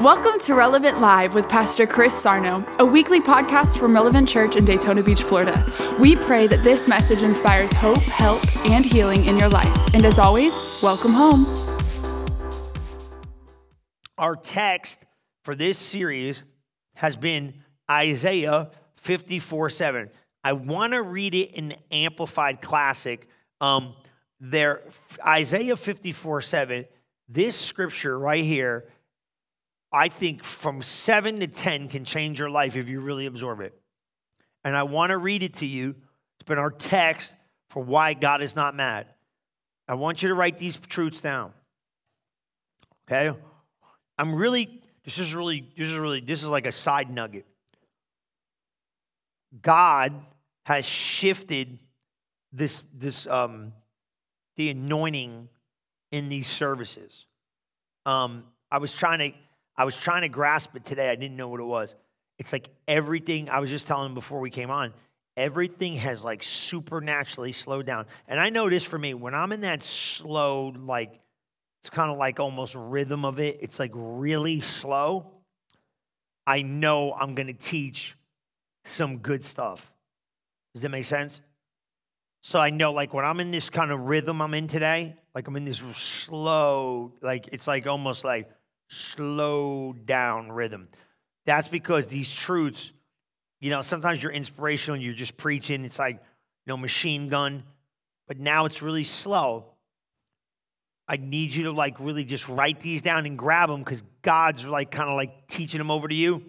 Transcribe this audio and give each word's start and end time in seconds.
Welcome 0.00 0.40
to 0.40 0.54
Relevant 0.54 1.00
Live 1.00 1.34
with 1.34 1.48
Pastor 1.48 1.86
Chris 1.86 2.12
Sarno, 2.12 2.64
a 2.80 2.84
weekly 2.84 3.20
podcast 3.20 3.78
from 3.78 3.94
Relevant 3.94 4.28
Church 4.28 4.56
in 4.56 4.64
Daytona 4.64 5.04
Beach, 5.04 5.22
Florida. 5.22 5.64
We 6.00 6.16
pray 6.16 6.48
that 6.48 6.64
this 6.64 6.88
message 6.88 7.22
inspires 7.22 7.72
hope, 7.74 7.98
help, 7.98 8.44
and 8.66 8.84
healing 8.84 9.24
in 9.26 9.38
your 9.38 9.48
life. 9.48 9.94
And 9.94 10.04
as 10.04 10.18
always, 10.18 10.52
welcome 10.82 11.12
home. 11.12 11.46
Our 14.18 14.34
text 14.34 14.98
for 15.44 15.54
this 15.54 15.78
series 15.78 16.42
has 16.94 17.14
been 17.14 17.54
Isaiah 17.88 18.72
54 18.96 19.70
7. 19.70 20.10
I 20.42 20.54
want 20.54 20.94
to 20.94 21.02
read 21.02 21.36
it 21.36 21.52
in 21.52 21.68
the 21.68 21.78
Amplified 21.92 22.60
Classic. 22.60 23.28
Um, 23.60 23.94
there, 24.40 24.82
Isaiah 25.24 25.76
54 25.76 26.42
7, 26.42 26.84
this 27.28 27.54
scripture 27.54 28.18
right 28.18 28.44
here 28.44 28.88
I 29.94 30.08
think 30.08 30.42
from 30.42 30.82
seven 30.82 31.38
to 31.38 31.46
10 31.46 31.88
can 31.88 32.04
change 32.04 32.40
your 32.40 32.50
life 32.50 32.74
if 32.74 32.88
you 32.88 33.00
really 33.00 33.26
absorb 33.26 33.60
it. 33.60 33.72
And 34.64 34.76
I 34.76 34.82
want 34.82 35.10
to 35.10 35.18
read 35.18 35.44
it 35.44 35.54
to 35.54 35.66
you. 35.66 35.94
It's 36.34 36.48
been 36.48 36.58
our 36.58 36.72
text 36.72 37.32
for 37.70 37.80
why 37.80 38.14
God 38.14 38.42
is 38.42 38.56
not 38.56 38.74
mad. 38.74 39.06
I 39.86 39.94
want 39.94 40.20
you 40.20 40.30
to 40.30 40.34
write 40.34 40.58
these 40.58 40.76
truths 40.76 41.20
down. 41.20 41.52
Okay? 43.06 43.38
I'm 44.18 44.34
really, 44.34 44.80
this 45.04 45.18
is 45.18 45.32
really, 45.32 45.70
this 45.76 45.88
is 45.88 45.96
really, 45.96 46.20
this 46.20 46.42
is 46.42 46.48
like 46.48 46.66
a 46.66 46.72
side 46.72 47.08
nugget. 47.08 47.46
God 49.62 50.12
has 50.64 50.84
shifted 50.84 51.78
this, 52.52 52.82
this, 52.92 53.28
um, 53.28 53.72
the 54.56 54.70
anointing 54.70 55.48
in 56.10 56.28
these 56.28 56.48
services. 56.48 57.26
Um, 58.04 58.42
I 58.72 58.78
was 58.78 58.92
trying 58.92 59.20
to 59.20 59.38
I 59.76 59.84
was 59.84 59.96
trying 59.96 60.22
to 60.22 60.28
grasp 60.28 60.76
it 60.76 60.84
today. 60.84 61.10
I 61.10 61.16
didn't 61.16 61.36
know 61.36 61.48
what 61.48 61.60
it 61.60 61.64
was. 61.64 61.94
It's 62.38 62.52
like 62.52 62.68
everything, 62.88 63.48
I 63.48 63.60
was 63.60 63.70
just 63.70 63.86
telling 63.86 64.06
him 64.06 64.14
before 64.14 64.40
we 64.40 64.50
came 64.50 64.70
on, 64.70 64.92
everything 65.36 65.94
has 65.94 66.22
like 66.22 66.42
supernaturally 66.42 67.52
slowed 67.52 67.86
down. 67.86 68.06
And 68.28 68.38
I 68.40 68.50
know 68.50 68.68
this 68.68 68.84
for 68.84 68.98
me, 68.98 69.14
when 69.14 69.34
I'm 69.34 69.52
in 69.52 69.62
that 69.62 69.82
slow, 69.82 70.68
like, 70.68 71.20
it's 71.82 71.90
kind 71.90 72.10
of 72.10 72.16
like 72.16 72.40
almost 72.40 72.74
rhythm 72.74 73.24
of 73.24 73.38
it, 73.38 73.58
it's 73.60 73.78
like 73.78 73.90
really 73.94 74.60
slow. 74.60 75.30
I 76.46 76.62
know 76.62 77.12
I'm 77.12 77.34
going 77.34 77.46
to 77.48 77.52
teach 77.52 78.16
some 78.84 79.18
good 79.18 79.44
stuff. 79.44 79.92
Does 80.74 80.82
that 80.82 80.90
make 80.90 81.04
sense? 81.04 81.40
So 82.42 82.60
I 82.60 82.70
know, 82.70 82.92
like, 82.92 83.14
when 83.14 83.24
I'm 83.24 83.40
in 83.40 83.50
this 83.50 83.70
kind 83.70 83.90
of 83.90 84.00
rhythm 84.00 84.42
I'm 84.42 84.54
in 84.54 84.66
today, 84.66 85.16
like 85.34 85.48
I'm 85.48 85.56
in 85.56 85.64
this 85.64 85.78
slow, 85.94 87.12
like, 87.22 87.48
it's 87.52 87.66
like 87.66 87.86
almost 87.86 88.24
like, 88.24 88.50
slow 88.94 89.92
down 89.92 90.52
rhythm. 90.52 90.88
That's 91.46 91.68
because 91.68 92.06
these 92.06 92.34
truths, 92.34 92.92
you 93.60 93.70
know, 93.70 93.82
sometimes 93.82 94.22
you're 94.22 94.32
inspirational 94.32 94.98
you're 94.98 95.14
just 95.14 95.36
preaching. 95.36 95.84
It's 95.84 95.98
like, 95.98 96.16
you 96.16 96.70
know, 96.70 96.76
machine 96.76 97.28
gun, 97.28 97.64
but 98.26 98.38
now 98.38 98.64
it's 98.64 98.82
really 98.82 99.04
slow. 99.04 99.66
I 101.06 101.16
need 101.18 101.52
you 101.52 101.64
to 101.64 101.72
like 101.72 102.00
really 102.00 102.24
just 102.24 102.48
write 102.48 102.80
these 102.80 103.02
down 103.02 103.26
and 103.26 103.38
grab 103.38 103.68
them 103.68 103.80
because 103.80 104.02
God's 104.22 104.66
like 104.66 104.90
kind 104.90 105.10
of 105.10 105.16
like 105.16 105.48
teaching 105.48 105.78
them 105.78 105.90
over 105.90 106.08
to 106.08 106.14
you. 106.14 106.42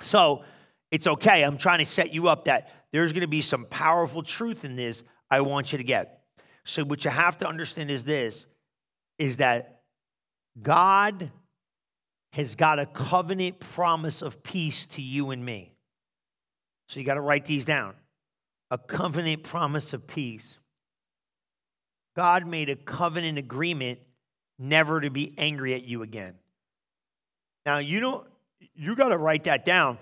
So 0.00 0.42
it's 0.90 1.06
okay. 1.06 1.44
I'm 1.44 1.58
trying 1.58 1.78
to 1.78 1.86
set 1.86 2.12
you 2.12 2.28
up 2.28 2.46
that 2.46 2.72
there's 2.92 3.12
going 3.12 3.20
to 3.20 3.28
be 3.28 3.42
some 3.42 3.66
powerful 3.66 4.22
truth 4.22 4.64
in 4.64 4.74
this 4.74 5.04
I 5.30 5.42
want 5.42 5.72
you 5.72 5.78
to 5.78 5.84
get. 5.84 6.22
So 6.64 6.84
what 6.84 7.04
you 7.04 7.10
have 7.10 7.36
to 7.38 7.48
understand 7.48 7.90
is 7.90 8.04
this 8.04 8.46
is 9.18 9.38
that 9.38 9.82
God 10.60 11.30
has 12.38 12.54
got 12.54 12.78
a 12.78 12.86
covenant 12.86 13.58
promise 13.58 14.22
of 14.22 14.44
peace 14.44 14.86
to 14.86 15.02
you 15.02 15.30
and 15.30 15.44
me. 15.44 15.74
So 16.86 17.00
you 17.00 17.04
got 17.04 17.14
to 17.14 17.20
write 17.20 17.46
these 17.46 17.64
down. 17.64 17.94
A 18.70 18.78
covenant 18.78 19.42
promise 19.42 19.92
of 19.92 20.06
peace. 20.06 20.56
God 22.14 22.46
made 22.46 22.70
a 22.70 22.76
covenant 22.76 23.38
agreement 23.38 23.98
never 24.56 25.00
to 25.00 25.10
be 25.10 25.34
angry 25.36 25.74
at 25.74 25.82
you 25.82 26.02
again. 26.02 26.34
Now, 27.66 27.78
you 27.78 27.98
don't 27.98 28.24
you 28.76 28.94
got 28.94 29.08
to 29.08 29.18
write 29.18 29.44
that 29.44 29.66
down. 29.66 29.98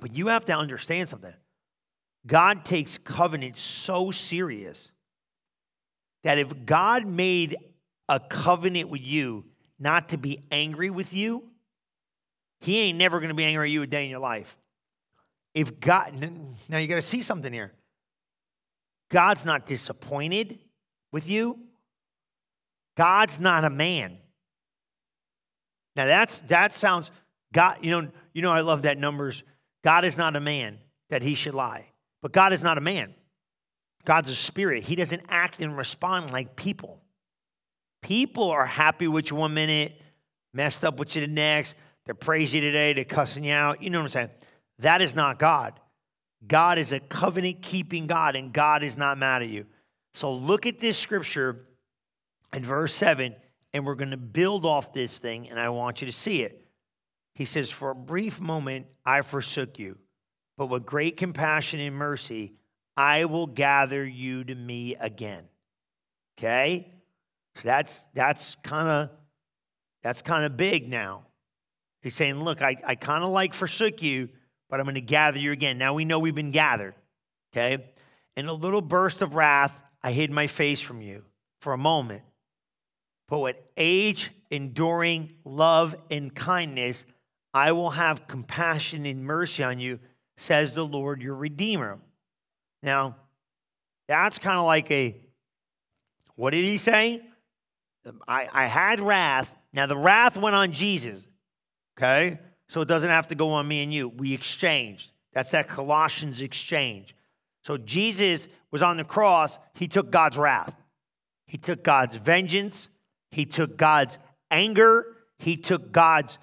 But 0.00 0.14
you 0.14 0.28
have 0.28 0.44
to 0.44 0.56
understand 0.56 1.08
something. 1.08 1.34
God 2.24 2.64
takes 2.64 2.98
covenant 2.98 3.56
so 3.56 4.12
serious 4.12 4.92
that 6.22 6.38
if 6.38 6.64
God 6.64 7.04
made 7.04 7.56
a 8.08 8.20
covenant 8.20 8.90
with 8.90 9.02
you 9.02 9.49
not 9.80 10.10
to 10.10 10.18
be 10.18 10.40
angry 10.50 10.90
with 10.90 11.12
you, 11.12 11.42
he 12.60 12.80
ain't 12.82 12.98
never 12.98 13.18
going 13.18 13.30
to 13.30 13.34
be 13.34 13.44
angry 13.44 13.68
at 13.68 13.72
you 13.72 13.82
a 13.82 13.86
day 13.86 14.04
in 14.04 14.10
your 14.10 14.20
life. 14.20 14.56
If 15.54 15.80
God, 15.80 16.14
now 16.68 16.78
you 16.78 16.86
got 16.86 16.96
to 16.96 17.02
see 17.02 17.22
something 17.22 17.52
here. 17.52 17.72
God's 19.10 19.44
not 19.44 19.66
disappointed 19.66 20.58
with 21.10 21.28
you. 21.28 21.58
God's 22.96 23.40
not 23.40 23.64
a 23.64 23.70
man. 23.70 24.18
Now 25.96 26.06
that's 26.06 26.38
that 26.40 26.72
sounds 26.74 27.10
God, 27.52 27.78
you 27.80 27.90
know, 27.90 28.08
you 28.32 28.42
know 28.42 28.52
I 28.52 28.60
love 28.60 28.82
that 28.82 28.98
numbers. 28.98 29.42
God 29.82 30.04
is 30.04 30.16
not 30.16 30.36
a 30.36 30.40
man 30.40 30.78
that 31.08 31.22
he 31.22 31.34
should 31.34 31.54
lie. 31.54 31.86
But 32.22 32.32
God 32.32 32.52
is 32.52 32.62
not 32.62 32.78
a 32.78 32.80
man. 32.80 33.14
God's 34.04 34.30
a 34.30 34.34
spirit. 34.34 34.84
He 34.84 34.94
doesn't 34.94 35.22
act 35.28 35.60
and 35.60 35.76
respond 35.76 36.32
like 36.32 36.56
people. 36.56 37.00
People 38.02 38.50
are 38.50 38.66
happy 38.66 39.08
with 39.08 39.30
you 39.30 39.36
one 39.36 39.54
minute, 39.54 40.00
messed 40.54 40.84
up 40.84 40.98
with 40.98 41.14
you 41.14 41.22
the 41.22 41.32
next. 41.32 41.74
They 42.06 42.12
praise 42.12 42.52
you 42.54 42.60
today, 42.60 42.92
they're 42.92 43.04
cussing 43.04 43.44
you 43.44 43.52
out. 43.52 43.82
You 43.82 43.90
know 43.90 43.98
what 43.98 44.06
I'm 44.06 44.10
saying? 44.10 44.30
That 44.78 45.02
is 45.02 45.14
not 45.14 45.38
God. 45.38 45.78
God 46.46 46.78
is 46.78 46.92
a 46.92 47.00
covenant 47.00 47.60
keeping 47.60 48.06
God, 48.06 48.34
and 48.34 48.52
God 48.52 48.82
is 48.82 48.96
not 48.96 49.18
mad 49.18 49.42
at 49.42 49.48
you. 49.48 49.66
So 50.14 50.32
look 50.32 50.66
at 50.66 50.78
this 50.78 50.96
scripture 50.96 51.66
in 52.54 52.64
verse 52.64 52.94
7, 52.94 53.34
and 53.74 53.86
we're 53.86 53.94
going 53.94 54.10
to 54.10 54.16
build 54.16 54.64
off 54.64 54.92
this 54.92 55.18
thing, 55.18 55.48
and 55.50 55.60
I 55.60 55.68
want 55.68 56.00
you 56.00 56.06
to 56.06 56.12
see 56.12 56.42
it. 56.42 56.66
He 57.34 57.44
says, 57.44 57.70
For 57.70 57.90
a 57.90 57.94
brief 57.94 58.40
moment 58.40 58.86
I 59.04 59.22
forsook 59.22 59.78
you, 59.78 59.98
but 60.56 60.66
with 60.66 60.86
great 60.86 61.16
compassion 61.16 61.80
and 61.80 61.94
mercy 61.94 62.54
I 62.96 63.24
will 63.24 63.46
gather 63.46 64.04
you 64.04 64.44
to 64.44 64.54
me 64.54 64.94
again. 64.96 65.44
Okay? 66.38 66.90
That's 67.62 68.02
that's 68.14 68.56
kind 68.62 68.88
of 68.88 69.10
that's 70.02 70.22
kind 70.22 70.44
of 70.44 70.56
big 70.56 70.90
now. 70.90 71.26
He's 72.02 72.14
saying, 72.14 72.42
look, 72.42 72.62
I, 72.62 72.76
I 72.86 72.94
kind 72.94 73.22
of 73.22 73.30
like 73.30 73.52
forsook 73.52 74.02
you, 74.02 74.30
but 74.70 74.80
I'm 74.80 74.86
going 74.86 74.94
to 74.94 75.02
gather 75.02 75.38
you 75.38 75.52
again. 75.52 75.76
Now 75.76 75.92
we 75.92 76.04
know 76.04 76.18
we've 76.18 76.34
been 76.34 76.50
gathered. 76.50 76.94
Okay? 77.52 77.84
In 78.36 78.46
a 78.46 78.52
little 78.52 78.80
burst 78.80 79.20
of 79.20 79.34
wrath, 79.34 79.82
I 80.02 80.12
hid 80.12 80.30
my 80.30 80.46
face 80.46 80.80
from 80.80 81.02
you 81.02 81.24
for 81.60 81.72
a 81.74 81.78
moment. 81.78 82.22
But 83.28 83.40
with 83.40 83.56
age, 83.76 84.30
enduring 84.50 85.34
love 85.44 85.94
and 86.10 86.34
kindness, 86.34 87.04
I 87.52 87.72
will 87.72 87.90
have 87.90 88.26
compassion 88.26 89.04
and 89.04 89.24
mercy 89.24 89.62
on 89.62 89.78
you, 89.78 90.00
says 90.36 90.72
the 90.72 90.86
Lord 90.86 91.20
your 91.20 91.34
Redeemer. 91.34 91.98
Now, 92.82 93.16
that's 94.08 94.38
kind 94.38 94.58
of 94.58 94.64
like 94.64 94.90
a, 94.90 95.16
what 96.34 96.50
did 96.50 96.64
he 96.64 96.78
say? 96.78 97.20
Um, 98.06 98.20
I, 98.26 98.48
I 98.52 98.66
had 98.66 99.00
wrath. 99.00 99.54
Now, 99.72 99.86
the 99.86 99.96
wrath 99.96 100.36
went 100.36 100.56
on 100.56 100.72
Jesus, 100.72 101.26
okay? 101.98 102.38
So 102.68 102.80
it 102.80 102.88
doesn't 102.88 103.10
have 103.10 103.28
to 103.28 103.34
go 103.34 103.50
on 103.52 103.66
me 103.66 103.82
and 103.82 103.92
you. 103.92 104.08
We 104.08 104.34
exchanged. 104.34 105.10
That's 105.32 105.50
that 105.52 105.68
Colossians 105.68 106.40
exchange. 106.40 107.14
So 107.62 107.76
Jesus 107.76 108.48
was 108.70 108.82
on 108.82 108.96
the 108.96 109.04
cross, 109.04 109.58
he 109.74 109.88
took 109.88 110.10
God's 110.10 110.38
wrath. 110.38 110.76
He 111.46 111.58
took 111.58 111.82
God's 111.82 112.16
vengeance. 112.16 112.88
He 113.32 113.44
took 113.44 113.76
God's 113.76 114.18
anger. 114.50 115.04
He 115.38 115.56
took 115.56 115.90
God's 115.90 116.38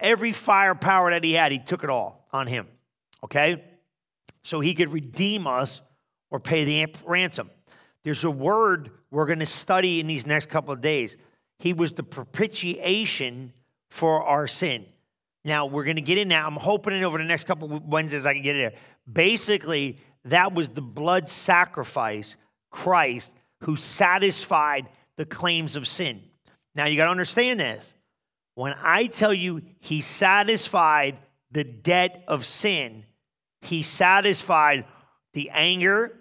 every 0.00 0.32
firepower 0.32 1.10
that 1.10 1.24
he 1.24 1.32
had, 1.32 1.52
he 1.52 1.58
took 1.58 1.84
it 1.84 1.90
all 1.90 2.26
on 2.32 2.46
him. 2.46 2.66
Okay? 3.24 3.62
So 4.42 4.60
he 4.60 4.74
could 4.74 4.92
redeem 4.92 5.46
us 5.46 5.80
or 6.30 6.40
pay 6.40 6.64
the 6.64 6.94
ransom. 7.04 7.50
There's 8.04 8.24
a 8.24 8.30
word 8.30 8.90
we're 9.10 9.26
going 9.26 9.38
to 9.38 9.46
study 9.46 10.00
in 10.00 10.06
these 10.06 10.26
next 10.26 10.48
couple 10.48 10.72
of 10.72 10.80
days. 10.80 11.16
He 11.58 11.72
was 11.72 11.92
the 11.92 12.02
propitiation 12.02 13.52
for 13.90 14.22
our 14.22 14.46
sin. 14.46 14.86
Now, 15.44 15.66
we're 15.66 15.84
going 15.84 15.96
to 15.96 16.02
get 16.02 16.18
in 16.18 16.28
now. 16.28 16.46
I'm 16.46 16.54
hoping 16.54 17.02
over 17.04 17.18
the 17.18 17.24
next 17.24 17.44
couple 17.44 17.72
of 17.72 17.84
Wednesdays 17.84 18.26
I 18.26 18.34
can 18.34 18.42
get 18.42 18.56
in 18.56 18.62
there. 18.62 18.72
Basically, 19.10 19.98
that 20.24 20.54
was 20.54 20.68
the 20.68 20.82
blood 20.82 21.28
sacrifice, 21.28 22.36
Christ, 22.70 23.34
who 23.60 23.76
satisfied 23.76 24.88
the 25.16 25.26
claims 25.26 25.76
of 25.76 25.86
sin. 25.86 26.22
Now, 26.74 26.86
you 26.86 26.96
got 26.96 27.04
to 27.06 27.10
understand 27.10 27.60
this. 27.60 27.94
When 28.54 28.74
I 28.80 29.06
tell 29.06 29.32
you 29.32 29.62
he 29.80 30.00
satisfied 30.00 31.18
the 31.50 31.64
debt 31.64 32.24
of 32.28 32.44
sin, 32.44 33.04
he 33.60 33.82
satisfied 33.82 34.84
the 35.32 35.50
anger, 35.50 36.18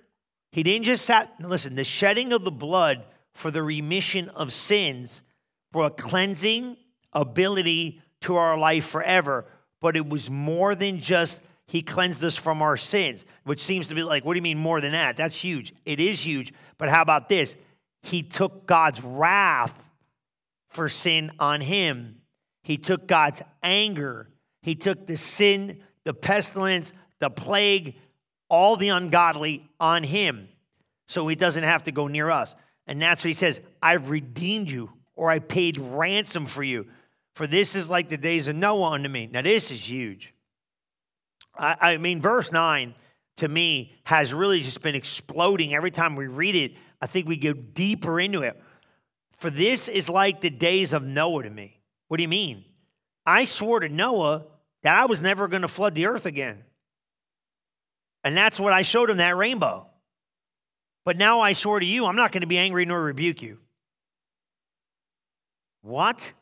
he 0.51 0.63
didn't 0.63 0.85
just 0.85 1.05
sat, 1.05 1.33
listen, 1.39 1.75
the 1.75 1.83
shedding 1.83 2.33
of 2.33 2.43
the 2.43 2.51
blood 2.51 3.05
for 3.33 3.51
the 3.51 3.63
remission 3.63 4.29
of 4.29 4.51
sins 4.51 5.21
brought 5.71 5.97
cleansing, 5.97 6.77
ability 7.13 8.01
to 8.21 8.35
our 8.35 8.57
life 8.57 8.85
forever. 8.85 9.45
But 9.79 9.95
it 9.95 10.07
was 10.07 10.29
more 10.29 10.75
than 10.75 10.99
just 10.99 11.41
he 11.65 11.81
cleansed 11.81 12.23
us 12.23 12.35
from 12.35 12.61
our 12.61 12.75
sins, 12.75 13.23
which 13.45 13.61
seems 13.61 13.87
to 13.87 13.95
be 13.95 14.03
like, 14.03 14.25
what 14.25 14.33
do 14.33 14.37
you 14.37 14.43
mean 14.43 14.57
more 14.57 14.81
than 14.81 14.91
that? 14.91 15.15
That's 15.15 15.37
huge. 15.37 15.73
It 15.85 16.01
is 16.01 16.25
huge. 16.25 16.53
But 16.77 16.89
how 16.89 17.01
about 17.01 17.29
this? 17.29 17.55
He 18.03 18.23
took 18.23 18.67
God's 18.67 19.01
wrath 19.01 19.87
for 20.69 20.89
sin 20.89 21.31
on 21.39 21.61
him. 21.61 22.17
He 22.63 22.77
took 22.77 23.07
God's 23.07 23.41
anger. 23.63 24.29
He 24.61 24.75
took 24.75 25.07
the 25.07 25.17
sin, 25.17 25.81
the 26.03 26.13
pestilence, 26.13 26.91
the 27.19 27.29
plague, 27.29 27.95
all 28.51 28.75
the 28.75 28.89
ungodly 28.89 29.65
on 29.79 30.03
him. 30.03 30.49
So 31.07 31.27
he 31.27 31.35
doesn't 31.35 31.63
have 31.63 31.83
to 31.83 31.91
go 31.91 32.07
near 32.07 32.29
us. 32.29 32.53
And 32.85 33.01
that's 33.01 33.23
what 33.23 33.29
he 33.29 33.33
says 33.33 33.61
I've 33.81 34.09
redeemed 34.09 34.69
you, 34.69 34.91
or 35.15 35.31
I 35.31 35.39
paid 35.39 35.77
ransom 35.77 36.45
for 36.45 36.61
you. 36.61 36.87
For 37.33 37.47
this 37.47 37.75
is 37.75 37.89
like 37.89 38.09
the 38.09 38.17
days 38.17 38.49
of 38.49 38.55
Noah 38.57 38.91
unto 38.91 39.09
me. 39.09 39.29
Now, 39.31 39.41
this 39.41 39.71
is 39.71 39.89
huge. 39.89 40.33
I, 41.57 41.77
I 41.79 41.97
mean, 41.97 42.21
verse 42.21 42.51
9 42.51 42.93
to 43.37 43.47
me 43.47 43.93
has 44.03 44.33
really 44.33 44.61
just 44.61 44.81
been 44.81 44.95
exploding 44.95 45.73
every 45.73 45.91
time 45.91 46.17
we 46.17 46.27
read 46.27 46.55
it. 46.55 46.75
I 47.01 47.07
think 47.07 47.27
we 47.27 47.37
go 47.37 47.53
deeper 47.53 48.19
into 48.19 48.41
it. 48.41 48.61
For 49.37 49.49
this 49.49 49.87
is 49.87 50.09
like 50.09 50.41
the 50.41 50.49
days 50.49 50.91
of 50.91 51.03
Noah 51.03 51.43
to 51.43 51.49
me. 51.49 51.79
What 52.09 52.17
do 52.17 52.23
you 52.23 52.29
mean? 52.29 52.65
I 53.25 53.45
swore 53.45 53.79
to 53.79 53.89
Noah 53.89 54.45
that 54.83 54.99
I 54.99 55.05
was 55.05 55.21
never 55.21 55.47
going 55.47 55.61
to 55.61 55.69
flood 55.69 55.95
the 55.95 56.07
earth 56.07 56.25
again. 56.25 56.65
And 58.23 58.35
that's 58.37 58.59
what 58.59 58.73
I 58.73 58.81
showed 58.83 59.09
him 59.09 59.17
that 59.17 59.35
rainbow. 59.35 59.87
But 61.03 61.17
now 61.17 61.39
I 61.39 61.53
swore 61.53 61.79
to 61.79 61.85
you, 61.85 62.05
I'm 62.05 62.15
not 62.15 62.31
going 62.31 62.41
to 62.41 62.47
be 62.47 62.57
angry 62.57 62.85
nor 62.85 63.01
rebuke 63.01 63.41
you. 63.41 63.57
What? 65.81 66.33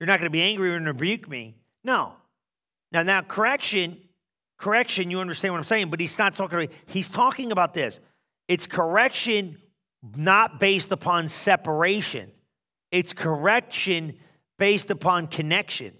You're 0.00 0.06
not 0.06 0.18
going 0.18 0.26
to 0.26 0.30
be 0.30 0.42
angry 0.42 0.74
or 0.74 0.80
rebuke 0.80 1.28
me? 1.28 1.56
No. 1.82 2.14
Now, 2.92 3.02
now, 3.02 3.20
correction, 3.20 3.98
correction, 4.56 5.10
you 5.10 5.20
understand 5.20 5.52
what 5.52 5.58
I'm 5.58 5.64
saying, 5.64 5.90
but 5.90 6.00
he's 6.00 6.18
not 6.18 6.34
talking 6.34 6.58
about, 6.58 6.74
he's 6.86 7.08
talking 7.08 7.52
about 7.52 7.74
this. 7.74 8.00
It's 8.48 8.66
correction 8.66 9.58
not 10.16 10.60
based 10.60 10.92
upon 10.92 11.28
separation, 11.28 12.30
it's 12.90 13.12
correction 13.12 14.16
based 14.58 14.90
upon 14.90 15.26
connection. 15.26 15.94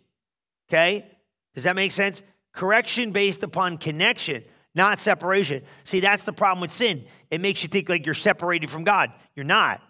Okay? 0.69 1.07
Does 1.55 1.65
that 1.65 1.77
make 1.77 1.93
sense? 1.93 2.23
Correction 2.55 3.11
based 3.11 3.43
upon 3.43 3.79
connection, 3.79 4.45
not 4.75 5.01
separation. 5.01 5.63
See, 5.83 6.01
that's 6.01 6.25
the 6.25 6.33
problem 6.33 6.61
with 6.61 6.71
sin. 6.71 7.05
It 7.31 7.41
makes 7.41 7.63
you 7.63 7.69
think 7.69 7.89
like 7.89 8.07
you're 8.07 8.15
separated 8.15 8.71
from 8.71 8.85
God. 8.85 9.13
You're 9.35 9.45
not. 9.45 9.83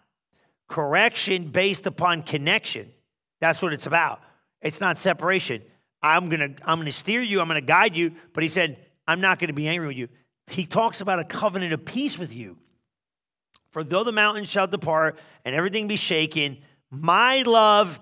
Correction 0.67 1.49
based 1.49 1.87
upon 1.87 2.23
connection. 2.23 2.91
That's 3.41 3.61
what 3.61 3.75
it's 3.75 3.87
about. 3.87 4.21
It's 4.63 4.81
not 4.81 4.99
separation. 4.99 5.63
I'm 6.03 6.31
gonna, 6.31 6.55
I'm 6.65 6.79
gonna 6.79 6.93
steer 6.93 7.21
you, 7.21 7.41
I'm 7.41 7.49
gonna 7.49 7.61
guide 7.61 7.95
you, 7.95 8.15
but 8.33 8.43
he 8.43 8.49
said, 8.49 8.79
I'm 9.07 9.21
not 9.21 9.39
gonna 9.39 9.53
be 9.53 9.69
angry 9.69 9.87
with 9.87 9.97
you. 9.97 10.09
He 10.47 10.67
talks 10.67 11.01
about 11.01 11.19
a 11.19 11.25
covenant 11.25 11.73
of 11.75 11.85
peace 11.85 12.19
with 12.19 12.35
you. 12.35 12.57
For 13.71 13.85
though 13.85 14.05
the 14.05 14.13
mountains 14.13 14.49
shall 14.49 14.67
depart 14.67 15.19
and 15.45 15.55
everything 15.55 15.89
be 15.89 15.97
shaken, 15.97 16.59
my 16.91 17.43
love 17.43 18.01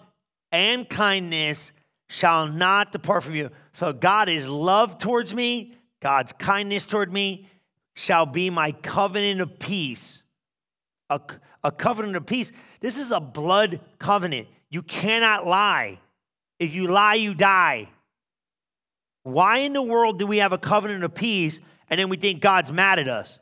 and 0.53 0.88
kindness 0.88 1.73
shall 2.09 2.47
not 2.47 2.93
depart 2.93 3.25
from 3.25 3.35
you. 3.35 3.50
So 3.72 3.92
God 3.92 4.28
is 4.28 4.48
love 4.48 4.98
towards 4.98 5.34
me, 5.34 5.74
God's 6.00 6.32
kindness 6.32 6.86
toward 6.86 7.12
me 7.12 7.48
shall 7.94 8.26
be 8.26 8.50
my 8.50 8.72
covenant 8.72 9.40
of 9.40 9.58
peace. 9.58 10.22
A, 11.10 11.20
a 11.62 11.70
covenant 11.70 12.16
of 12.16 12.26
peace. 12.26 12.50
This 12.80 12.96
is 12.96 13.10
a 13.10 13.20
blood 13.20 13.80
covenant. 13.98 14.48
You 14.70 14.82
cannot 14.82 15.46
lie. 15.46 16.00
If 16.58 16.74
you 16.74 16.86
lie, 16.86 17.14
you 17.14 17.34
die. 17.34 17.88
Why 19.22 19.58
in 19.58 19.72
the 19.72 19.82
world 19.82 20.18
do 20.18 20.26
we 20.26 20.38
have 20.38 20.52
a 20.52 20.58
covenant 20.58 21.04
of 21.04 21.14
peace 21.14 21.60
and 21.90 22.00
then 22.00 22.08
we 22.08 22.16
think 22.16 22.40
God's 22.40 22.72
mad 22.72 22.98
at 22.98 23.08
us? 23.08 23.38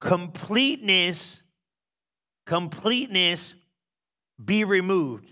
Completeness, 0.00 1.42
completeness 2.46 3.54
be 4.42 4.64
removed. 4.64 5.29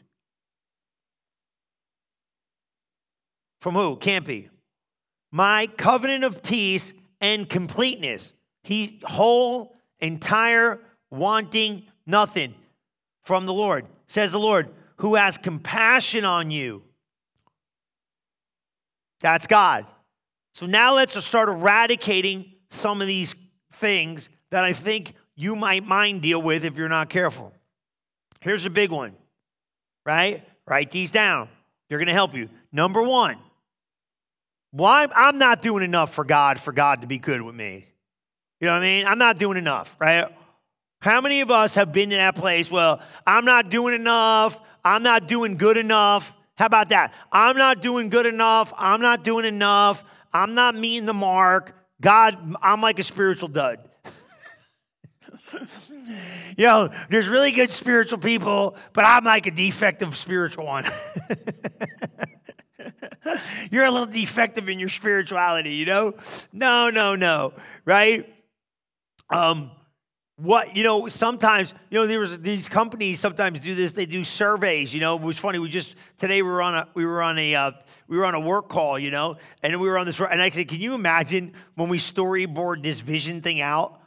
From 3.60 3.74
who? 3.74 3.96
Can't 3.96 4.24
be. 4.24 4.48
My 5.30 5.66
covenant 5.66 6.24
of 6.24 6.42
peace 6.42 6.92
and 7.20 7.48
completeness. 7.48 8.32
He 8.62 9.00
whole, 9.04 9.76
entire, 10.00 10.80
wanting 11.10 11.84
nothing 12.06 12.54
from 13.22 13.46
the 13.46 13.52
Lord, 13.52 13.86
says 14.06 14.32
the 14.32 14.38
Lord, 14.38 14.68
who 14.96 15.14
has 15.14 15.38
compassion 15.38 16.24
on 16.24 16.50
you. 16.50 16.82
That's 19.20 19.46
God. 19.46 19.86
So 20.54 20.66
now 20.66 20.94
let's 20.94 21.22
start 21.24 21.48
eradicating 21.48 22.52
some 22.70 23.00
of 23.00 23.06
these 23.06 23.34
things 23.72 24.28
that 24.50 24.64
I 24.64 24.72
think 24.72 25.14
you 25.34 25.54
might 25.54 25.84
mind 25.84 26.22
deal 26.22 26.42
with 26.42 26.64
if 26.64 26.76
you're 26.76 26.88
not 26.88 27.08
careful. 27.08 27.52
Here's 28.40 28.66
a 28.66 28.70
big 28.70 28.90
one, 28.90 29.14
right? 30.04 30.42
Write 30.66 30.90
these 30.90 31.12
down. 31.12 31.48
They're 31.88 31.98
going 31.98 32.08
to 32.08 32.12
help 32.12 32.34
you. 32.34 32.48
Number 32.72 33.02
one, 33.02 33.36
why 34.70 35.06
I'm 35.14 35.38
not 35.38 35.62
doing 35.62 35.82
enough 35.82 36.12
for 36.12 36.24
God 36.24 36.60
for 36.60 36.72
God 36.72 37.00
to 37.00 37.06
be 37.06 37.18
good 37.18 37.42
with 37.42 37.54
me. 37.54 37.86
You 38.60 38.66
know 38.66 38.74
what 38.74 38.82
I 38.82 38.84
mean? 38.84 39.06
I'm 39.06 39.18
not 39.18 39.38
doing 39.38 39.56
enough, 39.56 39.96
right? 39.98 40.26
How 41.00 41.20
many 41.20 41.40
of 41.42 41.50
us 41.50 41.76
have 41.76 41.92
been 41.92 42.10
in 42.10 42.18
that 42.18 42.34
place? 42.34 42.70
Well, 42.70 43.00
I'm 43.26 43.44
not 43.44 43.70
doing 43.70 43.94
enough. 43.94 44.58
I'm 44.84 45.02
not 45.02 45.28
doing 45.28 45.56
good 45.56 45.76
enough. 45.76 46.32
How 46.56 46.66
about 46.66 46.88
that? 46.88 47.14
I'm 47.30 47.56
not 47.56 47.80
doing 47.80 48.08
good 48.08 48.26
enough. 48.26 48.74
I'm 48.76 49.00
not 49.00 49.22
doing 49.22 49.44
enough. 49.44 50.02
I'm 50.32 50.54
not 50.54 50.74
meeting 50.74 51.06
the 51.06 51.14
mark. 51.14 51.74
God, 52.00 52.56
I'm 52.62 52.80
like 52.80 52.98
a 52.98 53.04
spiritual 53.04 53.48
dud. 53.48 53.78
you 56.56 56.64
know, 56.66 56.90
there's 57.10 57.28
really 57.28 57.52
good 57.52 57.70
spiritual 57.70 58.18
people, 58.18 58.76
but 58.92 59.04
I'm 59.04 59.24
like 59.24 59.46
a 59.46 59.52
defective 59.52 60.16
spiritual 60.16 60.66
one. 60.66 60.84
You're 63.70 63.84
a 63.84 63.90
little 63.90 64.06
defective 64.06 64.68
in 64.68 64.78
your 64.78 64.88
spirituality, 64.88 65.74
you 65.74 65.86
know? 65.86 66.14
No, 66.52 66.90
no, 66.90 67.16
no, 67.16 67.54
right? 67.84 68.32
Um, 69.30 69.70
what 70.38 70.76
you 70.76 70.84
know 70.84 71.08
sometimes 71.08 71.74
you 71.90 71.98
know 71.98 72.06
there 72.06 72.20
was 72.20 72.40
these 72.40 72.68
companies 72.68 73.18
sometimes 73.18 73.58
do 73.58 73.74
this 73.74 73.90
they 73.90 74.06
do 74.06 74.22
surveys 74.22 74.94
you 74.94 75.00
know? 75.00 75.16
It 75.16 75.22
was 75.22 75.36
funny 75.36 75.58
we 75.58 75.68
just 75.68 75.96
today 76.16 76.42
we 76.42 76.48
were 76.48 76.62
on 76.62 76.76
a 76.76 76.88
we 76.94 77.04
were 77.04 77.22
on 77.22 77.38
a 77.38 77.54
uh, 77.56 77.72
we 78.06 78.16
were 78.16 78.24
on 78.24 78.34
a 78.34 78.40
work 78.40 78.68
call 78.68 78.98
you 78.98 79.10
know? 79.10 79.36
And 79.64 79.80
we 79.80 79.88
were 79.88 79.98
on 79.98 80.06
this 80.06 80.18
and 80.20 80.40
i 80.40 80.48
said 80.50 80.68
can 80.68 80.78
you 80.80 80.94
imagine 80.94 81.54
when 81.74 81.88
we 81.88 81.98
storyboard 81.98 82.84
this 82.84 83.00
vision 83.00 83.40
thing 83.40 83.60
out? 83.60 84.00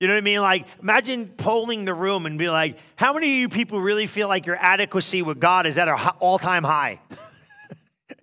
You 0.00 0.08
know 0.08 0.14
what 0.14 0.18
i 0.18 0.22
mean? 0.22 0.40
Like 0.40 0.66
imagine 0.82 1.28
polling 1.28 1.84
the 1.84 1.94
room 1.94 2.26
and 2.26 2.36
be 2.36 2.50
like 2.50 2.78
how 2.96 3.14
many 3.14 3.34
of 3.34 3.38
you 3.38 3.48
people 3.48 3.80
really 3.80 4.08
feel 4.08 4.26
like 4.26 4.44
your 4.44 4.56
adequacy 4.56 5.22
with 5.22 5.38
god 5.38 5.66
is 5.66 5.78
at 5.78 5.86
an 5.86 5.98
all-time 6.18 6.64
high 6.64 7.00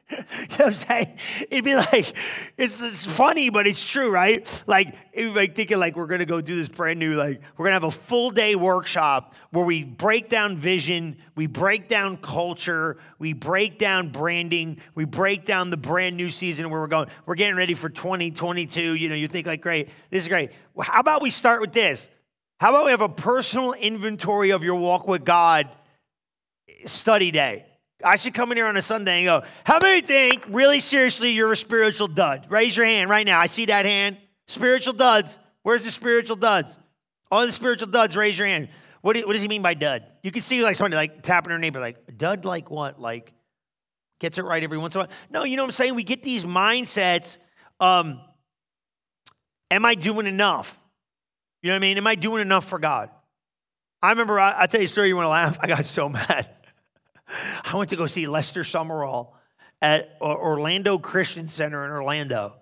you 0.12 0.18
know 0.18 0.26
what 0.48 0.62
I'm 0.62 0.74
saying? 0.74 1.18
It'd 1.50 1.64
be 1.64 1.76
like, 1.76 2.14
it's, 2.58 2.82
it's 2.82 3.06
funny, 3.06 3.50
but 3.50 3.66
it's 3.66 3.88
true, 3.88 4.12
right? 4.12 4.64
Like, 4.68 4.96
it 5.14 5.34
like 5.36 5.56
thinking 5.56 5.80
like 5.80 5.96
we're 5.96 6.08
gonna 6.08 6.26
go 6.26 6.42
do 6.42 6.56
this 6.56 6.68
brand 6.68 7.00
new, 7.00 7.14
like 7.14 7.42
we're 7.58 7.66
gonna 7.66 7.74
have 7.74 7.84
a 7.84 7.92
full 7.92 8.30
day 8.30 8.56
workshop 8.56 9.34
where 9.52 9.64
we 9.64 9.84
break 9.84 10.30
down 10.30 10.58
vision, 10.58 11.18
we 11.36 11.48
break 11.48 11.88
down 11.88 12.18
culture, 12.18 12.98
we 13.18 13.34
break 13.34 13.80
down 13.80 14.10
branding, 14.10 14.80
we 14.94 15.06
break 15.06 15.46
down 15.46 15.70
the 15.70 15.78
brand 15.78 16.18
new 16.18 16.30
season 16.30 16.70
where 16.70 16.82
we're 16.82 16.88
going. 16.88 17.10
We're 17.26 17.36
getting 17.36 17.56
ready 17.56 17.74
for 17.74 17.90
2022. 17.90 18.96
You 18.96 19.10
know, 19.10 19.16
you 19.16 19.28
think 19.28 19.48
like, 19.48 19.62
great, 19.62 19.90
this 20.10 20.24
is 20.24 20.28
great. 20.28 20.52
Well, 20.74 20.88
how 20.90 21.00
about 21.00 21.22
we 21.22 21.30
start 21.30 21.62
with 21.62 21.72
this? 21.72 22.10
How 22.60 22.70
about 22.70 22.86
we 22.86 22.92
have 22.92 23.02
a 23.02 23.10
personal 23.10 23.74
inventory 23.74 24.52
of 24.52 24.64
your 24.64 24.76
walk 24.76 25.08
with 25.08 25.26
God 25.26 25.70
study 26.86 27.32
day? 27.32 27.66
I 28.06 28.16
should 28.16 28.34
come 28.34 28.52
in 28.52 28.58
here 28.58 28.68
on 28.68 28.78
a 28.78 28.82
Sunday 28.82 29.20
and 29.20 29.26
go, 29.26 29.48
How 29.64 29.80
many 29.82 30.02
think 30.02 30.46
really 30.48 30.80
seriously 30.80 31.32
you're 31.32 31.52
a 31.52 31.58
spiritual 31.58 32.08
dud? 32.08 32.48
Raise 32.50 32.76
your 32.76 32.86
hand 32.86 33.10
right 33.10 33.26
now. 33.26 33.40
I 33.40 33.48
see 33.48 33.66
that 33.66 33.86
hand. 33.86 34.18
Spiritual 34.48 34.94
duds. 34.94 35.38
Where's 35.64 35.84
the 35.84 35.92
spiritual 35.92 36.36
duds? 36.36 36.78
All 37.32 37.46
the 37.46 37.52
spiritual 37.52 37.88
duds, 37.88 38.16
raise 38.16 38.38
your 38.38 38.48
hand. 38.48 38.70
What, 39.02 39.16
do, 39.16 39.26
what 39.26 39.34
does 39.34 39.42
he 39.42 39.48
mean 39.48 39.62
by 39.62 39.74
dud? 39.74 40.06
You 40.22 40.32
can 40.32 40.42
see 40.42 40.62
like 40.62 40.76
somebody 40.76 40.96
like 40.96 41.24
tapping 41.24 41.50
their 41.50 41.60
neighbor, 41.60 41.80
like, 41.80 42.18
dud 42.18 42.46
like 42.46 42.70
what? 42.70 43.00
Like, 43.00 43.34
gets 44.20 44.38
it 44.38 44.44
right 44.44 44.64
every 44.64 44.78
once 44.78 44.96
in 44.96 45.02
a 45.02 45.04
while? 45.06 45.14
No, 45.30 45.44
you 45.44 45.58
know 45.58 45.64
what 45.64 45.70
I'm 45.70 45.74
saying? 45.74 45.96
We 45.96 46.04
get 46.04 46.24
these 46.24 46.46
mindsets. 46.46 47.38
Um, 47.80 48.22
am 49.72 49.86
I 49.86 49.96
doing 49.96 50.28
enough? 50.28 50.80
You 51.62 51.70
know 51.70 51.76
what 51.76 51.78
I 51.78 51.80
mean? 51.80 51.98
Am 51.98 52.08
I 52.08 52.16
doing 52.16 52.42
enough 52.42 52.66
for 52.66 52.80
God? 52.80 53.10
I 54.02 54.10
remember, 54.12 54.40
I, 54.40 54.62
will 54.62 54.68
tell 54.68 54.82
you 54.82 54.86
a 54.86 54.90
story, 54.90 55.08
you 55.08 55.16
want 55.16 55.26
to 55.26 55.30
laugh? 55.30 55.58
I 55.62 55.68
got 55.68 55.86
so 55.86 56.10
mad. 56.10 56.50
I 57.64 57.76
went 57.76 57.90
to 57.92 57.96
go 57.96 58.06
see 58.06 58.28
Lester 58.28 58.62
Sumrall 58.62 59.34
at 59.82 60.18
Orlando 60.22 60.98
Christian 60.98 61.50
Center 61.50 61.84
in 61.86 61.92
Orlando, 61.92 62.56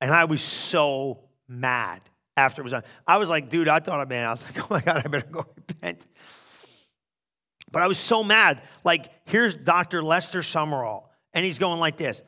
and 0.00 0.10
I 0.10 0.24
was 0.24 0.42
so 0.42 1.24
mad 1.48 2.00
after 2.36 2.62
it 2.62 2.64
was 2.64 2.72
done. 2.72 2.84
I 3.06 3.18
was 3.18 3.28
like, 3.28 3.50
dude, 3.50 3.68
I 3.68 3.80
thought, 3.80 4.00
I 4.00 4.04
man, 4.04 4.26
I 4.26 4.30
was 4.30 4.44
like, 4.44 4.58
oh 4.62 4.66
my 4.70 4.80
God, 4.80 5.02
I 5.04 5.08
better 5.08 5.26
go 5.30 5.44
repent. 5.56 6.04
But 7.70 7.82
I 7.82 7.86
was 7.86 7.98
so 7.98 8.22
mad. 8.22 8.62
Like, 8.84 9.10
here's 9.24 9.54
Dr. 9.54 10.02
Lester 10.02 10.40
Sumrall, 10.40 11.04
and 11.32 11.44
he's 11.44 11.58
going 11.58 11.80
like 11.80 11.96
this. 11.96 12.22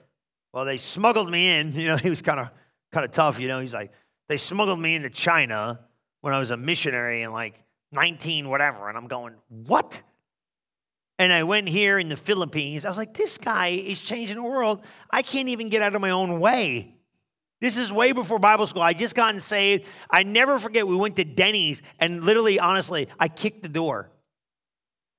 Well, 0.53 0.65
they 0.65 0.77
smuggled 0.77 1.31
me 1.31 1.59
in. 1.59 1.73
You 1.75 1.89
know, 1.89 1.97
he 1.97 2.11
was 2.11 2.23
kind 2.23 2.41
of 2.41 2.51
kind 2.93 3.05
of 3.05 3.13
tough. 3.13 3.41
You 3.41 3.49
know, 3.49 3.61
he's 3.61 3.75
like, 3.75 3.93
they 4.29 4.37
smuggled 4.37 4.81
me 4.81 4.95
into 4.95 5.11
China 5.11 5.81
when 6.21 6.33
I 6.33 6.39
was 6.39 6.51
a 6.51 6.57
missionary 6.57 7.23
in 7.23 7.33
like 7.33 7.63
19 7.93 8.49
whatever, 8.49 8.89
and 8.89 8.97
I'm 8.97 9.07
going, 9.07 9.35
what? 9.49 10.01
And 11.19 11.33
I 11.33 11.45
went 11.45 11.69
here 11.69 11.99
in 11.99 12.09
the 12.09 12.17
Philippines. 12.17 12.85
I 12.85 12.89
was 12.89 12.99
like, 12.99 13.15
this 13.15 13.39
guy 13.39 13.69
is 13.69 14.01
changing 14.01 14.37
the 14.37 14.43
world. 14.43 14.85
I 15.11 15.23
can't 15.23 15.49
even 15.49 15.69
get 15.69 15.81
out 15.81 15.95
of 15.95 16.01
my 16.01 16.11
own 16.11 16.41
way. 16.41 16.95
This 17.61 17.77
is 17.77 17.93
way 17.93 18.13
before 18.13 18.39
Bible 18.39 18.67
school. 18.67 18.83
I 18.83 18.93
just 18.93 19.15
gotten 19.15 19.41
saved. 19.41 19.87
I 20.11 20.25
never 20.25 20.59
forget, 20.59 20.87
we 20.87 20.97
went 20.97 21.17
to 21.17 21.25
Denny's, 21.25 21.83
and 21.99 22.25
literally, 22.25 22.59
honestly, 22.59 23.09
I 23.19 23.29
kicked 23.29 23.63
the 23.63 23.69
door. 23.69 24.11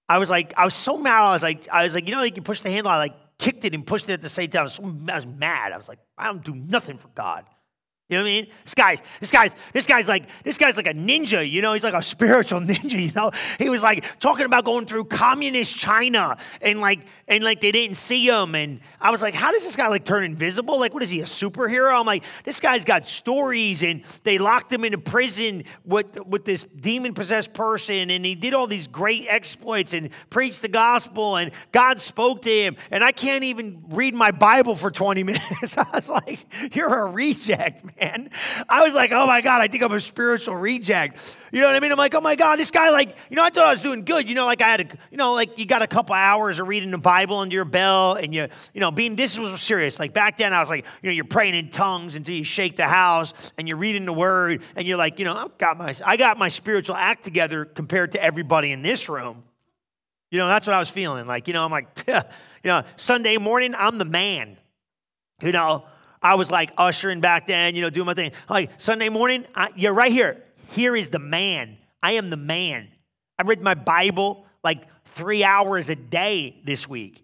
I 0.07 0.19
was 0.19 0.29
like, 0.29 0.53
I 0.57 0.65
was 0.65 0.75
so 0.75 0.97
mad. 0.97 1.21
I 1.21 1.33
was 1.33 1.41
like, 1.41 1.67
I 1.69 1.85
was 1.85 1.93
like, 1.93 2.07
you 2.07 2.13
know, 2.13 2.21
like 2.21 2.35
you 2.35 2.41
push 2.41 2.59
the 2.59 2.69
handle. 2.69 2.91
I 2.91 2.97
like 2.97 3.15
kicked 3.39 3.65
it 3.65 3.73
and 3.73 3.87
pushed 3.87 4.09
it 4.09 4.13
at 4.13 4.21
the 4.21 4.29
same 4.29 4.49
time. 4.49 4.61
I 4.61 4.63
was, 4.63 4.73
so, 4.73 4.83
I 4.83 5.15
was 5.15 5.25
mad. 5.25 5.71
I 5.71 5.77
was 5.77 5.87
like, 5.87 5.99
I 6.17 6.25
don't 6.25 6.43
do 6.43 6.53
nothing 6.53 6.97
for 6.97 7.07
God. 7.15 7.45
You 8.07 8.17
know 8.17 8.23
what 8.23 8.29
I 8.29 8.33
mean? 8.33 8.47
This 8.63 8.75
guy's, 8.75 9.01
this 9.19 9.31
guy's, 9.31 9.51
this 9.73 9.87
guy's 9.87 10.07
like, 10.07 10.29
this 10.43 10.59
guy's 10.59 10.77
like 10.77 10.85
a 10.85 10.93
ninja, 10.93 11.49
you 11.49 11.63
know, 11.63 11.73
he's 11.73 11.83
like 11.83 11.95
a 11.95 12.03
spiritual 12.03 12.59
ninja, 12.61 13.01
you 13.01 13.11
know. 13.13 13.31
He 13.57 13.67
was 13.67 13.81
like 13.81 14.19
talking 14.19 14.45
about 14.45 14.63
going 14.63 14.85
through 14.85 15.05
communist 15.05 15.75
China 15.75 16.37
and 16.61 16.81
like, 16.81 16.99
and 17.27 17.43
like 17.43 17.61
they 17.61 17.71
didn't 17.71 17.95
see 17.95 18.27
him. 18.27 18.53
And 18.53 18.79
I 19.01 19.09
was 19.09 19.23
like, 19.23 19.33
how 19.33 19.51
does 19.51 19.63
this 19.63 19.75
guy 19.75 19.87
like 19.87 20.05
turn 20.05 20.23
invisible? 20.23 20.79
Like, 20.79 20.93
what 20.93 21.01
is 21.01 21.09
he, 21.09 21.21
a 21.21 21.23
superhero? 21.23 21.99
I'm 21.99 22.05
like, 22.05 22.23
this 22.43 22.59
guy's 22.59 22.85
got 22.85 23.07
stories 23.07 23.81
and 23.81 24.03
they 24.21 24.37
locked 24.37 24.71
him 24.71 24.85
into 24.85 24.99
prison 24.99 25.63
with, 25.83 26.23
with 26.27 26.45
this 26.45 26.61
demon 26.63 27.15
possessed 27.15 27.55
person. 27.55 28.11
And 28.11 28.23
he 28.23 28.35
did 28.35 28.53
all 28.53 28.67
these 28.67 28.85
great 28.85 29.25
exploits 29.27 29.93
and 29.93 30.11
preached 30.29 30.61
the 30.61 30.67
gospel 30.67 31.37
and 31.37 31.49
God 31.71 31.99
spoke 31.99 32.43
to 32.43 32.51
him. 32.51 32.77
And 32.91 33.03
I 33.03 33.13
can't 33.13 33.45
even 33.45 33.83
read 33.89 34.13
my 34.13 34.29
Bible 34.29 34.75
for 34.75 34.91
20 34.91 35.23
minutes. 35.23 35.75
I 35.75 35.87
was 35.91 36.07
like, 36.07 36.45
you're 36.75 36.93
a 36.93 37.09
reject, 37.09 37.83
man 37.83 37.94
man. 37.99 38.29
I 38.67 38.83
was 38.83 38.93
like, 38.93 39.11
oh 39.11 39.25
my 39.27 39.41
God, 39.41 39.61
I 39.61 39.67
think 39.67 39.83
I'm 39.83 39.91
a 39.91 39.99
spiritual 39.99 40.55
reject. 40.55 41.37
You 41.51 41.61
know 41.61 41.67
what 41.67 41.75
I 41.75 41.79
mean? 41.79 41.91
I'm 41.91 41.97
like, 41.97 42.13
oh 42.13 42.21
my 42.21 42.35
God, 42.35 42.57
this 42.59 42.71
guy, 42.71 42.89
like, 42.89 43.15
you 43.29 43.35
know, 43.35 43.43
I 43.43 43.49
thought 43.49 43.65
I 43.65 43.71
was 43.71 43.81
doing 43.81 44.03
good. 44.03 44.27
You 44.27 44.35
know, 44.35 44.45
like 44.45 44.61
I 44.61 44.67
had, 44.67 44.81
a, 44.81 44.97
you 45.11 45.17
know, 45.17 45.33
like 45.33 45.57
you 45.57 45.65
got 45.65 45.81
a 45.81 45.87
couple 45.87 46.15
hours 46.15 46.59
of 46.59 46.67
reading 46.67 46.91
the 46.91 46.97
Bible 46.97 47.37
under 47.37 47.53
your 47.53 47.65
belt 47.65 48.19
and 48.21 48.33
you, 48.33 48.47
you 48.73 48.81
know, 48.81 48.91
being, 48.91 49.15
this 49.15 49.37
was 49.37 49.61
serious. 49.61 49.99
Like 49.99 50.13
back 50.13 50.37
then 50.37 50.53
I 50.53 50.59
was 50.59 50.69
like, 50.69 50.85
you 51.01 51.09
know, 51.09 51.13
you're 51.13 51.25
praying 51.25 51.55
in 51.55 51.69
tongues 51.69 52.15
until 52.15 52.35
you 52.35 52.43
shake 52.43 52.75
the 52.75 52.87
house 52.87 53.33
and 53.57 53.67
you're 53.67 53.77
reading 53.77 54.05
the 54.05 54.13
word 54.13 54.61
and 54.75 54.85
you're 54.85 54.97
like, 54.97 55.19
you 55.19 55.25
know, 55.25 55.35
I 55.35 55.47
got 55.57 55.77
my, 55.77 55.95
I 56.05 56.17
got 56.17 56.37
my 56.37 56.49
spiritual 56.49 56.95
act 56.95 57.23
together 57.23 57.65
compared 57.65 58.11
to 58.13 58.23
everybody 58.23 58.71
in 58.71 58.81
this 58.81 59.07
room. 59.07 59.43
You 60.31 60.39
know, 60.39 60.47
that's 60.47 60.67
what 60.67 60.73
I 60.73 60.79
was 60.79 60.89
feeling. 60.89 61.27
Like, 61.27 61.47
you 61.47 61.53
know, 61.53 61.63
I'm 61.63 61.71
like, 61.71 61.87
you 62.07 62.15
know, 62.65 62.83
Sunday 62.97 63.37
morning, 63.37 63.73
I'm 63.77 63.97
the 63.97 64.05
man. 64.05 64.57
You 65.41 65.51
know, 65.51 65.85
I 66.25 66.33
was 66.33 66.49
like 66.49 66.71
ushering 66.75 67.21
back 67.21 67.45
then, 67.45 67.75
you 67.75 67.81
know, 67.81 67.91
doing 67.91 68.07
my 68.07 68.15
thing. 68.15 68.31
Like 68.49 68.71
Sunday 68.81 69.09
morning, 69.09 69.45
I, 69.53 69.69
you're 69.75 69.93
right 69.93 70.11
here. 70.11 70.41
Here 70.71 70.95
is 70.95 71.09
the 71.09 71.19
man. 71.19 71.77
I 72.01 72.13
am 72.13 72.31
the 72.31 72.37
man. 72.37 72.87
I 73.37 73.43
read 73.43 73.61
my 73.61 73.75
Bible 73.75 74.47
like 74.63 74.87
three 75.05 75.43
hours 75.43 75.91
a 75.91 75.95
day 75.95 76.59
this 76.65 76.89
week. 76.89 77.23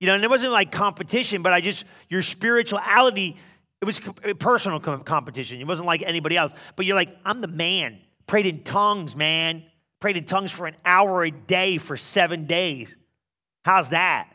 You 0.00 0.08
know, 0.08 0.14
and 0.14 0.24
it 0.24 0.28
wasn't 0.28 0.50
like 0.50 0.72
competition, 0.72 1.42
but 1.42 1.52
I 1.52 1.60
just, 1.60 1.84
your 2.08 2.22
spirituality, 2.22 3.36
it 3.80 3.84
was 3.84 4.00
eh, 4.24 4.32
personal 4.36 4.80
competition. 4.80 5.60
It 5.60 5.66
wasn't 5.68 5.86
like 5.86 6.02
anybody 6.02 6.36
else. 6.36 6.52
But 6.74 6.86
you're 6.86 6.96
like, 6.96 7.16
I'm 7.24 7.40
the 7.42 7.48
man. 7.48 8.00
Prayed 8.26 8.46
in 8.46 8.64
tongues, 8.64 9.14
man. 9.14 9.62
Prayed 10.00 10.16
in 10.16 10.24
tongues 10.24 10.50
for 10.50 10.66
an 10.66 10.74
hour 10.84 11.22
a 11.22 11.30
day 11.30 11.78
for 11.78 11.96
seven 11.96 12.46
days. 12.46 12.96
How's 13.64 13.90
that? 13.90 14.28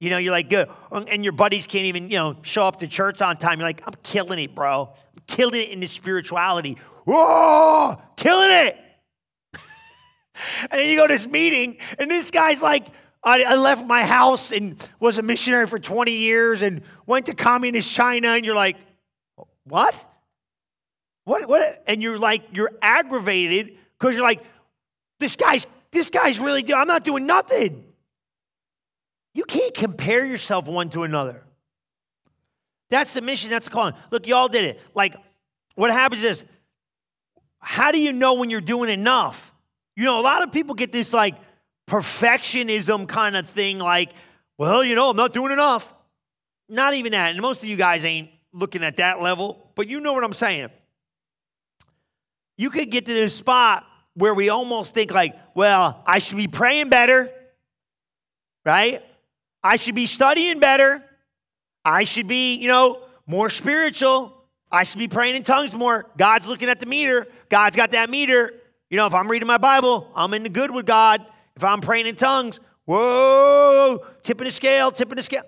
You 0.00 0.10
know, 0.10 0.18
you're 0.18 0.32
like, 0.32 0.50
good. 0.50 0.68
Um, 0.92 1.06
and 1.10 1.24
your 1.24 1.32
buddies 1.32 1.66
can't 1.66 1.86
even, 1.86 2.10
you 2.10 2.16
know, 2.16 2.36
show 2.42 2.64
up 2.64 2.80
to 2.80 2.86
church 2.86 3.22
on 3.22 3.36
time. 3.38 3.58
You're 3.58 3.68
like, 3.68 3.82
I'm 3.86 3.94
killing 4.02 4.38
it, 4.38 4.54
bro. 4.54 4.92
I'm 4.92 5.22
killing 5.26 5.60
it 5.60 5.70
in 5.70 5.80
the 5.80 5.86
spirituality. 5.86 6.76
Whoa, 7.06 8.00
killing 8.16 8.50
it. 8.50 8.76
and 10.62 10.72
then 10.72 10.88
you 10.88 10.96
go 10.96 11.06
to 11.06 11.14
this 11.14 11.26
meeting, 11.26 11.78
and 11.98 12.10
this 12.10 12.30
guy's 12.30 12.60
like, 12.60 12.88
I, 13.26 13.42
I 13.42 13.56
left 13.56 13.86
my 13.86 14.04
house 14.04 14.52
and 14.52 14.76
was 15.00 15.18
a 15.18 15.22
missionary 15.22 15.66
for 15.66 15.78
20 15.78 16.12
years 16.12 16.62
and 16.62 16.82
went 17.06 17.26
to 17.26 17.34
communist 17.34 17.92
China. 17.92 18.28
And 18.28 18.44
you're 18.44 18.54
like, 18.54 18.76
what? 19.64 19.94
What? 21.24 21.48
What? 21.48 21.82
And 21.88 22.00
you're 22.00 22.20
like, 22.20 22.42
you're 22.52 22.70
aggravated 22.80 23.76
because 23.98 24.14
you're 24.14 24.22
like, 24.22 24.44
this 25.18 25.34
guy's, 25.34 25.66
this 25.90 26.10
guy's 26.10 26.38
really, 26.38 26.72
I'm 26.72 26.86
not 26.86 27.02
doing 27.02 27.26
nothing. 27.26 27.85
You 29.36 29.44
can't 29.44 29.74
compare 29.74 30.24
yourself 30.24 30.64
one 30.64 30.88
to 30.90 31.02
another. 31.02 31.44
That's 32.88 33.12
the 33.12 33.20
mission, 33.20 33.50
that's 33.50 33.66
the 33.66 33.70
calling. 33.70 33.92
Look, 34.10 34.26
y'all 34.26 34.48
did 34.48 34.64
it. 34.64 34.80
Like, 34.94 35.14
what 35.74 35.90
happens 35.90 36.22
is, 36.22 36.42
how 37.58 37.92
do 37.92 38.00
you 38.00 38.14
know 38.14 38.32
when 38.32 38.48
you're 38.48 38.62
doing 38.62 38.88
enough? 38.88 39.52
You 39.94 40.04
know, 40.04 40.18
a 40.18 40.22
lot 40.22 40.42
of 40.42 40.52
people 40.52 40.74
get 40.74 40.90
this 40.90 41.12
like 41.12 41.34
perfectionism 41.86 43.06
kind 43.06 43.36
of 43.36 43.46
thing, 43.46 43.78
like, 43.78 44.10
well, 44.56 44.82
you 44.82 44.94
know, 44.94 45.10
I'm 45.10 45.16
not 45.18 45.34
doing 45.34 45.52
enough. 45.52 45.92
Not 46.70 46.94
even 46.94 47.12
that. 47.12 47.32
And 47.32 47.42
most 47.42 47.62
of 47.62 47.68
you 47.68 47.76
guys 47.76 48.06
ain't 48.06 48.30
looking 48.54 48.82
at 48.82 48.96
that 48.96 49.20
level, 49.20 49.70
but 49.74 49.86
you 49.86 50.00
know 50.00 50.14
what 50.14 50.24
I'm 50.24 50.32
saying. 50.32 50.70
You 52.56 52.70
could 52.70 52.90
get 52.90 53.04
to 53.04 53.12
this 53.12 53.34
spot 53.34 53.84
where 54.14 54.32
we 54.32 54.48
almost 54.48 54.94
think, 54.94 55.12
like, 55.12 55.36
well, 55.54 56.02
I 56.06 56.20
should 56.20 56.38
be 56.38 56.48
praying 56.48 56.88
better, 56.88 57.30
right? 58.64 59.02
I 59.66 59.74
should 59.74 59.96
be 59.96 60.06
studying 60.06 60.60
better. 60.60 61.02
I 61.84 62.04
should 62.04 62.28
be, 62.28 62.54
you 62.54 62.68
know, 62.68 63.02
more 63.26 63.50
spiritual. 63.50 64.32
I 64.70 64.84
should 64.84 65.00
be 65.00 65.08
praying 65.08 65.34
in 65.34 65.42
tongues 65.42 65.74
more. 65.74 66.06
God's 66.16 66.46
looking 66.46 66.68
at 66.68 66.78
the 66.78 66.86
meter. 66.86 67.26
God's 67.48 67.74
got 67.74 67.90
that 67.90 68.08
meter. 68.08 68.52
You 68.90 68.96
know, 68.96 69.08
if 69.08 69.14
I'm 69.14 69.28
reading 69.28 69.48
my 69.48 69.58
Bible, 69.58 70.08
I'm 70.14 70.32
in 70.34 70.44
the 70.44 70.48
good 70.48 70.70
with 70.70 70.86
God. 70.86 71.26
If 71.56 71.64
I'm 71.64 71.80
praying 71.80 72.06
in 72.06 72.14
tongues, 72.14 72.60
whoa, 72.84 74.04
tipping 74.22 74.44
the 74.44 74.52
scale, 74.52 74.92
tipping 74.92 75.16
the 75.16 75.24
scale. 75.24 75.42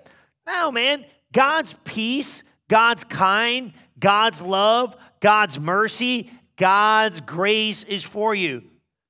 No, 0.45 0.69
man. 0.69 1.05
God's 1.31 1.73
peace, 1.85 2.43
God's 2.67 3.05
kind, 3.05 3.71
God's 3.99 4.41
love, 4.41 4.97
God's 5.21 5.57
mercy, 5.57 6.29
God's 6.57 7.21
grace 7.21 7.83
is 7.83 8.03
for 8.03 8.35
you. 8.35 8.63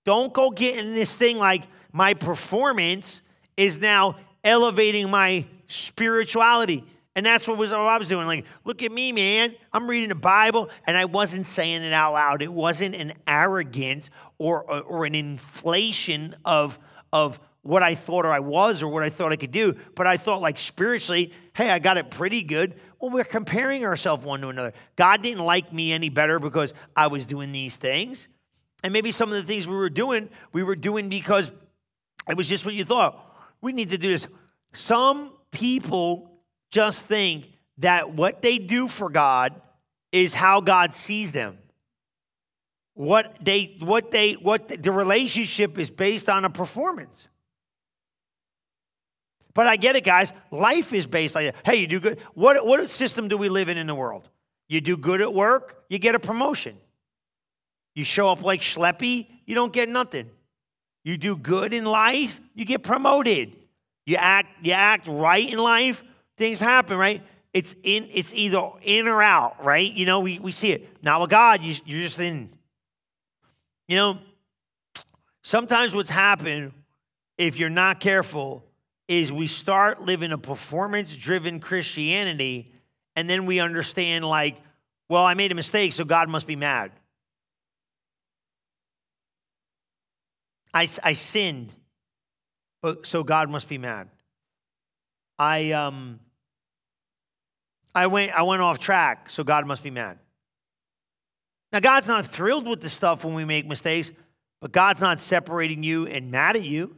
Don't 0.05 0.31
go 0.33 0.51
getting 0.51 0.93
this 0.93 1.15
thing 1.15 1.39
like 1.39 1.63
my 1.91 2.13
performance 2.13 3.23
is 3.57 3.79
now 3.79 4.15
elevating 4.49 5.09
my 5.11 5.45
spirituality. 5.67 6.83
And 7.15 7.25
that's 7.25 7.47
what 7.47 7.57
was 7.57 7.71
all 7.71 7.87
I 7.87 7.97
was 7.97 8.07
doing. 8.07 8.25
Like, 8.25 8.45
look 8.65 8.81
at 8.81 8.91
me, 8.91 9.11
man. 9.11 9.53
I'm 9.71 9.87
reading 9.87 10.09
the 10.09 10.15
Bible, 10.15 10.69
and 10.87 10.97
I 10.97 11.05
wasn't 11.05 11.45
saying 11.45 11.83
it 11.83 11.93
out 11.93 12.13
loud. 12.13 12.41
It 12.41 12.51
wasn't 12.51 12.95
an 12.95 13.13
arrogance 13.27 14.09
or, 14.37 14.63
or, 14.63 14.81
or 14.81 15.05
an 15.05 15.15
inflation 15.15 16.35
of, 16.45 16.79
of 17.13 17.39
what 17.61 17.83
I 17.83 17.93
thought 17.93 18.25
or 18.25 18.31
I 18.31 18.39
was 18.39 18.81
or 18.81 18.87
what 18.87 19.03
I 19.03 19.09
thought 19.09 19.31
I 19.31 19.35
could 19.35 19.51
do. 19.51 19.75
But 19.95 20.07
I 20.07 20.17
thought, 20.17 20.41
like, 20.41 20.57
spiritually, 20.57 21.31
hey, 21.53 21.69
I 21.69 21.79
got 21.79 21.97
it 21.97 22.09
pretty 22.09 22.41
good. 22.41 22.73
Well, 22.99 23.11
we're 23.11 23.23
comparing 23.23 23.85
ourselves 23.85 24.25
one 24.25 24.41
to 24.41 24.47
another. 24.47 24.73
God 24.95 25.21
didn't 25.21 25.45
like 25.45 25.71
me 25.71 25.91
any 25.91 26.09
better 26.09 26.39
because 26.39 26.73
I 26.95 27.07
was 27.07 27.25
doing 27.25 27.51
these 27.51 27.75
things. 27.75 28.27
And 28.83 28.93
maybe 28.93 29.11
some 29.11 29.29
of 29.29 29.35
the 29.35 29.43
things 29.43 29.67
we 29.67 29.75
were 29.75 29.89
doing, 29.89 30.29
we 30.53 30.63
were 30.63 30.75
doing 30.75 31.09
because 31.09 31.51
it 32.27 32.37
was 32.37 32.47
just 32.47 32.65
what 32.65 32.73
you 32.73 32.85
thought. 32.85 33.25
We 33.61 33.73
need 33.73 33.89
to 33.89 33.97
do 33.97 34.09
this. 34.09 34.27
Some 34.73 35.31
people 35.51 36.31
just 36.71 37.05
think 37.05 37.45
that 37.79 38.11
what 38.11 38.41
they 38.41 38.57
do 38.57 38.87
for 38.87 39.09
God 39.09 39.53
is 40.11 40.33
how 40.33 40.61
God 40.61 40.93
sees 40.93 41.31
them. 41.31 41.57
What 42.93 43.37
they, 43.41 43.77
what 43.79 44.11
they, 44.11 44.33
what 44.33 44.67
the, 44.67 44.91
relationship 44.91 45.77
is 45.77 45.89
based 45.89 46.27
on 46.27 46.43
a 46.43 46.49
performance. 46.49 47.27
But 49.53 49.67
I 49.67 49.77
get 49.77 49.95
it, 49.95 50.03
guys. 50.03 50.33
Life 50.51 50.93
is 50.93 51.07
based 51.07 51.37
on, 51.37 51.51
hey, 51.65 51.77
you 51.77 51.87
do 51.87 51.99
good. 51.99 52.19
What, 52.33 52.65
what 52.65 52.89
system 52.89 53.29
do 53.29 53.37
we 53.37 53.47
live 53.47 53.69
in 53.69 53.77
in 53.77 53.87
the 53.87 53.95
world? 53.95 54.27
You 54.67 54.81
do 54.81 54.97
good 54.97 55.21
at 55.21 55.33
work, 55.33 55.83
you 55.89 55.97
get 55.97 56.13
a 56.13 56.19
promotion. 56.19 56.77
You 57.95 58.03
show 58.03 58.29
up 58.29 58.43
like 58.43 58.61
Schleppy, 58.61 59.27
you 59.45 59.55
don't 59.55 59.73
get 59.73 59.89
nothing. 59.89 60.29
You 61.03 61.17
do 61.17 61.35
good 61.35 61.73
in 61.73 61.85
life, 61.85 62.39
you 62.53 62.65
get 62.65 62.83
promoted. 62.83 63.53
You 64.09 64.15
act, 64.15 64.65
you 64.65 64.71
act 64.71 65.07
right 65.07 65.53
in 65.53 65.59
life, 65.59 66.03
things 66.35 66.59
happen, 66.59 66.97
right? 66.97 67.21
It's 67.53 67.75
in, 67.83 68.07
it's 68.11 68.33
either 68.33 68.67
in 68.81 69.07
or 69.07 69.21
out, 69.21 69.63
right? 69.63 69.93
You 69.93 70.07
know, 70.07 70.21
we, 70.21 70.39
we 70.39 70.51
see 70.51 70.71
it. 70.71 71.03
Now 71.03 71.21
with 71.21 71.29
God, 71.29 71.61
you, 71.61 71.75
you're 71.85 72.01
just 72.01 72.19
in. 72.19 72.49
You 73.87 73.97
know, 73.97 74.17
sometimes 75.43 75.93
what's 75.93 76.09
happened, 76.09 76.73
if 77.37 77.59
you're 77.59 77.69
not 77.69 77.99
careful, 77.99 78.65
is 79.07 79.31
we 79.31 79.45
start 79.45 80.01
living 80.01 80.31
a 80.31 80.39
performance-driven 80.39 81.59
Christianity, 81.59 82.71
and 83.15 83.29
then 83.29 83.45
we 83.45 83.59
understand, 83.59 84.25
like, 84.25 84.57
well, 85.07 85.23
I 85.23 85.35
made 85.35 85.51
a 85.51 85.55
mistake, 85.55 85.93
so 85.93 86.03
God 86.03 86.29
must 86.29 86.47
be 86.47 86.55
mad. 86.55 86.91
I, 90.73 90.87
I 91.03 91.13
sinned. 91.13 91.73
But 92.81 93.05
so 93.05 93.23
God 93.23 93.49
must 93.49 93.67
be 93.67 93.77
mad. 93.77 94.09
I 95.37 95.71
um 95.71 96.19
I 97.95 98.07
went 98.07 98.31
I 98.33 98.43
went 98.43 98.61
off 98.61 98.79
track, 98.79 99.29
so 99.29 99.43
God 99.43 99.65
must 99.65 99.83
be 99.83 99.89
mad. 99.89 100.19
Now 101.71 101.79
God's 101.79 102.07
not 102.07 102.25
thrilled 102.27 102.67
with 102.67 102.81
the 102.81 102.89
stuff 102.89 103.23
when 103.23 103.33
we 103.33 103.45
make 103.45 103.67
mistakes, 103.67 104.11
but 104.61 104.71
God's 104.71 105.01
not 105.01 105.19
separating 105.19 105.83
you 105.83 106.07
and 106.07 106.31
mad 106.31 106.55
at 106.55 106.63
you. 106.63 106.95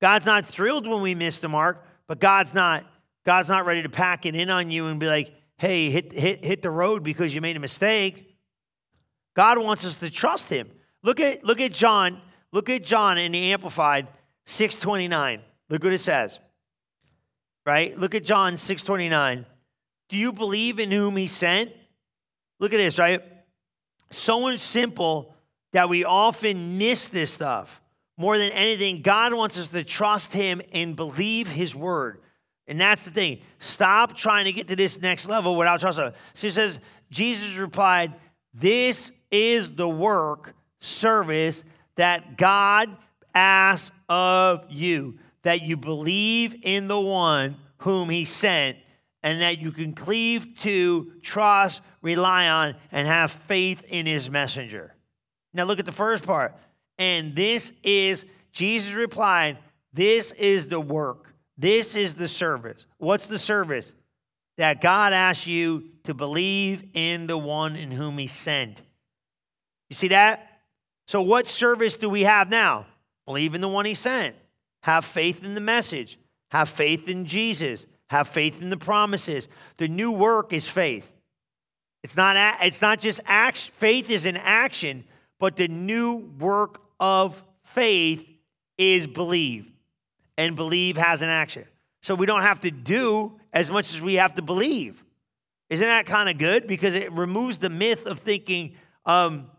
God's 0.00 0.26
not 0.26 0.44
thrilled 0.44 0.86
when 0.86 1.02
we 1.02 1.14
miss 1.14 1.38
the 1.38 1.48
mark, 1.48 1.84
but 2.06 2.20
God's 2.20 2.52
not 2.52 2.84
God's 3.24 3.48
not 3.48 3.66
ready 3.66 3.82
to 3.82 3.88
pack 3.88 4.26
it 4.26 4.34
in 4.34 4.50
on 4.50 4.70
you 4.70 4.86
and 4.86 5.00
be 5.00 5.06
like, 5.06 5.34
"Hey, 5.56 5.90
hit 5.90 6.12
hit 6.12 6.44
hit 6.44 6.62
the 6.62 6.70
road 6.70 7.02
because 7.02 7.34
you 7.34 7.40
made 7.40 7.56
a 7.56 7.60
mistake." 7.60 8.36
God 9.34 9.58
wants 9.58 9.84
us 9.84 9.96
to 10.00 10.10
trust 10.10 10.48
him. 10.48 10.70
Look 11.02 11.20
at 11.20 11.44
look 11.44 11.60
at 11.60 11.72
John, 11.72 12.20
look 12.56 12.70
at 12.70 12.82
John 12.82 13.18
in 13.18 13.32
the 13.32 13.52
amplified 13.52 14.08
629. 14.46 15.42
Look 15.68 15.84
what 15.84 15.92
it 15.92 15.98
says. 15.98 16.38
Right? 17.66 17.96
Look 17.98 18.14
at 18.14 18.24
John 18.24 18.56
629. 18.56 19.44
Do 20.08 20.16
you 20.16 20.32
believe 20.32 20.78
in 20.78 20.90
whom 20.90 21.18
he 21.18 21.26
sent? 21.26 21.70
Look 22.58 22.72
at 22.72 22.78
this, 22.78 22.98
right? 22.98 23.22
So 24.10 24.56
simple 24.56 25.34
that 25.74 25.90
we 25.90 26.06
often 26.06 26.78
miss 26.78 27.08
this 27.08 27.30
stuff. 27.30 27.82
More 28.16 28.38
than 28.38 28.50
anything, 28.52 29.02
God 29.02 29.34
wants 29.34 29.58
us 29.58 29.68
to 29.68 29.84
trust 29.84 30.32
him 30.32 30.62
and 30.72 30.96
believe 30.96 31.48
his 31.48 31.74
word. 31.74 32.22
And 32.66 32.80
that's 32.80 33.02
the 33.02 33.10
thing. 33.10 33.40
Stop 33.58 34.16
trying 34.16 34.46
to 34.46 34.52
get 34.52 34.68
to 34.68 34.76
this 34.76 35.02
next 35.02 35.28
level 35.28 35.56
without 35.56 35.80
trusting. 35.80 36.12
So 36.32 36.46
he 36.46 36.50
says, 36.50 36.78
Jesus 37.10 37.56
replied, 37.56 38.14
This 38.54 39.12
is 39.30 39.74
the 39.74 39.88
work, 39.88 40.54
service 40.80 41.62
that 41.96 42.36
God 42.36 42.96
asks 43.34 43.94
of 44.08 44.64
you, 44.70 45.18
that 45.42 45.62
you 45.62 45.76
believe 45.76 46.60
in 46.62 46.88
the 46.88 47.00
one 47.00 47.56
whom 47.78 48.08
he 48.08 48.24
sent, 48.24 48.78
and 49.22 49.42
that 49.42 49.58
you 49.58 49.72
can 49.72 49.92
cleave 49.92 50.58
to, 50.60 51.12
trust, 51.22 51.82
rely 52.00 52.48
on, 52.48 52.76
and 52.92 53.06
have 53.06 53.32
faith 53.32 53.84
in 53.88 54.06
his 54.06 54.30
messenger. 54.30 54.94
Now 55.52 55.64
look 55.64 55.78
at 55.78 55.86
the 55.86 55.92
first 55.92 56.24
part. 56.24 56.54
And 56.98 57.34
this 57.34 57.72
is, 57.82 58.24
Jesus 58.52 58.94
replied, 58.94 59.58
This 59.92 60.32
is 60.32 60.68
the 60.68 60.80
work. 60.80 61.34
This 61.58 61.96
is 61.96 62.14
the 62.14 62.28
service. 62.28 62.86
What's 62.98 63.26
the 63.26 63.38
service? 63.38 63.92
That 64.58 64.80
God 64.80 65.12
asks 65.12 65.46
you 65.46 65.90
to 66.04 66.14
believe 66.14 66.84
in 66.94 67.26
the 67.26 67.36
one 67.36 67.76
in 67.76 67.90
whom 67.90 68.16
he 68.18 68.26
sent. 68.26 68.80
You 69.88 69.94
see 69.94 70.08
that? 70.08 70.55
So, 71.06 71.22
what 71.22 71.46
service 71.46 71.96
do 71.96 72.08
we 72.08 72.22
have 72.22 72.50
now? 72.50 72.86
Believe 73.26 73.54
in 73.54 73.60
the 73.60 73.68
one 73.68 73.84
he 73.84 73.94
sent. 73.94 74.36
Have 74.82 75.04
faith 75.04 75.44
in 75.44 75.54
the 75.54 75.60
message. 75.60 76.18
Have 76.50 76.68
faith 76.68 77.08
in 77.08 77.26
Jesus. 77.26 77.86
Have 78.08 78.28
faith 78.28 78.62
in 78.62 78.70
the 78.70 78.76
promises. 78.76 79.48
The 79.78 79.88
new 79.88 80.12
work 80.12 80.52
is 80.52 80.68
faith. 80.68 81.12
It's 82.02 82.16
not, 82.16 82.36
it's 82.62 82.80
not 82.80 83.00
just 83.00 83.20
action. 83.26 83.72
Faith 83.78 84.10
is 84.10 84.26
an 84.26 84.36
action, 84.36 85.04
but 85.40 85.56
the 85.56 85.66
new 85.66 86.30
work 86.38 86.80
of 87.00 87.42
faith 87.64 88.28
is 88.78 89.06
believe. 89.06 89.72
And 90.38 90.54
believe 90.54 90.96
has 90.96 91.22
an 91.22 91.30
action. 91.30 91.64
So 92.02 92.14
we 92.14 92.26
don't 92.26 92.42
have 92.42 92.60
to 92.60 92.70
do 92.70 93.40
as 93.52 93.70
much 93.70 93.92
as 93.92 94.00
we 94.00 94.14
have 94.14 94.34
to 94.36 94.42
believe. 94.42 95.02
Isn't 95.68 95.86
that 95.86 96.06
kind 96.06 96.28
of 96.28 96.38
good? 96.38 96.68
Because 96.68 96.94
it 96.94 97.10
removes 97.12 97.58
the 97.58 97.70
myth 97.70 98.06
of 98.06 98.20
thinking, 98.20 98.76
um, 99.04 99.50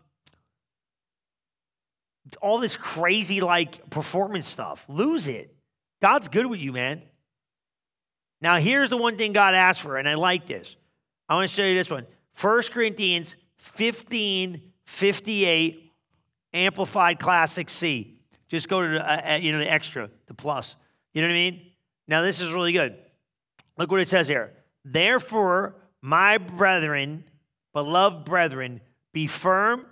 all 2.40 2.58
this 2.58 2.76
crazy 2.76 3.40
like 3.40 3.90
performance 3.90 4.48
stuff. 4.48 4.84
Lose 4.88 5.28
it. 5.28 5.54
God's 6.00 6.28
good 6.28 6.46
with 6.46 6.60
you, 6.60 6.72
man. 6.72 7.02
Now, 8.40 8.56
here's 8.58 8.90
the 8.90 8.96
one 8.96 9.16
thing 9.16 9.32
God 9.32 9.54
asked 9.54 9.80
for, 9.80 9.96
and 9.96 10.08
I 10.08 10.14
like 10.14 10.46
this. 10.46 10.76
I 11.28 11.34
want 11.34 11.50
to 11.50 11.54
show 11.54 11.64
you 11.64 11.74
this 11.74 11.90
one 11.90 12.06
1 12.40 12.62
Corinthians 12.70 13.36
15 13.58 14.62
58, 14.84 15.92
Amplified 16.54 17.18
Classic 17.18 17.68
C. 17.68 18.20
Just 18.48 18.68
go 18.68 18.80
to 18.80 18.88
the, 18.88 19.02
uh, 19.02 19.34
uh, 19.34 19.36
you 19.36 19.52
know, 19.52 19.58
the 19.58 19.70
extra, 19.70 20.08
the 20.26 20.34
plus. 20.34 20.76
You 21.12 21.20
know 21.20 21.28
what 21.28 21.34
I 21.34 21.36
mean? 21.36 21.60
Now, 22.06 22.22
this 22.22 22.40
is 22.40 22.52
really 22.52 22.72
good. 22.72 22.96
Look 23.76 23.90
what 23.90 24.00
it 24.00 24.08
says 24.08 24.28
here. 24.28 24.54
Therefore, 24.84 25.76
my 26.00 26.38
brethren, 26.38 27.24
beloved 27.74 28.24
brethren, 28.24 28.80
be 29.12 29.26
firm, 29.26 29.84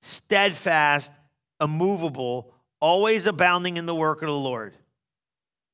steadfast, 0.00 1.12
immovable, 1.60 2.52
always 2.80 3.26
abounding 3.26 3.76
in 3.76 3.86
the 3.86 3.94
work 3.94 4.22
of 4.22 4.28
the 4.28 4.34
Lord. 4.34 4.74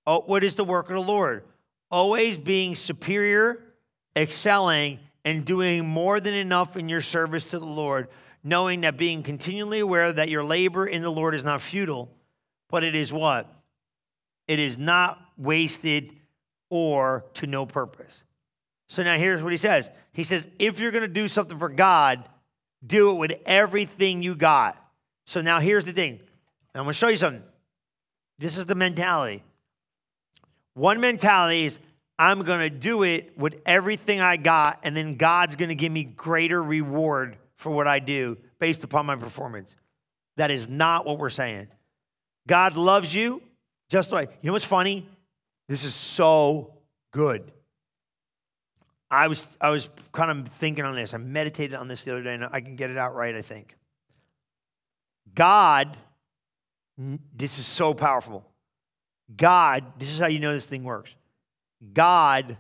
Oh, 0.07 0.20
what 0.20 0.44
is 0.44 0.57
the 0.57 0.64
work 0.64 0.90
of 0.90 0.97
the 0.97 1.03
Lord? 1.03 1.44
Always 1.90 2.37
being 2.37 2.75
superior, 2.75 3.62
excelling, 4.16 4.99
and 5.25 5.44
doing 5.44 5.87
more 5.87 6.20
than 6.20 6.35
enough 6.35 6.77
in 6.77 6.88
your 6.88 7.01
service 7.01 7.44
to 7.51 7.59
the 7.59 7.64
Lord, 7.64 8.09
knowing 8.42 8.83
that 8.83 8.97
being 8.97 9.23
continually 9.23 9.81
aware 9.81 10.12
that 10.12 10.29
your 10.29 10.44
labor 10.44 10.87
in 10.87 11.03
the 11.03 11.11
Lord 11.11 11.35
is 11.35 11.44
not 11.44 11.61
futile, 11.61 12.11
but 12.68 12.85
it 12.85 12.94
is 12.94 13.12
what? 13.12 13.51
It 14.47 14.59
is 14.59 14.77
not 14.77 15.18
wasted 15.38 16.12
or 16.68 17.25
to 17.35 17.47
no 17.47 17.64
purpose. 17.64 18.25
So 18.88 19.03
now 19.03 19.16
here's 19.16 19.42
what 19.42 19.53
he 19.53 19.57
says 19.57 19.90
He 20.12 20.25
says, 20.25 20.47
if 20.59 20.79
you're 20.79 20.90
going 20.90 21.03
to 21.03 21.09
do 21.09 21.29
something 21.29 21.59
for 21.59 21.70
God, 21.70 22.29
do 22.87 23.12
it 23.12 23.14
with 23.14 23.40
everything 23.47 24.23
you 24.23 24.35
got. 24.35 24.77
So 25.26 25.40
now 25.40 25.60
here's 25.60 25.84
the 25.84 25.92
thing. 25.92 26.20
I'm 26.74 26.82
going 26.82 26.88
to 26.88 26.92
show 26.92 27.08
you 27.08 27.16
something. 27.16 27.42
This 28.38 28.58
is 28.58 28.66
the 28.66 28.74
mentality. 28.74 29.42
One 30.74 31.00
mentality 31.00 31.66
is 31.66 31.78
I'm 32.18 32.42
going 32.42 32.60
to 32.60 32.70
do 32.70 33.02
it 33.02 33.37
with 33.38 33.60
everything 33.64 34.20
I 34.20 34.37
got, 34.37 34.80
and 34.82 34.96
then 34.96 35.16
God's 35.16 35.56
going 35.56 35.68
to 35.68 35.74
give 35.74 35.92
me 35.92 36.04
greater 36.04 36.62
reward 36.62 37.37
for 37.56 37.70
what 37.70 37.87
I 37.87 37.98
do 37.98 38.37
based 38.58 38.84
upon 38.84 39.06
my 39.06 39.16
performance. 39.16 39.76
That 40.37 40.50
is 40.50 40.68
not 40.68 41.06
what 41.06 41.18
we're 41.18 41.30
saying. 41.30 41.68
God 42.46 42.76
loves 42.76 43.14
you 43.14 43.42
just 43.88 44.12
like, 44.12 44.30
you 44.42 44.48
know 44.48 44.52
what's 44.52 44.64
funny? 44.64 45.06
This 45.68 45.84
is 45.84 45.94
so 45.94 46.74
good. 47.12 47.50
I 49.10 49.28
was, 49.28 49.46
I 49.60 49.70
was 49.70 49.88
kind 50.12 50.30
of 50.30 50.48
thinking 50.54 50.84
on 50.84 50.94
this. 50.94 51.14
I 51.14 51.18
meditated 51.18 51.76
on 51.76 51.88
this 51.88 52.04
the 52.04 52.12
other 52.12 52.22
day, 52.22 52.34
and 52.34 52.44
I 52.44 52.60
can 52.60 52.74
get 52.74 52.90
it 52.90 52.96
out 52.96 53.14
right, 53.14 53.34
I 53.34 53.42
think. 53.42 53.76
God, 55.35 55.97
this 56.97 57.59
is 57.59 57.66
so 57.66 57.94
powerful. 57.94 58.47
God, 59.35 59.85
this 59.99 60.11
is 60.11 60.18
how 60.18 60.27
you 60.27 60.38
know 60.38 60.53
this 60.53 60.66
thing 60.66 60.85
works. 60.85 61.14
God 61.92 62.57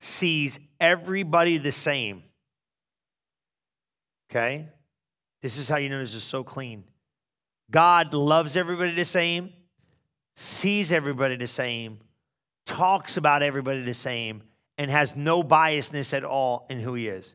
sees 0.00 0.58
everybody 0.80 1.58
the 1.58 1.72
same. 1.72 2.22
Okay? 4.30 4.68
This 5.42 5.58
is 5.58 5.68
how 5.68 5.76
you 5.76 5.88
know 5.88 6.00
this 6.00 6.14
is 6.14 6.24
so 6.24 6.42
clean. 6.42 6.84
God 7.70 8.12
loves 8.14 8.56
everybody 8.56 8.92
the 8.92 9.04
same, 9.04 9.52
sees 10.34 10.92
everybody 10.92 11.36
the 11.36 11.46
same, 11.46 11.98
talks 12.64 13.16
about 13.16 13.42
everybody 13.42 13.82
the 13.82 13.94
same, 13.94 14.42
and 14.78 14.90
has 14.90 15.16
no 15.16 15.42
biasness 15.42 16.12
at 16.12 16.24
all 16.24 16.66
in 16.68 16.80
who 16.80 16.94
he 16.94 17.08
is. 17.08 17.34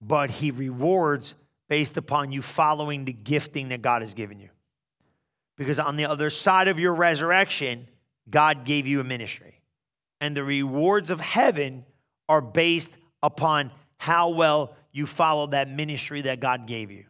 But 0.00 0.30
he 0.30 0.50
rewards 0.50 1.34
based 1.72 1.96
upon 1.96 2.30
you 2.32 2.42
following 2.42 3.06
the 3.06 3.14
gifting 3.14 3.70
that 3.70 3.80
God 3.80 4.02
has 4.02 4.12
given 4.12 4.38
you. 4.38 4.50
Because 5.56 5.78
on 5.78 5.96
the 5.96 6.04
other 6.04 6.28
side 6.28 6.68
of 6.68 6.78
your 6.78 6.92
resurrection, 6.92 7.88
God 8.28 8.66
gave 8.66 8.86
you 8.86 9.00
a 9.00 9.04
ministry. 9.04 9.62
And 10.20 10.36
the 10.36 10.44
rewards 10.44 11.10
of 11.10 11.18
heaven 11.18 11.86
are 12.28 12.42
based 12.42 12.98
upon 13.22 13.70
how 13.96 14.28
well 14.28 14.76
you 14.92 15.06
follow 15.06 15.46
that 15.46 15.70
ministry 15.70 16.20
that 16.20 16.40
God 16.40 16.66
gave 16.66 16.90
you. 16.90 17.06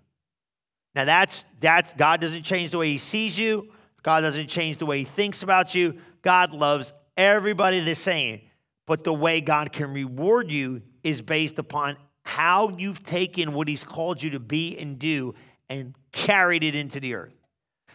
Now 0.95 1.07
that's 1.07 1.45
that's 1.59 1.93
God 1.95 2.21
doesn't 2.21 2.45
change 2.45 2.71
the 2.71 2.79
way 2.79 2.91
he 2.91 2.99
sees 2.99 3.37
you. 3.37 3.73
God 4.05 4.21
doesn't 4.21 4.47
change 4.47 4.77
the 4.77 4.87
way 4.87 4.99
he 4.99 5.05
thinks 5.05 5.43
about 5.43 5.75
you. 5.75 5.99
God 6.23 6.53
loves 6.53 6.93
everybody 7.17 7.81
the 7.81 7.97
same. 7.97 8.43
But 8.87 9.03
the 9.03 9.13
way 9.13 9.41
God 9.41 9.73
can 9.73 9.93
reward 9.93 10.53
you 10.53 10.83
is 11.03 11.21
based 11.21 11.59
upon 11.59 11.97
how 12.25 12.71
you've 12.79 13.03
taken 13.03 13.53
what 13.53 13.69
he's 13.69 13.85
called 13.85 14.23
you 14.23 14.31
to 14.31 14.41
be 14.41 14.79
and 14.79 14.99
do 14.99 15.35
and 15.69 15.95
carried 16.13 16.63
it 16.63 16.75
into 16.75 17.01
the 17.01 17.15
earth. 17.15 17.35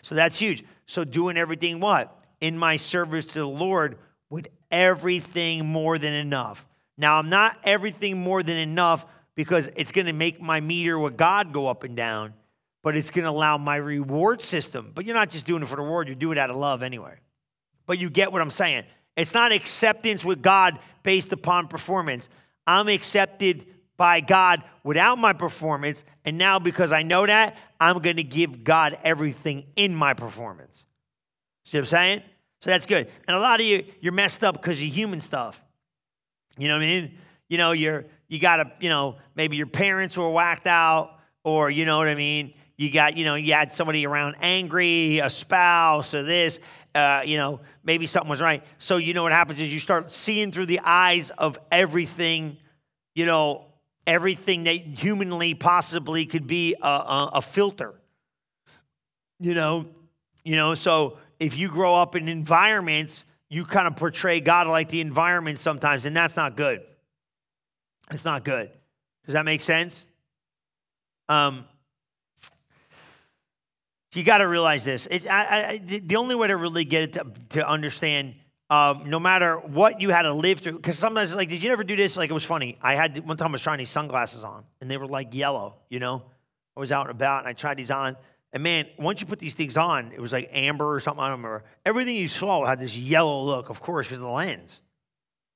So 0.02 0.16
that's 0.16 0.40
huge. 0.40 0.64
So 0.86 1.04
doing 1.04 1.38
everything 1.38 1.80
what? 1.80 2.18
In 2.42 2.58
my 2.58 2.78
service 2.78 3.26
to 3.26 3.40
the 3.40 3.48
Lord 3.48 3.98
with 4.30 4.48
everything 4.72 5.66
more 5.66 5.98
than 5.98 6.14
enough. 6.14 6.66
Now, 6.98 7.18
I'm 7.18 7.30
not 7.30 7.58
everything 7.64 8.20
more 8.20 8.44
than 8.44 8.58
enough 8.58 9.06
because 9.36 9.68
it's 9.76 9.92
going 9.92 10.08
to 10.08 10.14
make 10.14 10.42
my 10.42 10.60
meter 10.60 10.98
with 10.98 11.16
God 11.16 11.54
go 11.54 11.68
up 11.68 11.84
and 11.84 11.96
down, 11.96 12.34
but 12.84 12.98
it's 12.98 13.12
going 13.12 13.26
to 13.26 13.30
allow 13.30 13.58
my 13.58 13.76
reward 13.76 14.42
system. 14.42 14.92
But 14.94 15.06
you're 15.06 15.16
not 15.16 15.30
just 15.30 15.46
doing 15.46 15.62
it 15.62 15.68
for 15.68 15.76
the 15.76 15.84
reward, 15.84 16.10
you 16.10 16.16
do 16.16 16.32
it 16.32 16.38
out 16.38 16.50
of 16.50 16.56
love 16.56 16.82
anyway. 16.82 17.16
But 17.86 18.00
you 18.00 18.10
get 18.10 18.32
what 18.32 18.42
I'm 18.42 18.52
saying. 18.52 18.84
It's 19.16 19.34
not 19.34 19.52
acceptance 19.52 20.26
with 20.26 20.42
God 20.42 20.80
based 21.04 21.32
upon 21.32 21.68
performance. 21.68 22.30
I'm 22.66 22.88
accepted 22.88 23.66
by 23.98 24.22
God 24.22 24.64
without 24.84 25.18
my 25.18 25.34
performance. 25.34 26.06
And 26.24 26.38
now, 26.38 26.60
because 26.60 26.92
I 26.92 27.02
know 27.02 27.26
that, 27.26 27.58
I'm 27.80 28.00
going 28.00 28.18
to 28.18 28.24
give 28.24 28.64
God 28.64 28.98
everything 29.04 29.66
in 29.76 29.94
my 29.96 30.14
performance. 30.14 30.86
See 31.66 31.78
what 31.78 31.82
I'm 31.82 31.86
saying? 31.86 32.22
So 32.62 32.70
that's 32.70 32.86
good. 32.86 33.10
And 33.28 33.36
a 33.36 33.40
lot 33.40 33.60
of 33.60 33.66
you, 33.66 33.86
you're 34.00 34.14
messed 34.14 34.44
up 34.44 34.56
because 34.56 34.80
of 34.80 34.88
human 34.88 35.22
stuff. 35.22 35.64
You 36.58 36.68
know 36.68 36.76
what 36.76 36.84
I 36.84 36.88
mean? 36.88 37.18
You 37.50 37.58
know, 37.58 37.72
you're 37.72 38.06
you 38.28 38.40
got 38.40 38.58
to, 38.58 38.72
you 38.80 38.90
know, 38.90 39.18
maybe 39.36 39.58
your 39.58 39.68
parents 39.68 40.18
were 40.18 40.30
whacked 40.30 40.68
out, 40.68 41.20
or 41.44 41.70
you 41.70 41.86
know 41.86 41.98
what 41.98 42.08
I 42.08 42.16
mean. 42.16 42.54
You 42.78 42.92
got, 42.92 43.16
you 43.16 43.26
know, 43.26 43.36
you 43.36 43.54
had 43.54 43.74
somebody 43.74 44.06
around 44.06 44.36
angry, 44.42 45.20
a 45.20 45.30
spouse, 45.30 46.14
or 46.14 46.24
this. 46.24 46.60
Uh, 46.94 47.22
you 47.26 47.38
know, 47.38 47.62
maybe 47.84 48.06
something 48.06 48.30
was 48.30 48.42
right. 48.42 48.64
So 48.80 48.98
you 48.98 49.14
know 49.14 49.24
what 49.24 49.32
happens 49.32 49.60
is 49.60 49.72
you 49.72 49.80
start 49.80 50.12
seeing 50.12 50.52
through 50.52 50.66
the 50.66 50.80
eyes 50.80 51.30
of 51.30 51.58
everything. 51.72 52.58
You 53.16 53.26
know, 53.26 53.67
everything 54.08 54.64
that 54.64 54.76
humanly 54.76 55.54
possibly 55.54 56.26
could 56.26 56.48
be 56.48 56.76
a, 56.82 56.88
a, 56.88 57.30
a 57.36 57.42
filter. 57.42 57.94
You 59.40 59.54
know, 59.54 59.86
you 60.44 60.56
know. 60.56 60.74
So 60.74 61.20
if 61.40 61.58
you 61.58 61.70
grow 61.70 61.94
up 61.94 62.16
in 62.16 62.28
environments, 62.28 63.26
you 63.50 63.66
kind 63.66 63.86
of 63.86 63.96
portray 63.96 64.40
God 64.40 64.66
like 64.68 64.90
the 64.90 65.02
environment 65.02 65.60
sometimes, 65.60 66.08
and 66.08 66.18
that's 66.18 66.36
not 66.36 66.58
good. 66.58 66.82
It's 68.12 68.26
not 68.26 68.44
good. 68.44 68.72
Does 69.26 69.34
that 69.34 69.46
make 69.46 69.62
sense? 69.62 70.06
Um, 71.30 71.66
you 74.14 74.24
got 74.24 74.40
to 74.40 74.48
realize 74.48 74.84
this. 74.84 75.06
It, 75.06 75.30
I, 75.30 75.74
I, 75.74 75.78
the 75.78 76.16
only 76.16 76.34
way 76.34 76.48
to 76.48 76.56
really 76.56 76.86
get 76.86 77.04
it 77.04 77.14
to, 77.14 77.26
to 77.50 77.70
understand, 77.70 78.36
um, 78.70 79.10
no 79.10 79.20
matter 79.20 79.58
what 79.58 80.02
you 80.02 80.10
had 80.10 80.24
to 80.24 80.34
live 80.34 80.60
through, 80.60 80.74
because 80.74 80.98
sometimes, 80.98 81.34
like, 81.34 81.50
did 81.50 81.64
you 81.64 81.72
ever 81.72 81.84
do 81.84 81.96
this? 81.96 82.18
Like, 82.18 82.30
it 82.30 82.34
was 82.34 82.44
funny. 82.44 82.78
I 82.82 82.96
had 82.96 83.26
one 83.26 83.38
time 83.38 83.50
I 83.50 83.52
was 83.54 83.62
trying 83.62 83.78
these 83.78 83.90
sunglasses 83.90 84.44
on, 84.44 84.66
and 84.82 84.92
they 84.92 84.98
were 84.98 85.08
like 85.08 85.34
yellow. 85.34 85.76
You 85.90 86.00
know, 86.00 86.24
I 86.76 86.80
was 86.80 86.92
out 86.92 87.08
and 87.08 87.12
about, 87.12 87.40
and 87.40 87.48
I 87.48 87.54
tried 87.54 87.78
these 87.78 87.92
on, 87.92 88.18
and 88.54 88.64
man, 88.64 88.86
once 88.98 89.22
you 89.22 89.28
put 89.28 89.40
these 89.40 89.54
things 89.54 89.78
on, 89.78 90.12
it 90.14 90.22
was 90.22 90.32
like 90.32 90.50
amber 90.52 90.94
or 90.94 91.00
something. 91.00 91.22
I 91.22 91.30
don't 91.30 91.40
remember. 91.40 91.64
Everything 91.86 92.16
you 92.16 92.28
saw 92.28 92.66
had 92.66 92.80
this 92.80 92.98
yellow 92.98 93.44
look, 93.44 93.70
of 93.70 93.82
course, 93.82 94.06
because 94.08 94.18
of 94.18 94.24
the 94.24 94.30
lens. 94.30 94.82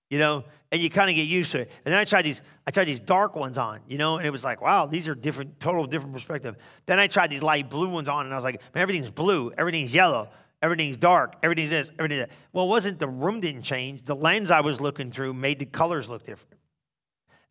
You 0.10 0.20
know, 0.20 0.44
and 0.74 0.82
you 0.82 0.90
kind 0.90 1.10
of 1.10 1.16
get 1.16 1.24
used 1.24 1.54
to 1.54 1.60
it. 1.60 1.72
And 1.86 1.94
then 1.94 2.00
I 2.00 2.04
tried 2.04 2.24
these, 2.24 2.42
I 2.68 2.72
tried 2.72 2.84
these 2.86 3.00
dark 3.00 3.36
ones 3.36 3.58
on, 3.58 3.80
you 3.88 3.98
know, 3.98 4.18
and 4.18 4.28
it 4.28 4.30
was 4.30 4.44
like, 4.44 4.62
wow, 4.62 4.86
these 4.86 5.08
are 5.08 5.16
different, 5.16 5.60
total 5.62 5.86
different 5.86 6.14
perspective. 6.14 6.58
Then 6.86 7.00
I 7.00 7.08
tried 7.08 7.30
these 7.30 7.42
light 7.42 7.70
blue 7.70 7.88
ones 7.88 8.10
on, 8.10 8.26
and 8.26 8.34
I 8.34 8.38
was 8.38 8.44
like, 8.44 8.62
man, 8.76 8.82
everything's 8.82 9.10
blue, 9.10 9.54
everything's 9.58 9.94
yellow, 9.94 10.30
everything's 10.62 10.98
dark, 10.98 11.36
everything's 11.44 11.70
this, 11.70 11.92
everything's 11.98 12.28
that. 12.28 12.32
Well, 12.54 12.66
it 12.66 12.70
wasn't 12.70 13.00
the 13.00 13.08
room 13.08 13.40
didn't 13.42 13.64
change. 13.64 14.04
The 14.04 14.16
lens 14.16 14.52
I 14.52 14.62
was 14.62 14.80
looking 14.80 15.12
through 15.12 15.34
made 15.34 15.60
the 15.60 15.66
colors 15.66 16.08
look 16.10 16.26
different. 16.26 16.60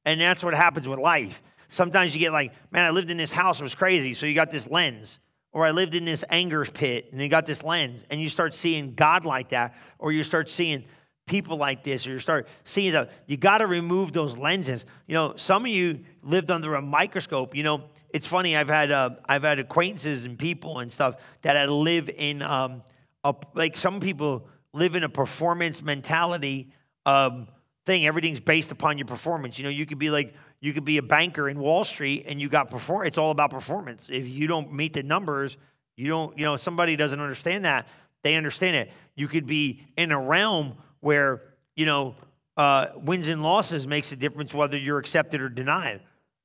And 0.05 0.21
that's 0.21 0.43
what 0.43 0.55
happens 0.55 0.89
with 0.89 0.99
life. 0.99 1.43
Sometimes 1.69 2.15
you 2.15 2.21
get 2.21 2.33
like, 2.33 2.53
man, 2.71 2.85
I 2.85 2.91
lived 2.91 3.11
in 3.11 3.17
this 3.17 3.33
house, 3.33 3.61
it 3.61 3.63
was 3.63 3.75
crazy. 3.75 4.15
So 4.15 4.27
you 4.27 4.35
got 4.35 4.51
this 4.51 4.69
lens 4.69 5.19
or 5.53 5.67
I 5.67 5.71
lived 5.73 5.95
in 5.95 6.05
this 6.05 6.25
anger 6.31 6.65
pit 6.65 7.09
and 7.13 7.21
you 7.21 7.29
got 7.29 7.47
this 7.47 7.63
lens 7.63 8.05
and 8.11 8.21
you 8.21 8.29
start 8.29 8.55
seeing 8.55 8.95
God 8.95 9.25
like 9.25 9.51
that, 9.51 9.75
or 9.99 10.13
you 10.13 10.23
start 10.23 10.51
seeing 10.51 10.85
people 11.27 11.57
like 11.57 11.85
this, 11.85 12.07
or 12.07 12.11
you 12.11 12.19
start 12.19 12.49
seeing 12.65 12.93
that 12.93 13.11
you 13.27 13.37
got 13.37 13.59
to 13.59 13.67
remove 13.67 14.13
those 14.13 14.37
lenses. 14.37 14.85
You 15.07 15.15
know, 15.15 15.35
some 15.37 15.65
of 15.65 15.71
you 15.71 16.01
lived 16.23 16.51
under 16.51 16.75
a 16.75 16.83
microscope. 16.83 17.55
You 17.55 17.63
know, 17.63 17.85
it's 18.11 18.27
funny. 18.27 18.57
I've 18.57 18.69
had 18.69 18.91
uh, 18.91 19.11
I've 19.29 19.43
had 19.43 19.59
acquaintances 19.59 20.25
and 20.25 20.39
people 20.39 20.79
and 20.79 20.93
stuff 20.93 21.17
that 21.43 21.57
had 21.57 21.71
live 21.71 22.09
in 22.09 22.43
um, 22.43 22.83
a, 23.25 23.35
like 23.55 23.77
some 23.77 24.01
people 24.01 24.47
live 24.73 24.95
in 24.95 25.03
a 25.03 25.09
performance 25.09 25.83
mentality 25.83 26.71
um, 27.07 27.49
thing. 27.85 28.07
Everything's 28.07 28.41
based 28.41 28.71
upon 28.71 28.99
your 28.99 29.07
performance. 29.07 29.59
You 29.59 29.65
know, 29.65 29.71
you 29.71 29.87
could 29.87 29.99
be 29.99 30.11
like 30.11 30.35
you 30.61 30.73
could 30.73 30.85
be 30.85 30.99
a 30.99 31.03
banker 31.03 31.49
in 31.49 31.59
Wall 31.59 31.85
Street 31.85 32.27
and 32.29 32.41
you 32.41 32.49
got 32.49 32.71
perform. 32.71 33.07
It's 33.07 33.19
all 33.19 33.31
about 33.31 33.51
performance. 33.51 34.07
If 34.11 34.29
you 34.29 34.47
don't 34.47 34.73
meet 34.73 34.95
the 34.95 35.03
numbers, 35.03 35.57
you 35.97 36.09
don't. 36.09 36.37
You 36.39 36.45
know, 36.45 36.57
somebody 36.57 36.97
doesn't 36.97 37.21
understand 37.21 37.65
that. 37.65 37.89
They 38.23 38.37
understand 38.37 38.77
it. 38.77 38.93
You 39.15 39.29
could 39.29 39.47
be 39.47 39.87
in 39.97 40.13
a 40.13 40.21
realm 40.21 40.77
where 41.01 41.43
you 41.77 41.87
know 41.87 42.15
uh, 42.57 42.89
wins 42.97 43.29
and 43.29 43.43
losses 43.43 43.87
makes 43.87 44.13
a 44.13 44.17
difference 44.17 44.55
whether 44.55 44.77
you're 44.77 44.99
accepted 44.99 45.41
or 45.41 45.49
denied. 45.49 46.01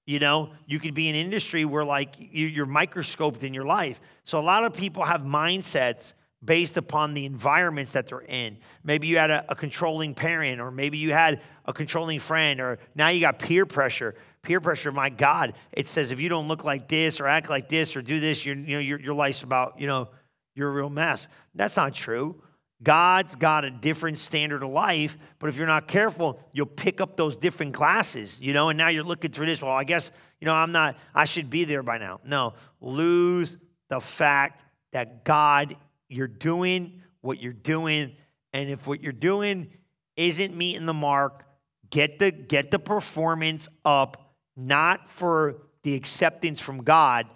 You 0.06 0.20
know, 0.20 0.52
you 0.68 0.80
could 0.80 0.94
be 0.94 1.10
in 1.10 1.16
industry 1.16 1.66
where 1.66 1.84
like 1.84 2.16
you, 2.18 2.62
are 2.62 2.68
microscoped 2.68 3.44
in 3.44 3.54
your 3.54 3.66
life. 3.66 4.00
So 4.24 4.40
a 4.40 4.42
lot 4.42 4.64
of 4.64 4.74
people 4.74 5.04
have 5.04 5.22
mindsets 5.22 6.14
based 6.46 6.78
upon 6.78 7.14
the 7.14 7.26
environments 7.26 7.92
that 7.94 8.08
they're 8.08 8.22
in. 8.22 8.58
Maybe 8.84 9.08
you 9.08 9.18
had 9.18 9.32
a, 9.32 9.46
a, 9.52 9.56
controlling 9.56 10.14
parent, 10.14 10.62
or 10.62 10.72
maybe 10.72 10.98
you 10.98 11.12
had 11.12 11.42
a 11.66 11.74
controlling 11.74 12.20
friend, 12.20 12.62
or 12.62 12.78
now 12.94 13.10
you 13.10 13.22
got 13.22 13.40
peer 13.40 13.66
pressure. 13.66 14.16
Peer 14.44 14.62
pressure, 14.62 14.92
my 14.92 15.10
God, 15.10 15.54
it 15.72 15.88
says 15.88 16.12
if 16.12 16.20
you 16.20 16.30
don't 16.30 16.48
look 16.48 16.64
like 16.64 16.88
this 16.88 17.20
or 17.20 17.28
act 17.28 17.50
like 17.50 17.68
this 17.68 17.96
or 17.96 18.02
do 18.02 18.20
this, 18.20 18.46
you 18.46 18.54
know, 18.54 18.80
your, 18.80 19.00
your 19.00 19.14
life's 19.16 19.42
about, 19.42 19.80
you 19.80 19.88
know, 19.88 20.10
you're 20.54 20.70
a 20.70 20.74
real 20.74 20.90
mess. 20.90 21.28
That's 21.56 21.76
not 21.76 21.94
true. 21.94 22.42
God's 22.84 23.36
got 23.36 23.66
a 23.66 23.72
different 23.72 24.20
standard 24.20 24.62
of 24.62 24.70
life, 24.70 25.18
but 25.40 25.48
if 25.48 25.58
you're 25.58 25.66
not 25.66 25.88
careful, 25.88 26.40
you'll 26.52 26.68
pick 26.68 27.02
up 27.02 27.16
those 27.16 27.36
different 27.36 27.72
glasses, 27.72 28.40
you 28.40 28.54
know, 28.54 28.70
and 28.70 28.78
now 28.78 28.90
you're 28.90 29.04
looking 29.04 29.32
through 29.32 29.48
this. 29.48 29.62
Well, 29.62 29.72
I 29.72 29.86
guess, 29.86 30.12
you 30.40 30.46
know, 30.46 30.54
I'm 30.54 30.72
not, 30.72 30.98
I 31.14 31.26
should 31.26 31.50
be 31.50 31.64
there 31.64 31.82
by 31.82 31.98
now. 31.98 32.20
No, 32.26 32.54
lose 32.82 33.58
the 33.90 34.00
fact 34.00 34.64
that 34.92 35.24
God 35.24 35.76
you're 36.10 36.28
doing 36.28 37.02
what 37.22 37.42
you're 37.42 37.54
doing. 37.54 38.16
And 38.54 38.70
if 38.70 38.88
what 38.88 39.02
you're 39.02 39.12
doing 39.12 39.70
isn't 40.16 40.56
meeting 40.56 40.86
the 40.86 40.94
mark, 40.94 41.46
get 41.90 42.20
the, 42.20 42.32
get 42.32 42.72
the 42.72 42.80
performance 42.80 43.68
up, 43.84 44.36
not 44.56 45.10
for 45.10 45.58
the 45.84 45.96
acceptance 45.96 46.62
from 46.62 46.84
God, 46.84 47.28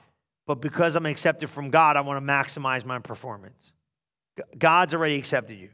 but 0.47 0.61
because 0.61 0.95
I'm 0.95 1.05
accepted 1.05 1.49
from 1.49 1.69
God, 1.69 1.97
I 1.97 2.01
want 2.01 2.25
to 2.25 2.31
maximize 2.31 2.85
my 2.85 2.99
performance. 2.99 3.71
God's 4.57 4.93
already 4.93 5.15
accepted 5.15 5.57
you. 5.59 5.69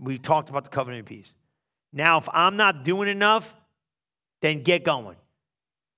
We 0.00 0.18
talked 0.18 0.50
about 0.50 0.64
the 0.64 0.70
covenant 0.70 1.00
of 1.00 1.06
peace. 1.06 1.32
Now, 1.92 2.18
if 2.18 2.28
I'm 2.32 2.56
not 2.56 2.84
doing 2.84 3.08
enough, 3.08 3.54
then 4.40 4.62
get 4.62 4.84
going. 4.84 5.16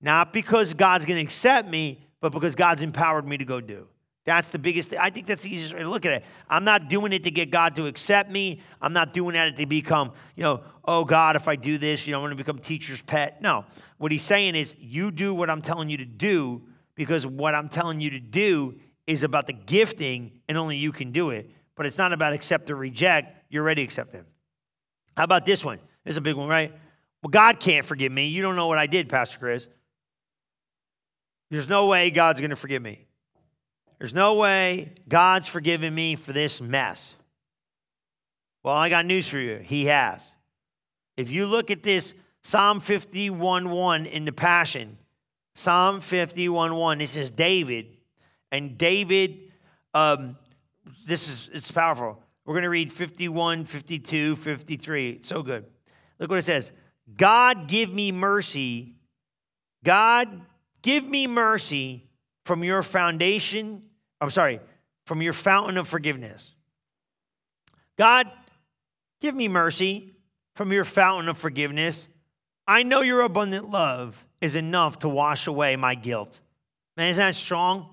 Not 0.00 0.33
because 0.33 0.74
God's 0.74 1.07
going 1.07 1.18
to 1.18 1.24
accept 1.24 1.68
me, 1.68 2.07
but 2.20 2.30
because 2.30 2.54
God's 2.54 2.83
empowered 2.83 3.26
me 3.26 3.38
to 3.38 3.44
go 3.44 3.61
do. 3.61 3.88
That's 4.24 4.48
the 4.48 4.58
biggest 4.58 4.88
thing. 4.88 4.98
I 5.02 5.10
think 5.10 5.26
that's 5.26 5.42
the 5.42 5.54
easiest 5.54 5.74
way 5.74 5.80
to 5.80 5.88
look 5.88 6.06
at 6.06 6.12
it. 6.12 6.24
I'm 6.48 6.64
not 6.64 6.88
doing 6.88 7.12
it 7.12 7.24
to 7.24 7.30
get 7.30 7.50
God 7.50 7.76
to 7.76 7.87
accept 7.87 8.30
me. 8.30 8.62
I'm 8.80 8.94
not 8.94 9.12
doing 9.12 9.34
that 9.34 9.54
to 9.56 9.66
become, 9.66 10.12
you 10.34 10.42
know, 10.42 10.62
oh 10.84 11.04
God, 11.04 11.37
if 11.37 11.46
I 11.46 11.56
do 11.56 11.76
this, 11.76 12.06
you 12.06 12.12
know, 12.12 12.18
I'm 12.18 12.24
going 12.24 12.37
to 12.37 12.42
become 12.42 12.58
teacher's 12.58 13.02
pet. 13.02 13.42
No. 13.42 13.66
What 13.98 14.12
he's 14.12 14.22
saying 14.22 14.54
is, 14.54 14.74
you 14.78 15.10
do 15.10 15.34
what 15.34 15.50
I'm 15.50 15.60
telling 15.60 15.90
you 15.90 15.98
to 15.98 16.06
do 16.06 16.62
because 16.94 17.26
what 17.26 17.54
I'm 17.54 17.68
telling 17.68 18.00
you 18.00 18.10
to 18.10 18.20
do 18.20 18.76
is 19.06 19.24
about 19.24 19.46
the 19.46 19.52
gifting 19.52 20.40
and 20.48 20.56
only 20.56 20.78
you 20.78 20.90
can 20.90 21.10
do 21.10 21.28
it. 21.30 21.50
But 21.76 21.84
it's 21.84 21.98
not 21.98 22.12
about 22.12 22.32
accept 22.32 22.70
or 22.70 22.76
reject. 22.76 23.44
You're 23.50 23.62
ready 23.62 23.82
to 23.82 23.84
accept 23.84 24.12
him. 24.12 24.24
How 25.16 25.24
about 25.24 25.44
this 25.44 25.64
one? 25.64 25.78
This 26.04 26.12
is 26.12 26.16
a 26.16 26.22
big 26.22 26.37
one, 26.37 26.48
right? 26.48 26.72
Well, 27.22 27.30
God 27.30 27.60
can't 27.60 27.84
forgive 27.84 28.12
me. 28.12 28.28
You 28.28 28.40
don't 28.42 28.56
know 28.56 28.68
what 28.68 28.78
I 28.78 28.87
did, 28.87 29.08
Pastor 29.08 29.38
Chris. 29.38 29.66
There's 31.50 31.68
no 31.68 31.87
way 31.87 32.10
God's 32.10 32.40
going 32.40 32.50
to 32.50 32.56
forgive 32.56 32.80
me. 32.80 33.06
There's 33.98 34.14
no 34.14 34.35
way 34.35 34.92
God's 35.09 35.46
forgiven 35.46 35.94
me 35.94 36.16
for 36.16 36.33
this 36.33 36.61
mess. 36.61 37.14
Well, 38.62 38.74
I 38.74 38.88
got 38.88 39.07
news 39.07 39.28
for 39.28 39.38
you. 39.38 39.57
He 39.59 39.87
has. 39.87 40.22
If 41.16 41.30
you 41.30 41.46
look 41.46 41.70
at 41.70 41.83
this 41.83 42.14
Psalm 42.42 42.80
51 42.80 43.70
1 43.70 44.07
in 44.07 44.24
the 44.24 44.33
Passion, 44.33 44.98
Psalm 45.54 46.00
51 46.00 46.74
1, 46.74 46.98
this 46.98 47.16
is 47.16 47.30
David. 47.30 47.87
And 48.50 48.76
David, 48.76 49.52
um, 49.92 50.37
this 51.07 51.28
is 51.28 51.50
it's 51.52 51.70
powerful. 51.70 52.20
We're 52.44 52.54
going 52.54 52.64
to 52.64 52.70
read 52.70 52.92
51, 52.92 53.64
52, 53.64 54.37
53. 54.37 55.11
It's 55.11 55.28
so 55.28 55.42
good. 55.42 55.64
Look 56.18 56.30
what 56.30 56.38
it 56.38 56.44
says 56.44 56.72
God, 57.16 57.68
give 57.68 57.92
me 57.92 58.12
mercy. 58.12 58.96
God, 59.85 60.40
give 60.83 61.07
me 61.07 61.26
mercy 61.26 62.09
from 62.44 62.62
your 62.62 62.83
foundation, 62.83 63.83
I'm 64.20 64.30
sorry, 64.30 64.61
from 65.07 65.22
your 65.22 65.33
fountain 65.33 65.76
of 65.76 65.88
forgiveness. 65.88 66.52
God, 67.96 68.30
give 69.20 69.35
me 69.35 69.48
mercy 69.48 70.14
from 70.54 70.72
your 70.72 70.85
fountain 70.85 71.28
of 71.28 71.38
forgiveness. 71.38 72.09
I 72.66 72.83
know 72.83 73.02
your 73.02 73.22
abundant 73.22 73.70
love 73.70 74.24
is 74.40 74.54
enough 74.54 75.00
to 75.00 75.09
wash 75.09 75.46
away 75.46 75.76
my 75.76 75.94
guilt. 75.94 76.40
Man, 76.96 77.09
isn't 77.11 77.20
that 77.20 77.35
strong? 77.35 77.88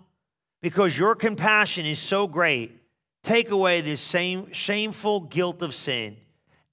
Because 0.61 0.97
your 0.97 1.15
compassion 1.15 1.85
is 1.85 1.99
so 1.99 2.27
great. 2.27 2.77
Take 3.23 3.51
away 3.51 3.81
this 3.81 4.01
same 4.01 4.51
shameful 4.51 5.21
guilt 5.21 5.61
of 5.61 5.73
sin 5.73 6.17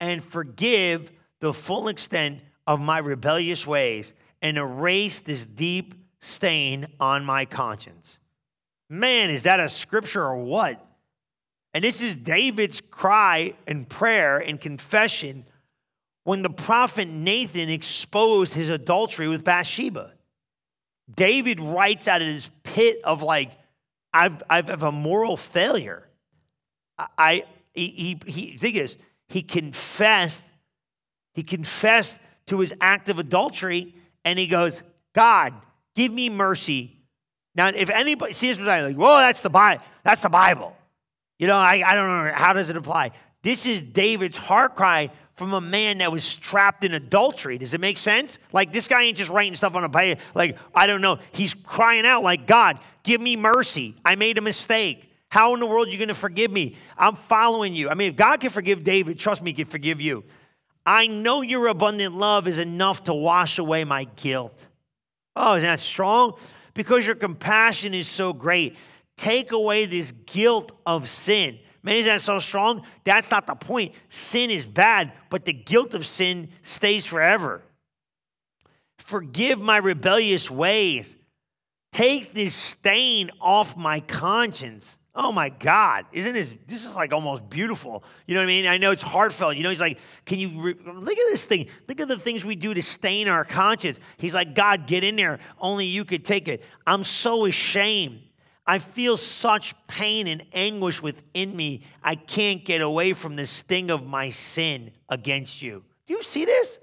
and 0.01 0.23
forgive 0.23 1.13
the 1.41 1.53
full 1.53 1.89
extent 1.89 2.41
of 2.67 2.81
my 2.81 2.99
rebellious 2.99 3.67
ways 3.67 4.13
and 4.43 4.57
erase 4.57 5.21
this 5.21 5.45
deep 5.45 5.95
stain 6.21 6.87
on 6.99 7.25
my 7.25 7.45
conscience. 7.45 8.19
Man, 8.91 9.31
is 9.31 9.45
that 9.45 9.61
a 9.61 9.69
scripture 9.69 10.23
or 10.23 10.37
what? 10.37 10.85
And 11.75 11.85
this 11.85 12.03
is 12.03 12.17
David's 12.17 12.81
cry 12.81 13.55
and 13.67 13.89
prayer 13.89 14.39
and 14.39 14.61
confession 14.61 15.45
when 16.25 16.43
the 16.43 16.51
prophet 16.51 17.09
Nathan 17.09 17.69
exposed 17.69 18.55
his 18.55 18.69
adultery 18.69 19.29
with 19.29 19.45
Bathsheba. 19.45 20.13
David 21.15 21.61
writes 21.61 22.09
out 22.09 22.21
of 22.21 22.29
his 22.29 22.51
pit 22.65 22.97
of 23.05 23.23
like, 23.23 23.53
I've, 24.13 24.43
I've, 24.49 24.71
I've 24.71 24.83
a 24.83 24.93
moral 24.93 25.37
failure. 25.37 26.09
I 27.17 27.45
he 27.75 28.19
he, 28.27 28.31
he 28.31 28.57
think 28.57 28.77
this. 28.77 28.97
He 29.29 29.43
confessed, 29.43 30.43
he 31.35 31.43
confessed 31.43 32.19
to 32.47 32.59
his 32.61 32.75
act 32.81 33.09
of 33.09 33.19
adultery, 33.19 33.95
and 34.25 34.39
he 34.39 34.47
goes, 34.47 34.83
God, 35.15 35.55
give 35.99 36.13
me 36.13 36.31
mercy. 36.31 36.97
Now, 37.57 37.67
if 37.69 37.91
anybody 37.91 38.33
sees 38.33 38.57
what 38.57 38.69
I'm 38.69 38.85
like, 38.85 38.97
well, 38.97 39.19
that's 39.19 39.41
the 39.41 39.51
Bible. 39.51 39.83
That's 40.05 40.23
the 40.23 40.29
Bible. 40.29 40.77
You 41.41 41.49
know, 41.49 41.57
I, 41.57 41.83
I 41.85 41.97
don't 41.97 42.07
know 42.07 42.33
how 42.33 42.53
does 42.53 42.71
it 42.71 42.77
apply. 42.77 43.11
This 43.43 43.67
is 43.67 43.83
David's 43.83 44.37
heart 44.37 44.77
cry 44.77 45.11
from 45.35 45.53
a 45.55 45.61
man 45.61 45.99
that 45.99 46.13
was 46.13 46.37
trapped 46.37 46.85
in 46.85 46.95
adultery. 46.95 47.59
Does 47.59 47.75
it 47.75 47.81
make 47.81 47.99
sense? 47.99 48.39
Like 48.53 48.71
this 48.73 48.87
guy 48.87 49.03
ain't 49.03 49.17
just 49.17 49.31
writing 49.31 49.57
stuff 49.57 49.75
on 49.75 49.83
a 49.83 49.89
page. 49.89 50.19
Like 50.37 50.57
I 50.73 50.87
don't 50.87 51.01
know. 51.01 51.19
He's 51.33 51.53
crying 51.53 52.07
out 52.07 52.23
like, 52.23 52.47
God, 52.47 52.79
give 53.03 53.21
me 53.21 53.35
mercy. 53.35 53.97
I 54.05 54.15
made 54.15 54.39
a 54.39 54.43
mistake. 54.43 55.13
How 55.31 55.53
in 55.55 55.59
the 55.59 55.67
world 55.67 55.89
are 55.89 55.91
you 55.91 55.99
going 55.99 56.09
to 56.09 56.15
forgive 56.15 56.53
me? 56.53 56.77
I'm 56.97 57.17
following 57.17 57.75
you. 57.75 57.89
I 57.91 57.95
mean, 57.95 58.11
if 58.11 58.17
God 58.17 58.41
can 58.41 58.51
forgive 58.51 58.85
David, 58.85 59.19
trust 59.19 59.43
me, 59.43 59.51
he 59.51 59.55
can 59.55 59.67
forgive 59.67 60.01
you. 60.01 60.25
I 60.87 61.09
know 61.09 61.43
your 61.43 61.67
abundant 61.67 62.17
love 62.17 62.47
is 62.47 62.59
enough 62.59 63.05
to 63.05 63.15
wash 63.15 63.59
away 63.59 63.85
my 63.85 64.05
guilt. 64.17 64.68
Oh, 65.41 65.55
isn't 65.55 65.67
that 65.67 65.79
strong? 65.79 66.35
Because 66.75 67.07
your 67.07 67.15
compassion 67.15 67.95
is 67.95 68.09
so 68.09 68.33
great. 68.33 68.77
Take 69.17 69.53
away 69.53 69.87
this 69.87 70.13
guilt 70.13 70.73
of 70.85 71.09
sin. 71.09 71.59
Man, 71.85 71.95
is 71.95 72.07
that 72.07 72.21
so 72.21 72.41
strong? 72.41 72.83
That's 73.05 73.31
not 73.31 73.47
the 73.47 73.55
point. 73.55 73.93
Sin 74.09 74.51
is 74.51 74.67
bad, 74.67 75.13
but 75.31 75.45
the 75.45 75.53
guilt 75.53 75.95
of 75.95 76.05
sin 76.05 76.49
stays 76.63 77.07
forever. 77.07 77.63
Forgive 78.99 79.61
my 79.61 79.77
rebellious 79.77 80.51
ways. 80.51 81.17
Take 81.93 82.33
this 82.33 82.55
stain 82.55 83.31
off 83.41 83.77
my 83.77 84.01
conscience. 84.01 84.99
Oh 85.15 85.33
my 85.33 85.49
God, 85.49 86.07
isn't 86.13 86.33
this, 86.33 86.55
this 86.67 86.85
is 86.85 86.95
like 86.95 87.13
almost 87.13 87.51
beautiful. 87.51 88.05
You 88.27 88.35
know 88.35 88.41
what 88.41 88.45
I 88.45 88.47
mean? 88.47 88.67
I 88.67 88.77
know 88.77 88.93
it's 88.93 89.03
heartfelt. 89.03 89.57
You 89.57 89.65
know, 89.65 89.71
he's 89.71 89.81
like, 89.81 89.99
can 90.25 90.39
you, 90.39 90.61
re- 90.61 90.75
look 90.85 91.19
at 91.19 91.31
this 91.31 91.45
thing. 91.45 91.67
Look 91.89 92.01
at 92.01 92.07
the 92.07 92.19
things 92.19 92.45
we 92.45 92.55
do 92.55 92.73
to 92.73 92.83
stain 92.83 93.27
our 93.27 93.45
conscience. 93.45 93.99
He's 94.17 94.35
like, 94.35 94.55
God, 94.55 94.87
get 94.87 95.03
in 95.03 95.17
there. 95.17 95.41
Only 95.59 95.87
you 95.87 96.05
could 96.05 96.25
take 96.25 96.47
it. 96.47 96.63
I'm 96.87 97.03
so 97.03 97.47
ashamed. 97.47 98.21
I 98.65 98.79
feel 98.79 99.17
such 99.17 99.75
pain 99.87 100.29
and 100.29 100.45
anguish 100.53 101.03
within 101.03 101.57
me. 101.57 101.83
I 102.05 102.15
can't 102.15 102.65
get 102.65 102.83
away 102.83 103.15
from 103.15 103.35
the 103.35 103.47
sting 103.47 103.91
of 103.91 104.07
my 104.07 104.29
sin 104.31 104.93
against 105.09 105.63
you. 105.63 105.85
Do 106.07 106.15
you 106.15 106.23
see 106.23 106.45
this? 106.45 106.79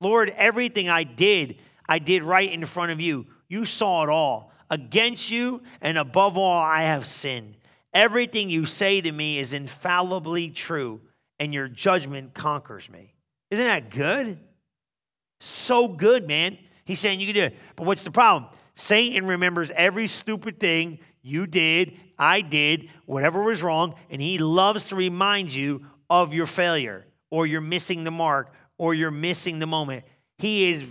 Lord, 0.00 0.30
everything 0.36 0.90
I 0.90 1.04
did, 1.04 1.56
I 1.88 1.98
did 1.98 2.22
right 2.22 2.52
in 2.52 2.64
front 2.66 2.92
of 2.92 3.00
you. 3.00 3.26
You 3.48 3.64
saw 3.64 4.04
it 4.04 4.10
all. 4.10 4.52
Against 4.70 5.30
you 5.30 5.62
and 5.80 5.96
above 5.96 6.36
all, 6.36 6.60
I 6.60 6.82
have 6.82 7.06
sinned. 7.06 7.56
Everything 7.94 8.50
you 8.50 8.66
say 8.66 9.00
to 9.00 9.10
me 9.10 9.38
is 9.38 9.52
infallibly 9.52 10.50
true, 10.50 11.00
and 11.38 11.54
your 11.54 11.68
judgment 11.68 12.34
conquers 12.34 12.90
me. 12.90 13.14
Isn't 13.50 13.64
that 13.64 13.90
good? 13.90 14.38
So 15.40 15.88
good, 15.88 16.26
man. 16.26 16.58
He's 16.84 17.00
saying 17.00 17.20
you 17.20 17.26
can 17.26 17.34
do 17.34 17.42
it. 17.42 17.56
But 17.76 17.86
what's 17.86 18.02
the 18.02 18.10
problem? 18.10 18.50
Satan 18.74 19.26
remembers 19.26 19.70
every 19.70 20.06
stupid 20.06 20.60
thing 20.60 20.98
you 21.22 21.46
did, 21.46 21.94
I 22.18 22.40
did, 22.40 22.90
whatever 23.06 23.42
was 23.42 23.62
wrong, 23.62 23.94
and 24.10 24.20
he 24.20 24.38
loves 24.38 24.84
to 24.84 24.96
remind 24.96 25.54
you 25.54 25.84
of 26.10 26.34
your 26.34 26.46
failure 26.46 27.06
or 27.30 27.46
you're 27.46 27.60
missing 27.60 28.04
the 28.04 28.10
mark 28.10 28.52
or 28.78 28.94
you're 28.94 29.10
missing 29.10 29.58
the 29.58 29.66
moment. 29.66 30.04
He 30.38 30.72
is 30.72 30.84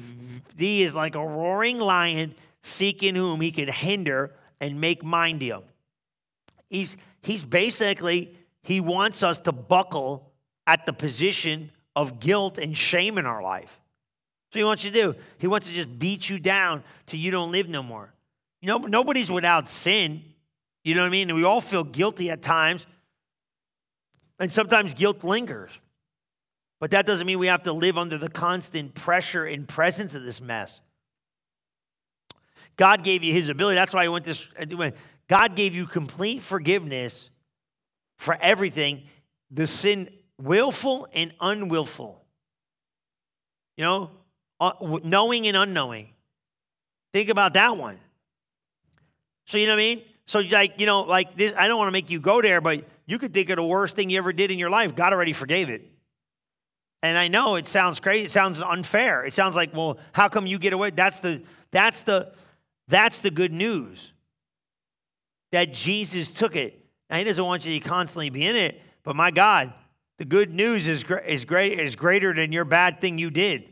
he 0.57 0.83
is 0.83 0.95
like 0.95 1.15
a 1.15 1.25
roaring 1.25 1.77
lion 1.77 2.35
seeking 2.63 3.15
whom 3.15 3.41
he 3.41 3.51
could 3.51 3.69
hinder 3.69 4.33
and 4.59 4.81
make 4.81 5.03
mind 5.03 5.39
deal. 5.39 5.63
He's, 6.69 6.97
he's 7.21 7.45
basically, 7.45 8.35
he 8.63 8.79
wants 8.79 9.23
us 9.23 9.39
to 9.39 9.51
buckle 9.51 10.31
at 10.65 10.85
the 10.85 10.93
position 10.93 11.71
of 11.95 12.19
guilt 12.19 12.57
and 12.57 12.77
shame 12.77 13.17
in 13.17 13.25
our 13.25 13.41
life. 13.41 13.79
So 14.51 14.59
he 14.59 14.65
wants 14.65 14.83
you 14.83 14.91
to 14.91 15.01
do. 15.01 15.15
He 15.37 15.47
wants 15.47 15.67
to 15.67 15.73
just 15.73 15.97
beat 15.99 16.29
you 16.29 16.39
down 16.39 16.83
till 17.05 17.19
you 17.19 17.31
don't 17.31 17.51
live 17.51 17.67
no 17.67 17.83
more. 17.83 18.13
You 18.61 18.67
know, 18.67 18.77
nobody's 18.77 19.31
without 19.31 19.67
sin. 19.67 20.23
You 20.83 20.95
know 20.95 21.01
what 21.01 21.07
I 21.07 21.11
mean? 21.11 21.33
We 21.35 21.43
all 21.43 21.61
feel 21.61 21.83
guilty 21.83 22.29
at 22.29 22.41
times. 22.41 22.85
And 24.39 24.51
sometimes 24.51 24.93
guilt 24.93 25.23
lingers. 25.23 25.71
But 26.79 26.91
that 26.91 27.05
doesn't 27.07 27.25
mean 27.25 27.39
we 27.39 27.47
have 27.47 27.63
to 27.63 27.73
live 27.73 27.97
under 27.97 28.17
the 28.17 28.29
constant 28.29 28.93
pressure 28.93 29.45
and 29.45 29.67
presence 29.67 30.13
of 30.13 30.23
this 30.23 30.39
mess. 30.39 30.79
God 32.77 33.03
gave 33.03 33.23
you 33.23 33.33
his 33.33 33.49
ability. 33.49 33.75
That's 33.75 33.93
why 33.93 34.05
I 34.05 34.07
went 34.07 34.23
this. 34.23 34.47
God 35.27 35.55
gave 35.55 35.75
you 35.75 35.85
complete 35.85 36.41
forgiveness 36.41 37.29
for 38.17 38.37
everything, 38.39 39.03
the 39.51 39.67
sin, 39.67 40.09
willful 40.41 41.07
and 41.13 41.33
unwillful. 41.41 42.23
You 43.75 43.83
know, 43.83 44.11
uh, 44.59 44.71
knowing 45.03 45.47
and 45.47 45.57
unknowing. 45.57 46.13
Think 47.13 47.29
about 47.29 47.53
that 47.55 47.77
one. 47.77 47.97
So, 49.45 49.57
you 49.57 49.65
know 49.65 49.73
what 49.73 49.81
I 49.81 49.95
mean? 49.95 50.01
So, 50.25 50.39
like, 50.39 50.79
you 50.79 50.85
know, 50.85 51.01
like 51.01 51.35
this, 51.37 51.53
I 51.57 51.67
don't 51.67 51.77
want 51.77 51.87
to 51.87 51.93
make 51.93 52.09
you 52.09 52.19
go 52.19 52.41
there, 52.41 52.59
but 52.59 52.83
you 53.05 53.17
could 53.17 53.33
think 53.33 53.49
of 53.49 53.57
the 53.57 53.63
worst 53.63 53.95
thing 53.95 54.09
you 54.09 54.17
ever 54.17 54.33
did 54.33 54.51
in 54.51 54.59
your 54.59 54.69
life. 54.69 54.95
God 54.95 55.13
already 55.13 55.33
forgave 55.33 55.69
it. 55.69 55.89
And 57.01 57.17
I 57.17 57.27
know 57.27 57.55
it 57.55 57.67
sounds 57.67 57.99
crazy. 57.99 58.25
It 58.25 58.31
sounds 58.31 58.61
unfair. 58.61 59.23
It 59.23 59.33
sounds 59.33 59.55
like, 59.55 59.73
well, 59.73 59.99
how 60.11 60.27
come 60.27 60.47
you 60.47 60.59
get 60.59 60.73
away? 60.73 60.89
That's 60.89 61.19
the, 61.19 61.41
that's 61.71 62.01
the, 62.01 62.33
that's 62.87 63.19
the 63.19 63.31
good 63.31 63.51
news 63.51 64.13
that 65.51 65.73
Jesus 65.73 66.31
took 66.31 66.55
it. 66.55 66.85
Now, 67.09 67.17
he 67.17 67.23
doesn't 67.23 67.43
want 67.43 67.65
you 67.65 67.79
to 67.79 67.87
constantly 67.87 68.29
be 68.29 68.45
in 68.45 68.55
it, 68.55 68.81
but 69.03 69.15
my 69.15 69.31
God, 69.31 69.73
the 70.17 70.25
good 70.25 70.49
news 70.49 70.87
is, 70.87 71.05
is, 71.25 71.45
great, 71.45 71.79
is 71.79 71.95
greater 71.95 72.33
than 72.33 72.51
your 72.51 72.65
bad 72.65 72.99
thing 72.99 73.17
you 73.17 73.29
did. 73.29 73.67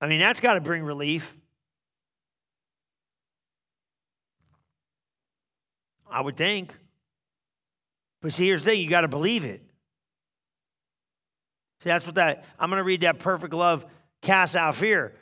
I 0.00 0.06
mean, 0.06 0.20
that's 0.20 0.40
got 0.40 0.54
to 0.54 0.60
bring 0.60 0.84
relief. 0.84 1.34
I 6.10 6.20
would 6.20 6.36
think. 6.36 6.74
But 8.22 8.32
see, 8.32 8.46
here's 8.46 8.62
the 8.62 8.70
thing 8.70 8.80
you 8.80 8.88
got 8.88 9.02
to 9.02 9.08
believe 9.08 9.44
it. 9.44 9.62
See, 11.80 11.90
that's 11.90 12.06
what 12.06 12.16
that, 12.16 12.44
I'm 12.58 12.70
going 12.70 12.80
to 12.80 12.84
read 12.84 13.02
that 13.02 13.18
perfect 13.18 13.54
love 13.54 13.84
casts 14.22 14.56
out 14.56 14.74
fear. 14.74 15.14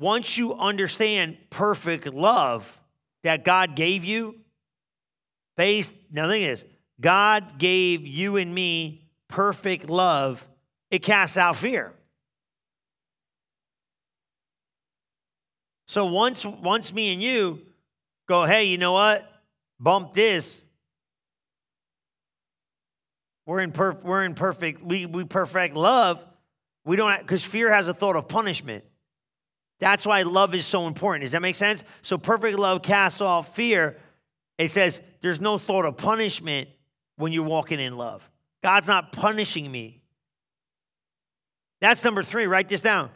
Once 0.00 0.38
you 0.38 0.54
understand 0.54 1.36
perfect 1.50 2.06
love 2.06 2.78
that 3.24 3.44
God 3.44 3.74
gave 3.74 4.04
you, 4.04 4.36
based, 5.56 5.92
now 6.12 6.28
thing 6.28 6.42
is, 6.42 6.64
God 7.00 7.58
gave 7.58 8.06
you 8.06 8.36
and 8.36 8.54
me 8.54 9.08
perfect 9.26 9.88
love, 9.88 10.46
it 10.90 11.00
casts 11.00 11.36
out 11.36 11.56
fear. 11.56 11.92
So 15.86 16.06
once, 16.06 16.44
once 16.44 16.92
me 16.92 17.12
and 17.12 17.22
you 17.22 17.62
go, 18.28 18.44
hey, 18.44 18.64
you 18.64 18.78
know 18.78 18.92
what? 18.92 19.28
Bump 19.80 20.12
this. 20.12 20.60
We're 23.46 23.60
in, 23.60 23.72
per, 23.72 23.92
we're 23.92 24.24
in 24.24 24.34
perfect, 24.34 24.82
we, 24.84 25.06
we 25.06 25.24
perfect 25.24 25.74
love. 25.74 26.22
We 26.84 26.96
don't, 26.96 27.18
because 27.18 27.42
fear 27.42 27.72
has 27.72 27.88
a 27.88 27.94
thought 27.94 28.16
of 28.16 28.28
punishment. 28.28 28.84
That's 29.78 30.04
why 30.04 30.22
love 30.22 30.54
is 30.54 30.66
so 30.66 30.86
important. 30.86 31.22
Does 31.22 31.32
that 31.32 31.42
make 31.42 31.54
sense? 31.54 31.84
So 32.02 32.18
perfect 32.18 32.58
love 32.58 32.82
casts 32.82 33.20
off 33.20 33.54
fear. 33.54 33.96
It 34.58 34.72
says 34.72 35.00
there's 35.20 35.40
no 35.40 35.58
thought 35.58 35.84
of 35.84 35.96
punishment 35.96 36.68
when 37.16 37.32
you're 37.32 37.44
walking 37.44 37.78
in 37.78 37.96
love. 37.96 38.28
God's 38.62 38.88
not 38.88 39.12
punishing 39.12 39.70
me. 39.70 40.02
That's 41.80 42.02
number 42.02 42.22
three. 42.22 42.46
Write 42.46 42.68
this 42.68 42.80
down. 42.80 43.10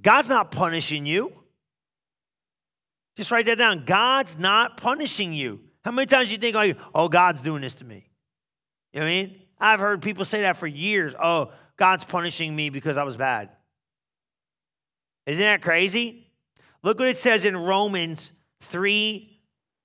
God's 0.00 0.28
not 0.28 0.52
punishing 0.52 1.04
you. 1.04 1.32
Just 3.16 3.32
write 3.32 3.46
that 3.46 3.58
down. 3.58 3.84
God's 3.84 4.38
not 4.38 4.76
punishing 4.76 5.32
you. 5.32 5.60
How 5.84 5.90
many 5.90 6.06
times 6.06 6.30
you 6.30 6.38
think, 6.38 6.54
like, 6.54 6.76
oh, 6.94 7.08
God's 7.08 7.42
doing 7.42 7.62
this 7.62 7.74
to 7.76 7.84
me? 7.84 8.08
You 8.92 9.00
know 9.00 9.06
what 9.06 9.10
I 9.10 9.14
mean? 9.14 9.40
I've 9.58 9.80
heard 9.80 10.02
people 10.02 10.24
say 10.24 10.42
that 10.42 10.56
for 10.56 10.68
years. 10.68 11.14
Oh, 11.20 11.50
God's 11.76 12.04
punishing 12.04 12.54
me 12.54 12.70
because 12.70 12.96
I 12.96 13.02
was 13.02 13.16
bad. 13.16 13.50
Isn't 15.28 15.42
that 15.42 15.60
crazy? 15.60 16.26
Look 16.82 16.98
what 16.98 17.08
it 17.08 17.18
says 17.18 17.44
in 17.44 17.54
Romans 17.54 18.32
3 18.62 19.38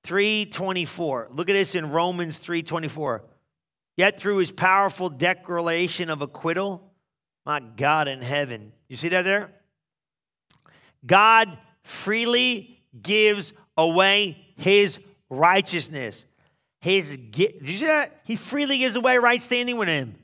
324. 0.06 1.28
Look 1.32 1.50
at 1.50 1.54
this 1.54 1.76
in 1.76 1.90
Romans 1.90 2.38
324. 2.38 3.26
Yet 3.98 4.18
through 4.18 4.38
his 4.38 4.52
powerful 4.52 5.10
declaration 5.10 6.10
of 6.10 6.22
acquittal, 6.22 6.94
my 7.46 7.60
God 7.60 8.08
in 8.08 8.22
heaven. 8.22 8.72
You 8.88 8.96
see 8.96 9.10
that 9.10 9.24
there? 9.24 9.52
God 11.06 11.58
freely 11.84 12.82
gives 13.02 13.52
away 13.76 14.38
his 14.56 14.98
righteousness. 15.30 16.26
His 16.80 17.18
did 17.18 17.68
you 17.68 17.78
see 17.78 17.86
that? 17.86 18.22
He 18.24 18.38
freely 18.38 18.78
gives 18.78 18.96
away 18.96 19.18
right 19.18 19.42
standing 19.42 19.76
with 19.76 19.90
him. 19.90 20.16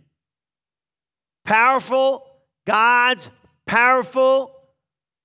Powerful, 1.44 2.26
God's 2.66 3.28
powerful 3.66 4.59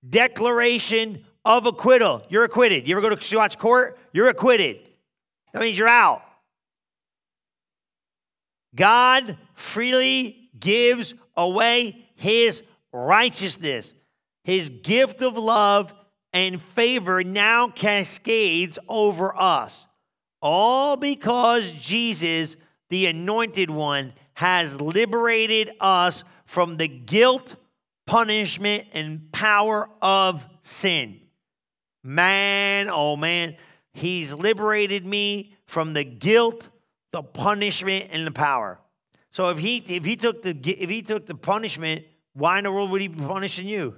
declaration 0.09 1.25
of 1.45 1.67
acquittal. 1.67 2.23
You're 2.29 2.45
acquitted. 2.45 2.89
You 2.89 2.97
ever 2.97 3.09
go 3.09 3.15
to 3.15 3.37
watch 3.37 3.59
court? 3.59 3.99
You're 4.13 4.29
acquitted. 4.29 4.79
That 5.53 5.63
means 5.63 5.79
you're 5.79 5.89
out. 5.89 6.23
God 8.75 9.39
freely 9.55 10.51
gives 10.59 11.15
away 11.37 12.07
his 12.17 12.63
righteousness. 12.93 13.95
His 14.43 14.69
gift 14.69 15.23
of 15.23 15.39
love 15.39 15.95
and 16.33 16.61
favor 16.61 17.23
now 17.23 17.69
cascades 17.69 18.79
over 18.89 19.35
us. 19.37 19.87
All 20.43 20.97
because 20.97 21.71
Jesus, 21.71 22.57
the 22.91 23.07
anointed 23.07 23.71
one, 23.71 24.13
has 24.35 24.81
liberated 24.81 25.71
us 25.81 26.25
from 26.45 26.77
the 26.77 26.89
guilt, 26.89 27.57
punishment, 28.07 28.87
and 28.93 29.31
power 29.33 29.89
of 30.03 30.47
sin. 30.63 31.21
Man, 32.03 32.89
oh 32.91 33.17
man, 33.17 33.57
he's 33.93 34.33
liberated 34.33 35.07
me 35.07 35.55
from 35.67 35.95
the 35.95 36.05
guilt, 36.05 36.69
the 37.13 37.23
punishment, 37.23 38.09
and 38.13 38.27
the 38.27 38.33
power. 38.33 38.79
So 39.31 39.49
if 39.49 39.59
he 39.59 39.79
if 39.79 40.05
he 40.05 40.17
took 40.17 40.43
the 40.43 40.51
if 40.51 40.91
he 40.91 41.03
took 41.03 41.27
the 41.27 41.35
punishment, 41.35 42.05
why 42.35 42.59
in 42.59 42.65
the 42.65 42.73
world 42.73 42.91
would 42.91 43.01
he 43.01 43.09
be 43.09 43.25
punishing 43.25 43.67
you? 43.67 43.97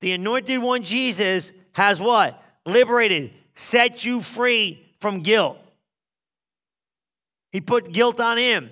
The 0.00 0.12
anointed 0.12 0.60
one, 0.60 0.82
Jesus, 0.82 1.52
has 1.72 2.00
what? 2.00 2.40
Liberated, 2.66 3.32
set 3.54 4.04
you 4.04 4.20
free 4.20 4.94
from 5.00 5.20
guilt. 5.20 5.58
He 7.50 7.60
put 7.60 7.92
guilt 7.92 8.20
on 8.20 8.36
him. 8.36 8.70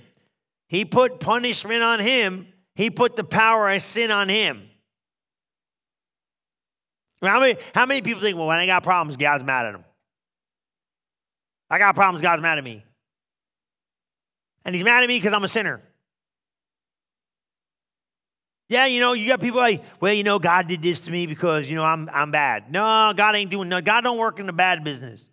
He 0.68 0.84
put 0.84 1.20
punishment 1.20 1.82
on 1.82 2.00
him. 2.00 2.48
He 2.76 2.90
put 2.90 3.16
the 3.16 3.24
power 3.24 3.70
of 3.70 3.80
sin 3.80 4.10
on 4.10 4.28
him. 4.28 4.68
How 7.22 7.40
many, 7.40 7.58
how 7.74 7.86
many 7.86 8.02
people 8.02 8.20
think, 8.20 8.36
well, 8.36 8.46
when 8.46 8.58
I 8.58 8.66
got 8.66 8.82
problems, 8.82 9.16
God's 9.16 9.42
mad 9.42 9.64
at 9.64 9.74
him? 9.74 9.84
I 11.70 11.78
got 11.78 11.94
problems, 11.94 12.22
God's 12.22 12.42
mad 12.42 12.58
at 12.58 12.64
me. 12.64 12.84
And 14.64 14.74
he's 14.74 14.84
mad 14.84 15.02
at 15.02 15.08
me 15.08 15.18
because 15.18 15.32
I'm 15.32 15.42
a 15.42 15.48
sinner. 15.48 15.80
Yeah, 18.68 18.86
you 18.86 19.00
know, 19.00 19.14
you 19.14 19.26
got 19.26 19.40
people 19.40 19.58
like, 19.58 19.82
well, 20.00 20.12
you 20.12 20.22
know, 20.22 20.38
God 20.38 20.68
did 20.68 20.82
this 20.82 21.00
to 21.06 21.10
me 21.10 21.26
because, 21.26 21.68
you 21.68 21.76
know, 21.76 21.84
I'm, 21.84 22.10
I'm 22.12 22.30
bad. 22.30 22.70
No, 22.70 23.14
God 23.16 23.34
ain't 23.36 23.50
doing 23.50 23.70
no. 23.70 23.80
God 23.80 24.02
don't 24.04 24.18
work 24.18 24.38
in 24.38 24.46
the 24.46 24.52
bad 24.52 24.84
business. 24.84 25.24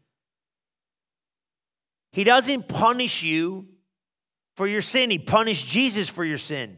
He 2.14 2.24
doesn't 2.24 2.70
punish 2.70 3.22
you 3.22 3.68
for 4.56 4.66
your 4.66 4.84
sin. 4.84 5.10
He 5.10 5.20
punished 5.20 5.68
Jesus 5.68 6.08
for 6.08 6.24
your 6.24 6.38
sin. 6.38 6.78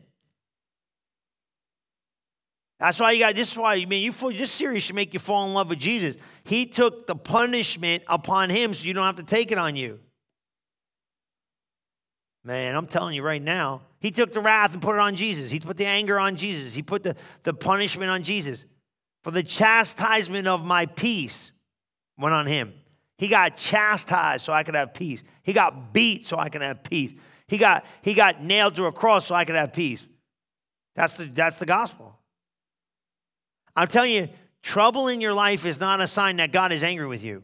That's 2.86 3.00
why 3.00 3.14
you 3.14 3.20
got. 3.20 3.34
This 3.34 3.52
is 3.52 3.58
why 3.58 3.74
you 3.74 3.88
mean 3.88 4.04
you. 4.04 4.12
This 4.32 4.52
series 4.52 4.84
should 4.84 4.96
make 4.96 5.12
you 5.16 5.20
fall 5.20 5.48
in 5.48 5.56
love 5.56 5.70
with 5.70 5.80
Jesus. 5.80 6.18
He 6.44 6.68
took 6.68 7.08
the 7.08 7.16
punishment 7.16 8.04
upon 8.06 8.52
him, 8.52 8.76
so 8.76 8.86
you 8.86 8.94
don't 8.94 9.06
have 9.06 9.16
to 9.16 9.24
take 9.24 9.52
it 9.52 9.58
on 9.58 9.76
you. 9.76 10.00
Man, 12.44 12.76
I'm 12.76 12.86
telling 12.86 13.16
you 13.16 13.24
right 13.24 13.42
now, 13.42 13.82
he 14.00 14.12
took 14.12 14.32
the 14.32 14.40
wrath 14.40 14.74
and 14.74 14.84
put 14.84 14.94
it 14.98 15.00
on 15.00 15.16
Jesus. 15.16 15.50
He 15.50 15.60
put 15.60 15.78
the 15.78 15.88
anger 15.88 16.20
on 16.20 16.36
Jesus. 16.36 16.76
He 16.76 16.84
put 16.84 17.02
the, 17.02 17.16
the 17.42 17.56
punishment 17.56 18.12
on 18.12 18.22
Jesus. 18.22 18.66
For 19.24 19.32
the 19.32 19.42
chastisement 19.42 20.46
of 20.48 20.64
my 20.64 20.86
peace 20.86 21.52
went 22.20 22.36
on 22.36 22.46
him. 22.46 22.72
He 23.18 23.30
got 23.30 23.58
chastised 23.58 24.46
so 24.46 24.54
I 24.54 24.62
could 24.62 24.76
have 24.76 24.94
peace. 24.94 25.24
He 25.42 25.54
got 25.54 25.92
beat 25.92 26.28
so 26.28 26.38
I 26.38 26.50
could 26.50 26.62
have 26.62 26.84
peace. 26.84 27.14
He 27.48 27.58
got, 27.58 27.84
he 28.04 28.14
got 28.14 28.44
nailed 28.44 28.76
to 28.76 28.86
a 28.86 28.92
cross 28.92 29.26
so 29.26 29.34
I 29.34 29.44
could 29.44 29.56
have 29.56 29.74
peace. 29.74 30.08
That's 30.96 31.18
the, 31.18 31.26
that's 31.26 31.58
the 31.58 31.66
gospel. 31.66 32.15
I'm 33.76 33.88
telling 33.88 34.12
you, 34.12 34.30
trouble 34.62 35.08
in 35.08 35.22
your 35.22 35.34
life 35.34 35.66
is 35.66 35.80
not 35.80 36.00
a 36.02 36.08
sign 36.08 36.38
that 36.38 36.52
God 36.52 36.72
is 36.72 36.84
angry 36.84 37.08
with 37.08 37.24
you. 37.24 37.44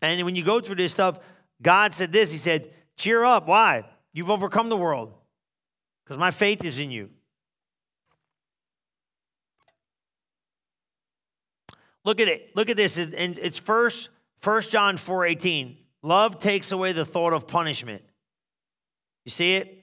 And 0.00 0.24
when 0.24 0.36
you 0.36 0.44
go 0.44 0.60
through 0.60 0.76
this 0.76 0.92
stuff, 0.92 1.18
God 1.60 1.92
said 1.92 2.12
this 2.12 2.30
He 2.32 2.38
said, 2.38 2.70
Cheer 2.96 3.24
up. 3.24 3.46
Why? 3.46 3.84
You've 4.12 4.30
overcome 4.30 4.68
the 4.68 4.76
world 4.76 5.12
because 6.04 6.18
my 6.18 6.30
faith 6.30 6.64
is 6.64 6.78
in 6.78 6.90
you. 6.90 7.10
Look 12.04 12.20
at 12.20 12.28
it. 12.28 12.56
Look 12.56 12.70
at 12.70 12.76
this. 12.76 12.96
And 12.96 13.38
it's 13.38 13.58
first, 13.58 14.08
First 14.38 14.70
John 14.70 14.96
4 14.96 15.26
18. 15.26 15.76
Love 16.02 16.38
takes 16.38 16.72
away 16.72 16.92
the 16.92 17.04
thought 17.04 17.32
of 17.32 17.46
punishment. 17.46 18.02
You 19.24 19.30
see 19.30 19.56
it? 19.56 19.77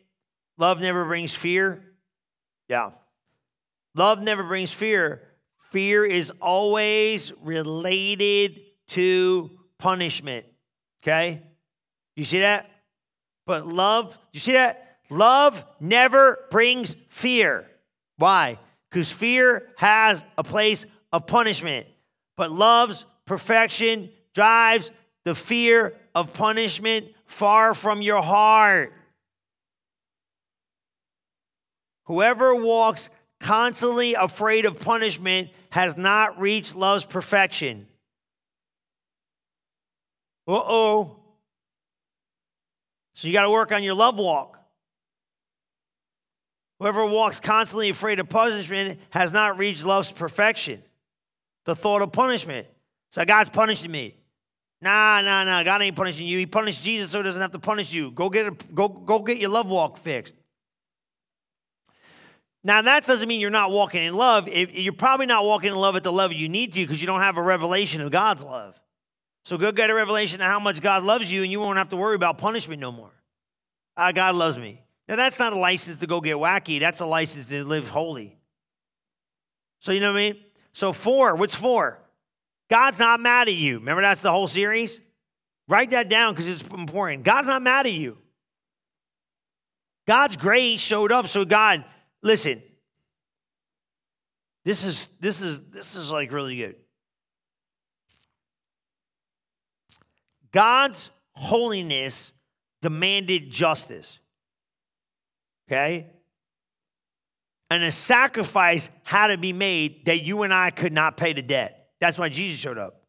Love 0.58 0.80
never 0.82 1.06
brings 1.06 1.34
fear. 1.34 1.84
Yeah. 2.68 2.91
Love 3.96 4.22
never 4.22 4.44
brings 4.44 4.72
fear. 4.72 5.22
Fear 5.72 6.06
is 6.06 6.32
always 6.41 7.32
related 7.41 8.62
to 8.89 9.52
punishment. 9.78 10.46
Okay? 11.04 11.41
You 12.15 12.26
see 12.26 12.39
that? 12.39 12.70
But 13.46 13.68
love, 13.68 14.18
you 14.32 14.39
see 14.39 14.54
that? 14.54 14.98
Love 15.10 15.63
never 15.80 16.39
brings 16.50 16.96
fear. 17.10 17.68
Why? 18.18 18.58
Because 18.89 19.12
fear 19.12 19.68
has 19.78 20.24
a 20.38 20.44
place 20.44 20.86
of 21.12 21.28
punishment. 21.28 21.86
But 22.38 22.52
love's 22.52 23.06
perfection 23.26 24.10
drives 24.34 24.89
the 25.26 25.36
fear 25.36 25.94
of 26.13 26.34
punishment 26.34 27.08
far 27.26 27.74
from 27.74 28.02
your 28.02 28.22
heart. 28.22 28.94
Whoever 32.06 32.56
walks 32.56 33.10
constantly 33.39 34.13
afraid 34.13 34.65
of 34.65 34.80
punishment 34.80 35.50
has 35.70 35.98
not 35.98 36.39
reached 36.39 36.76
love's 36.76 37.06
perfection. 37.06 37.88
Uh 40.48 40.54
oh. 40.54 41.20
So 43.13 43.28
you 43.28 43.34
got 43.34 43.44
to 43.44 43.50
work 43.50 43.72
on 43.72 43.84
your 43.84 43.96
love 43.96 44.18
walk. 44.18 44.60
Whoever 46.80 47.06
walks 47.06 47.39
constantly 47.39 47.89
afraid 47.89 48.20
of 48.20 48.30
punishment 48.30 49.00
has 49.10 49.32
not 49.32 49.58
reached 49.58 49.86
love's 49.86 50.12
perfection. 50.12 50.84
The 51.65 51.76
thought 51.76 52.02
of 52.02 52.12
punishment. 52.12 52.68
So 53.12 53.24
God's 53.26 53.50
punishing 53.50 53.91
me. 53.91 54.15
Nah, 54.82 55.22
nah, 55.22 55.46
nah. 55.46 55.63
God 55.63 55.82
ain't 55.82 55.96
punishing 55.96 56.28
you. 56.28 56.38
He 56.38 56.46
punished 56.46 56.84
Jesus 56.84 57.12
so 57.12 57.20
he 57.20 57.24
doesn't 57.24 57.41
have 57.41 57.54
to 57.54 57.60
punish 57.60 57.94
you. 57.94 58.12
Go 58.12 58.30
get 58.30 58.48
a, 58.48 58.52
go, 58.74 58.89
go 58.89 59.20
get 59.20 59.38
your 59.38 59.50
love 59.50 59.70
walk 59.70 59.98
fixed. 59.98 60.36
Now 62.65 62.82
that 62.82 63.06
doesn't 63.06 63.28
mean 63.28 63.39
you're 63.39 63.51
not 63.51 63.69
walking 63.69 64.01
in 64.01 64.15
love. 64.15 64.49
You're 64.49 64.91
probably 64.91 65.28
not 65.28 65.45
walking 65.45 65.71
in 65.71 65.78
love 65.78 65.95
at 65.95 66.04
the 66.04 66.12
level 66.12 66.36
you 66.36 66.49
need 66.49 66.73
to 66.73 66.80
because 66.80 66.99
you 66.99 67.06
don't 67.06 67.21
have 67.21 67.38
a 67.38 67.41
revelation 67.41 68.01
of 68.01 68.12
God's 68.12 68.43
love. 68.43 68.73
So 69.43 69.60
go 69.60 69.71
get 69.71 69.91
a 69.91 69.93
revelation 69.93 70.41
of 70.41 70.47
how 70.47 70.60
much 70.60 70.82
God 70.82 71.04
loves 71.04 71.32
you, 71.32 71.43
and 71.43 71.51
you 71.51 71.60
won't 71.60 71.78
have 71.78 71.89
to 71.89 71.95
worry 71.95 72.15
about 72.15 72.39
punishment 72.39 72.82
no 72.82 72.91
more. 72.91 73.12
Ah, 73.95 74.12
God 74.12 74.34
loves 74.34 74.58
me. 74.58 74.82
Now, 75.08 75.15
that's 75.15 75.38
not 75.38 75.54
a 75.54 75.56
license 75.56 75.99
to 75.99 76.08
go 76.08 76.19
get 76.19 76.38
wacky. 76.38 76.80
That's 76.80 77.01
a 77.01 77.06
license 77.06 77.47
to 77.49 77.63
live 77.63 77.89
holy. 77.89 78.39
So, 79.80 79.91
you 79.91 79.99
know 79.99 80.12
what 80.12 80.19
I 80.19 80.32
mean? 80.32 80.43
So, 80.73 80.91
four, 80.91 81.36
what's 81.36 81.54
four? 81.54 81.99
God's 82.71 82.97
not 82.97 83.19
mad 83.19 83.47
at 83.47 83.54
you. 83.54 83.78
Remember, 83.78 84.01
that's 84.01 84.21
the 84.21 84.32
whole 84.32 84.47
series? 84.47 84.99
Write 85.67 85.91
that 85.91 86.10
down 86.10 86.34
because 86.34 86.47
it's 86.47 86.63
important. 86.63 87.23
God's 87.23 87.47
not 87.47 87.62
mad 87.62 87.86
at 87.86 87.93
you. 87.93 88.17
God's 90.08 90.36
grace 90.36 90.80
showed 90.80 91.12
up. 91.12 91.28
So, 91.28 91.45
God, 91.45 91.86
listen, 92.26 92.62
this 94.66 94.84
is 94.84 95.08
this 95.22 95.40
is 95.40 95.62
this 95.70 95.96
is 95.96 96.12
like 96.12 96.34
really 96.34 96.58
good. 96.58 96.76
God's 100.52 101.10
holiness 101.34 102.32
demanded 102.82 103.52
justice. 103.52 104.20
Okay? 105.67 106.08
And 107.69 107.84
a 107.84 107.92
sacrifice 107.92 108.90
had 109.04 109.28
to 109.28 109.38
be 109.38 109.54
made 109.54 110.06
that 110.06 110.23
you 110.23 110.44
and 110.44 110.54
I 110.54 110.69
could 110.69 110.94
not 110.94 111.17
pay 111.17 111.34
the 111.34 111.42
debt. 111.42 111.90
That's 112.00 112.17
why 112.17 112.30
Jesus 112.30 112.60
showed 112.60 112.78
up. 112.78 113.02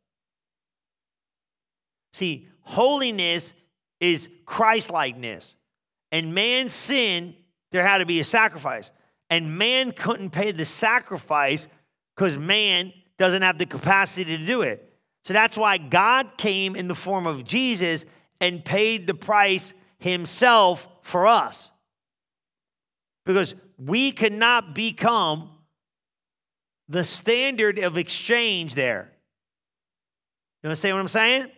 See, 2.14 2.48
holiness 2.62 3.52
is 4.00 4.28
Christ 4.44 4.90
likeness. 4.90 5.54
And 6.10 6.34
man's 6.34 6.72
sin, 6.72 7.36
there 7.70 7.86
had 7.86 7.98
to 7.98 8.06
be 8.06 8.18
a 8.20 8.24
sacrifice. 8.24 8.90
And 9.30 9.58
man 9.58 9.92
couldn't 9.92 10.30
pay 10.30 10.52
the 10.52 10.64
sacrifice 10.64 11.66
because 12.14 12.38
man 12.38 12.92
doesn't 13.18 13.42
have 13.42 13.58
the 13.58 13.66
capacity 13.66 14.36
to 14.36 14.46
do 14.46 14.62
it. 14.62 14.92
So 15.24 15.34
that's 15.34 15.56
why 15.56 15.78
God 15.78 16.36
came 16.36 16.76
in 16.76 16.86
the 16.86 16.94
form 16.94 17.26
of 17.26 17.44
Jesus 17.44 18.04
and 18.40 18.64
paid 18.64 19.06
the 19.06 19.14
price 19.14 19.74
himself 19.98 20.86
for 21.02 21.26
us. 21.26 21.70
Because 23.24 23.54
we 23.78 24.12
cannot 24.12 24.74
become 24.74 25.50
the 26.88 27.02
standard 27.02 27.78
of 27.78 27.96
exchange 27.96 28.74
there. 28.74 29.10
You 30.62 30.68
understand 30.68 30.94
what 30.94 31.00
I'm 31.00 31.08
saying? 31.08 31.50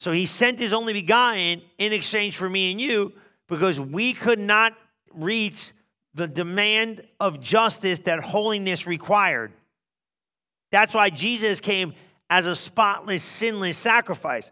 So 0.00 0.12
he 0.12 0.26
sent 0.26 0.58
his 0.58 0.72
only 0.72 0.92
begotten 0.92 1.62
in 1.78 1.92
exchange 1.92 2.36
for 2.36 2.48
me 2.48 2.70
and 2.70 2.80
you 2.80 3.12
because 3.48 3.78
we 3.78 4.12
could 4.12 4.38
not 4.38 4.74
reach 5.14 5.72
the 6.14 6.26
demand 6.26 7.02
of 7.18 7.40
justice 7.40 8.00
that 8.00 8.20
holiness 8.20 8.86
required. 8.86 9.52
That's 10.72 10.94
why 10.94 11.10
Jesus 11.10 11.60
came 11.60 11.94
as 12.28 12.46
a 12.46 12.54
spotless, 12.54 13.22
sinless 13.22 13.76
sacrifice. 13.76 14.50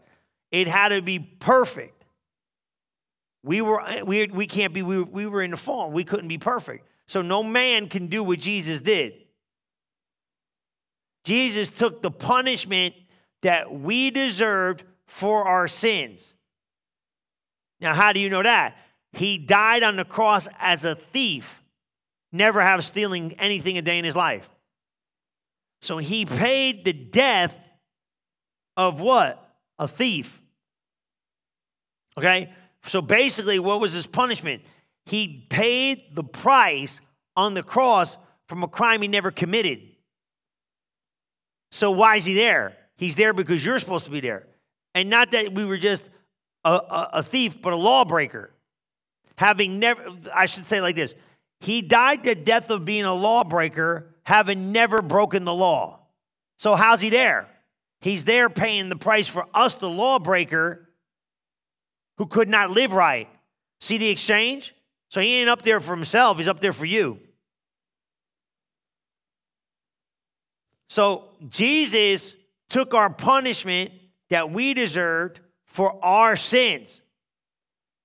It 0.51 0.69
had 0.69 0.89
to 0.89 1.03
be 1.03 1.19
perfect. 1.19 2.05
We 3.43 3.63
were 3.63 3.83
we, 4.05 4.27
we 4.27 4.47
can't 4.47 4.73
be 4.73 4.83
we, 4.83 5.03
we 5.03 5.27
were 5.27 5.43
in 5.43 5.53
the 5.53 5.57
fall. 5.57 5.93
We 5.93 6.05
couldn't 6.05 6.29
be 6.29 6.39
perfect. 6.39 6.87
So 7.07 7.23
no 7.23 7.43
man 7.43 7.89
can 7.89 8.09
do 8.09 8.23
what 8.23 8.41
Jesus 8.41 8.81
did. 8.81 9.15
Jesus 11.25 11.71
took 11.71 12.03
the 12.03 12.11
punishment 12.11 12.95
that 13.43 13.73
we 13.73 14.11
deserved 14.11 14.83
for 15.07 15.45
our 15.45 15.69
sins. 15.69 16.35
Now, 17.81 17.95
how 17.95 18.13
do 18.13 18.21
you 18.21 18.29
know 18.29 18.43
that? 18.43 18.77
He 19.13 19.39
died 19.39 19.83
on 19.83 19.97
the 19.97 20.05
cross 20.05 20.49
as 20.59 20.85
a 20.85 20.95
thief, 20.95 21.63
never 22.33 22.61
have 22.61 22.85
stealing 22.85 23.33
anything 23.39 23.79
a 23.79 23.83
day 23.83 23.99
in 23.99 24.05
his 24.05 24.17
life. 24.17 24.49
So 25.81 25.99
he 25.99 26.25
paid 26.25 26.85
the 26.85 26.93
death 26.93 27.57
of 28.77 29.01
what? 29.01 29.45
A 29.79 29.89
thief. 29.89 30.41
Okay? 32.17 32.53
So 32.85 33.01
basically, 33.01 33.59
what 33.59 33.81
was 33.81 33.93
his 33.93 34.07
punishment? 34.07 34.63
He 35.07 35.47
paid 35.49 36.15
the 36.15 36.25
price 36.25 37.01
on 37.37 37.55
the 37.55 37.63
cross 37.63 38.17
from 38.49 38.63
a 38.63 38.69
crime 38.69 39.03
he 39.03 39.09
never 39.09 39.31
committed. 39.31 39.81
So 41.71 41.91
why 41.91 42.17
is 42.17 42.25
he 42.25 42.35
there? 42.35 42.77
He's 42.97 43.15
there 43.15 43.33
because 43.33 43.65
you're 43.65 43.79
supposed 43.79 44.07
to 44.07 44.11
be 44.11 44.21
there. 44.21 44.47
And 44.95 45.09
not 45.11 45.31
that 45.33 45.53
we 45.53 45.65
were 45.65 45.79
just 45.79 46.09
a, 46.65 46.71
a, 46.71 47.11
a 47.15 47.23
thief, 47.23 47.63
but 47.63 47.73
a 47.73 47.77
lawbreaker. 47.77 48.51
Having 49.39 49.79
never, 49.79 50.03
I 50.35 50.47
should 50.47 50.67
say 50.67 50.81
like 50.81 50.97
this 50.97 51.15
He 51.61 51.81
died 51.81 52.25
the 52.25 52.35
death 52.35 52.71
of 52.71 52.85
being 52.85 53.05
a 53.05 53.15
lawbreaker, 53.15 54.13
having 54.25 54.73
never 54.73 55.01
broken 55.01 55.45
the 55.45 55.55
law. 55.55 56.01
So 56.57 56.75
how's 56.75 57.01
he 57.01 57.09
there? 57.09 57.47
He's 58.01 58.25
there 58.25 58.51
paying 58.51 58.89
the 58.89 58.97
price 58.97 59.29
for 59.29 59.47
us, 59.55 59.77
the 59.77 59.89
lawbreaker, 59.89 60.89
who 62.17 62.27
could 62.27 62.49
not 62.49 62.73
live 62.73 62.93
right. 62.93 63.29
See 63.81 63.97
the 63.97 64.09
exchange? 64.09 64.75
So 65.09 65.21
he 65.21 65.37
ain't 65.37 65.49
up 65.49 65.63
there 65.63 65.79
for 65.79 65.95
himself, 65.95 66.39
he's 66.39 66.49
up 66.49 66.59
there 66.59 66.73
for 66.73 66.85
you. 66.85 67.21
So 70.89 71.27
Jesus 71.49 72.35
took 72.69 72.93
our 72.93 73.09
punishment 73.09 73.93
that 74.31 74.51
we 74.51 74.75
deserved 74.75 75.39
for 75.65 76.05
our 76.05 76.35
sins 76.35 77.01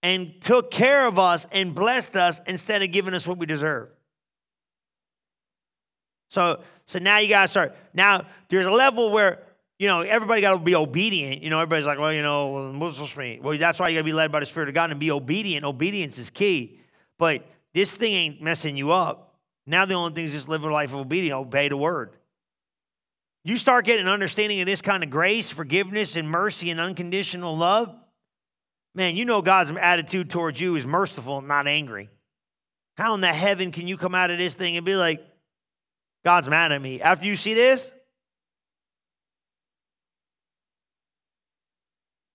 and 0.03 0.39
took 0.41 0.69
care 0.69 1.07
of 1.07 1.17
us 1.17 1.47
and 1.53 1.73
blessed 1.73 2.17
us 2.17 2.41
instead 2.45 2.83
of 2.83 2.91
giving 2.91 3.13
us 3.13 3.25
what 3.25 3.37
we 3.37 3.45
deserve. 3.45 3.89
So, 6.29 6.59
so 6.85 6.99
now 6.99 7.19
you 7.19 7.29
gotta 7.29 7.47
start. 7.47 7.75
Now 7.93 8.25
there's 8.49 8.67
a 8.67 8.71
level 8.71 9.11
where 9.11 9.39
you 9.79 9.87
know 9.87 10.01
everybody 10.01 10.41
got 10.41 10.53
to 10.53 10.59
be 10.59 10.75
obedient. 10.75 11.41
You 11.41 11.49
know 11.49 11.57
everybody's 11.57 11.85
like, 11.85 11.97
well, 11.97 12.11
you 12.13 12.21
know, 12.21 12.73
well, 12.77 13.57
that's 13.57 13.79
why 13.79 13.89
you 13.89 13.95
gotta 13.95 14.03
be 14.03 14.13
led 14.13 14.31
by 14.31 14.41
the 14.41 14.45
Spirit 14.45 14.67
of 14.67 14.75
God 14.75 14.91
and 14.91 14.99
be 14.99 15.09
obedient. 15.09 15.63
Obedience 15.63 16.17
is 16.17 16.29
key. 16.29 16.79
But 17.17 17.45
this 17.73 17.95
thing 17.95 18.13
ain't 18.13 18.41
messing 18.41 18.75
you 18.75 18.91
up. 18.91 19.35
Now 19.65 19.85
the 19.85 19.93
only 19.93 20.13
thing 20.13 20.25
is 20.25 20.33
just 20.33 20.49
live 20.49 20.63
a 20.63 20.71
life 20.71 20.89
of 20.89 20.99
obedience, 20.99 21.35
obey 21.35 21.69
the 21.69 21.77
word. 21.77 22.17
You 23.45 23.55
start 23.57 23.85
getting 23.85 24.05
an 24.07 24.11
understanding 24.11 24.59
of 24.59 24.65
this 24.65 24.81
kind 24.81 25.03
of 25.03 25.09
grace, 25.09 25.49
forgiveness, 25.49 26.15
and 26.15 26.29
mercy 26.29 26.71
and 26.71 26.79
unconditional 26.79 27.55
love. 27.55 27.93
Man, 28.95 29.15
you 29.15 29.25
know 29.25 29.41
God's 29.41 29.71
attitude 29.71 30.29
towards 30.29 30.61
you 30.61 30.75
is 30.75 30.85
merciful, 30.85 31.41
not 31.41 31.67
angry. 31.67 32.09
How 32.95 33.15
in 33.15 33.21
the 33.21 33.33
heaven 33.33 33.71
can 33.71 33.87
you 33.87 33.97
come 33.97 34.13
out 34.13 34.29
of 34.29 34.37
this 34.37 34.53
thing 34.53 34.77
and 34.77 34.85
be 34.85 34.95
like, 34.95 35.25
God's 36.23 36.47
mad 36.47 36.71
at 36.71 36.81
me? 36.81 37.01
After 37.01 37.25
you 37.25 37.35
see 37.35 37.53
this, 37.53 37.91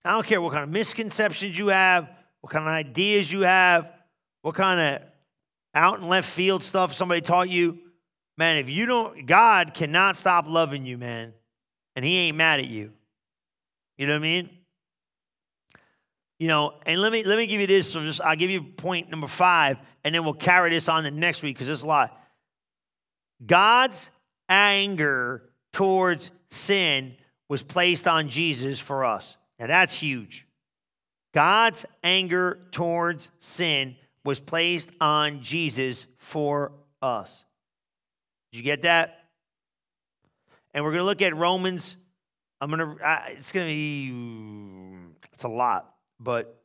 I 0.03 0.11
don't 0.11 0.25
care 0.25 0.41
what 0.41 0.53
kind 0.53 0.63
of 0.63 0.69
misconceptions 0.69 1.57
you 1.57 1.67
have, 1.67 2.09
what 2.41 2.51
kind 2.51 2.65
of 2.65 2.71
ideas 2.71 3.31
you 3.31 3.41
have, 3.41 3.89
what 4.41 4.55
kind 4.55 4.79
of 4.79 5.07
out 5.73 5.99
and 5.99 6.09
left 6.09 6.29
field 6.29 6.63
stuff 6.63 6.93
somebody 6.93 7.21
taught 7.21 7.49
you. 7.49 7.79
Man, 8.37 8.57
if 8.57 8.69
you 8.69 8.85
don't, 8.85 9.25
God 9.25 9.73
cannot 9.73 10.15
stop 10.15 10.45
loving 10.47 10.85
you, 10.85 10.97
man. 10.97 11.33
And 11.95 12.03
He 12.03 12.17
ain't 12.17 12.37
mad 12.37 12.59
at 12.59 12.67
you. 12.67 12.91
You 13.97 14.07
know 14.07 14.13
what 14.13 14.19
I 14.19 14.23
mean? 14.23 14.49
You 16.39 16.47
know, 16.47 16.79
and 16.85 17.01
let 17.01 17.11
me 17.11 17.23
let 17.23 17.37
me 17.37 17.47
give 17.47 17.59
you 17.59 17.67
this. 17.67 17.91
So 17.91 18.01
just 18.03 18.21
I'll 18.21 18.35
give 18.35 18.49
you 18.49 18.63
point 18.63 19.09
number 19.09 19.27
five, 19.27 19.77
and 20.03 20.15
then 20.15 20.23
we'll 20.23 20.33
carry 20.33 20.69
this 20.69 20.87
on 20.87 21.03
the 21.03 21.11
next 21.11 21.43
week 21.43 21.55
because 21.55 21.67
there's 21.67 21.83
a 21.83 21.87
lot. 21.87 22.17
God's 23.45 24.09
anger 24.47 25.49
towards 25.73 26.31
sin 26.49 27.15
was 27.49 27.61
placed 27.61 28.07
on 28.07 28.29
Jesus 28.29 28.79
for 28.79 29.03
us. 29.03 29.37
Now 29.59 29.67
that's 29.67 29.95
huge. 29.95 30.45
God's 31.33 31.85
anger 32.03 32.59
towards 32.71 33.31
sin 33.39 33.95
was 34.23 34.39
placed 34.39 34.89
on 34.99 35.41
Jesus 35.41 36.05
for 36.17 36.71
us. 37.01 37.43
Did 38.51 38.59
you 38.59 38.63
get 38.63 38.83
that? 38.83 39.25
And 40.73 40.83
we're 40.83 40.91
going 40.91 41.01
to 41.01 41.05
look 41.05 41.21
at 41.21 41.35
Romans. 41.35 41.97
I'm 42.61 42.69
going 42.69 42.79
to, 42.79 43.27
it's 43.31 43.51
going 43.51 43.67
to 43.67 43.73
be, 43.73 44.13
it's 45.33 45.43
a 45.43 45.49
lot, 45.49 45.93
but 46.19 46.61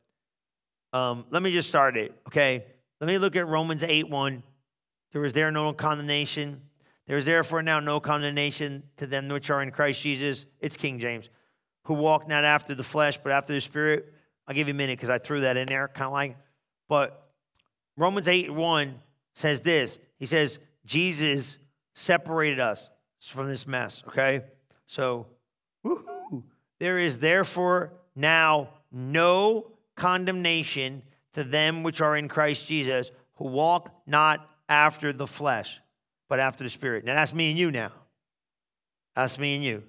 um, 0.93 1.25
let 1.29 1.41
me 1.41 1.51
just 1.51 1.69
start 1.69 1.97
it, 1.97 2.13
okay? 2.27 2.65
Let 3.01 3.07
me 3.07 3.17
look 3.17 3.35
at 3.35 3.47
Romans 3.47 3.83
8 3.83 4.09
1. 4.09 4.43
There 5.11 5.21
was 5.21 5.33
there 5.33 5.51
no 5.51 5.73
condemnation. 5.73 6.61
There 7.07 7.17
is 7.17 7.25
therefore 7.25 7.61
now 7.61 7.79
no 7.79 7.99
condemnation 7.99 8.83
to 8.97 9.07
them 9.07 9.27
which 9.29 9.49
are 9.49 9.61
in 9.61 9.71
Christ 9.71 10.01
Jesus. 10.01 10.45
It's 10.59 10.77
King 10.77 10.99
James, 10.99 11.29
who 11.83 11.93
walk 11.93 12.27
not 12.27 12.43
after 12.43 12.73
the 12.73 12.83
flesh, 12.83 13.17
but 13.21 13.31
after 13.31 13.53
the 13.53 13.61
Spirit. 13.61 14.13
I'll 14.47 14.55
give 14.55 14.67
you 14.67 14.73
a 14.73 14.77
minute 14.77 14.97
because 14.97 15.09
I 15.09 15.17
threw 15.17 15.41
that 15.41 15.57
in 15.57 15.67
there, 15.67 15.87
kind 15.87 16.07
of 16.07 16.13
like. 16.13 16.37
But 16.87 17.29
Romans 17.97 18.27
8 18.27 18.51
1 18.53 18.95
says 19.33 19.61
this 19.61 19.99
He 20.17 20.25
says, 20.25 20.59
Jesus 20.85 21.57
separated 21.93 22.59
us 22.59 22.89
from 23.21 23.47
this 23.47 23.65
mess, 23.65 24.03
okay? 24.07 24.41
So, 24.87 25.27
there 26.79 26.99
is 26.99 27.17
therefore 27.19 27.93
now 28.15 28.69
no 28.95 29.71
condemnation 29.95 31.03
to 31.33 31.43
them 31.43 31.83
which 31.83 31.99
are 31.99 32.15
in 32.15 32.29
Christ 32.29 32.65
Jesus, 32.65 33.11
who 33.35 33.45
walk 33.45 33.93
not 34.07 34.49
after 34.69 35.11
the 35.11 35.27
flesh, 35.27 35.81
but 36.29 36.39
after 36.39 36.63
the 36.63 36.69
Spirit. 36.69 37.03
Now, 37.03 37.13
that's 37.13 37.33
me 37.33 37.49
and 37.49 37.59
you 37.59 37.71
now. 37.71 37.91
That's 39.15 39.37
me 39.37 39.55
and 39.55 39.63
you. 39.63 39.83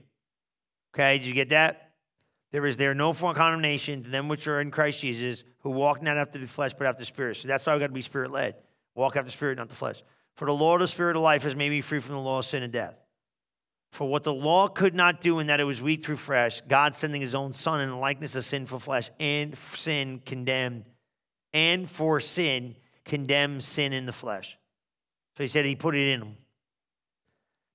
Okay, 0.94 1.18
did 1.18 1.26
you 1.26 1.34
get 1.34 1.50
that? 1.50 1.92
There 2.50 2.66
is 2.66 2.76
there 2.76 2.94
no 2.94 3.12
form 3.12 3.30
of 3.30 3.36
condemnation 3.36 4.02
to 4.02 4.10
them 4.10 4.28
which 4.28 4.48
are 4.48 4.60
in 4.60 4.70
Christ 4.70 5.00
Jesus, 5.00 5.44
who 5.60 5.70
walk 5.70 6.02
not 6.02 6.16
after 6.16 6.38
the 6.38 6.46
flesh, 6.46 6.72
but 6.76 6.86
after 6.86 7.00
the 7.00 7.06
Spirit. 7.06 7.36
So 7.36 7.48
that's 7.48 7.64
why 7.64 7.74
we 7.74 7.80
got 7.80 7.88
to 7.88 7.92
be 7.92 8.02
Spirit 8.02 8.30
led. 8.30 8.56
Walk 8.94 9.16
after 9.16 9.26
the 9.26 9.32
Spirit, 9.32 9.58
not 9.58 9.68
the 9.68 9.74
flesh. 9.74 10.02
For 10.34 10.46
the 10.46 10.54
law 10.54 10.74
of 10.74 10.80
the 10.80 10.88
Spirit 10.88 11.16
of 11.16 11.22
life 11.22 11.44
has 11.44 11.54
made 11.54 11.70
me 11.70 11.80
free 11.80 12.00
from 12.00 12.14
the 12.14 12.20
law 12.20 12.38
of 12.38 12.44
sin 12.44 12.62
and 12.62 12.72
death. 12.72 12.96
For 13.90 14.08
what 14.08 14.24
the 14.24 14.34
law 14.34 14.68
could 14.68 14.94
not 14.94 15.20
do 15.20 15.38
in 15.38 15.46
that 15.46 15.60
it 15.60 15.64
was 15.64 15.80
weak 15.80 16.04
through 16.04 16.16
flesh, 16.16 16.60
God 16.68 16.94
sending 16.94 17.20
his 17.20 17.34
own 17.34 17.54
Son 17.54 17.80
in 17.80 17.88
the 17.88 17.96
likeness 17.96 18.34
of 18.34 18.44
sinful 18.44 18.80
flesh, 18.80 19.10
and 19.18 19.56
sin 19.56 20.20
condemned, 20.24 20.84
and 21.54 21.90
for 21.90 22.20
sin 22.20 22.76
condemned 23.04 23.64
sin 23.64 23.92
in 23.92 24.06
the 24.06 24.12
flesh. 24.12 24.58
So 25.36 25.44
he 25.44 25.48
said 25.48 25.64
he 25.64 25.76
put 25.76 25.94
it 25.94 26.08
in 26.08 26.22
him. 26.22 26.36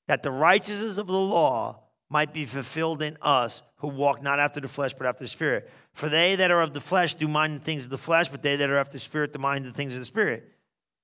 That 0.08 0.24
the 0.24 0.32
righteousness 0.32 0.98
of 0.98 1.08
the 1.08 1.14
law 1.14 1.80
might 2.10 2.34
be 2.34 2.46
fulfilled 2.46 3.02
in 3.02 3.18
us 3.22 3.62
who 3.78 3.88
walk 3.88 4.22
not 4.22 4.40
after 4.40 4.60
the 4.60 4.68
flesh, 4.68 4.94
but 4.94 5.08
after 5.08 5.24
the 5.24 5.30
Spirit. 5.30 5.72
For 5.94 6.10
they 6.10 6.36
that 6.36 6.52
are 6.52 6.62
of 6.62 6.74
the 6.74 6.82
flesh 6.82 7.16
do 7.16 7.28
mind 7.28 7.56
the 7.56 7.64
things 7.64 7.86
of 7.86 7.90
the 7.90 7.98
flesh, 7.98 8.28
but 8.28 8.44
they 8.44 8.56
that 8.58 8.70
are 8.70 8.78
after 8.78 8.94
the 8.94 9.00
Spirit 9.00 9.34
do 9.34 9.40
mind 9.40 9.66
the 9.66 9.72
things 9.72 9.94
of 9.94 10.00
the 10.00 10.06
Spirit. 10.06 10.48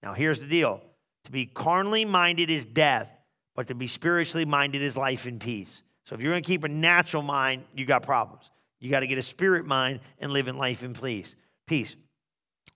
Now 0.03 0.13
here's 0.13 0.39
the 0.39 0.47
deal 0.47 0.81
to 1.23 1.31
be 1.31 1.45
carnally 1.45 2.05
minded 2.05 2.49
is 2.49 2.65
death, 2.65 3.09
but 3.57 3.67
to 3.67 3.75
be 3.75 3.87
spiritually 3.87 4.45
minded 4.45 4.83
is 4.83 4.95
life 4.95 5.25
and 5.25 5.41
peace. 5.41 5.81
So 6.05 6.13
if 6.13 6.21
you're 6.21 6.31
going 6.31 6.43
to 6.43 6.47
keep 6.47 6.63
a 6.63 6.69
natural 6.69 7.23
mind, 7.23 7.63
you 7.75 7.85
got 7.85 8.03
problems. 8.03 8.51
You 8.79 8.91
got 8.91 8.99
to 8.99 9.07
get 9.07 9.17
a 9.17 9.23
spirit 9.23 9.65
mind 9.65 9.99
and 10.19 10.31
live 10.31 10.47
in 10.47 10.57
life 10.57 10.83
and 10.83 10.99
peace. 10.99 11.35
Peace. 11.65 11.95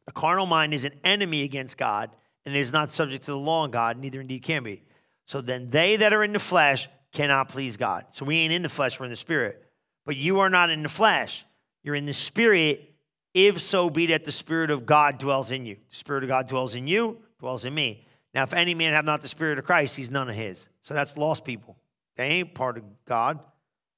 A 0.07 0.11
carnal 0.11 0.47
mind 0.47 0.73
is 0.73 0.83
an 0.83 0.93
enemy 1.03 1.43
against 1.43 1.77
God 1.77 2.09
and 2.47 2.55
is 2.55 2.73
not 2.73 2.91
subject 2.91 3.25
to 3.25 3.31
the 3.31 3.37
law 3.37 3.65
of 3.65 3.71
God, 3.71 3.99
neither 3.99 4.19
indeed 4.19 4.41
can 4.41 4.63
be. 4.63 4.81
So 5.25 5.39
then 5.39 5.69
they 5.69 5.97
that 5.97 6.13
are 6.13 6.23
in 6.23 6.33
the 6.33 6.39
flesh 6.39 6.89
cannot 7.13 7.49
please 7.49 7.77
God. 7.77 8.05
So 8.11 8.25
we 8.25 8.37
ain't 8.37 8.51
in 8.51 8.63
the 8.63 8.69
flesh, 8.69 8.99
we're 8.99 9.05
in 9.05 9.11
the 9.11 9.15
spirit. 9.15 9.63
But 10.03 10.17
you 10.17 10.39
are 10.39 10.49
not 10.49 10.71
in 10.71 10.81
the 10.81 10.89
flesh, 10.89 11.45
you're 11.83 11.93
in 11.93 12.07
the 12.07 12.13
spirit, 12.13 12.95
if 13.35 13.61
so 13.61 13.91
be 13.91 14.07
that 14.07 14.25
the 14.25 14.31
spirit 14.31 14.71
of 14.71 14.87
God 14.87 15.19
dwells 15.19 15.51
in 15.51 15.67
you. 15.67 15.75
The 15.91 15.95
spirit 15.95 16.23
of 16.23 16.29
God 16.29 16.47
dwells 16.47 16.73
in 16.73 16.87
you, 16.87 17.19
dwells 17.39 17.65
in 17.65 17.75
me. 17.75 18.07
Now, 18.33 18.43
if 18.43 18.53
any 18.53 18.73
man 18.73 18.93
have 18.93 19.05
not 19.05 19.21
the 19.21 19.27
Spirit 19.27 19.59
of 19.59 19.65
Christ, 19.65 19.95
he's 19.95 20.09
none 20.09 20.29
of 20.29 20.35
his. 20.35 20.67
So 20.81 20.93
that's 20.93 21.17
lost 21.17 21.43
people. 21.43 21.77
They 22.15 22.27
ain't 22.27 22.53
part 22.53 22.77
of 22.77 22.83
God. 23.05 23.39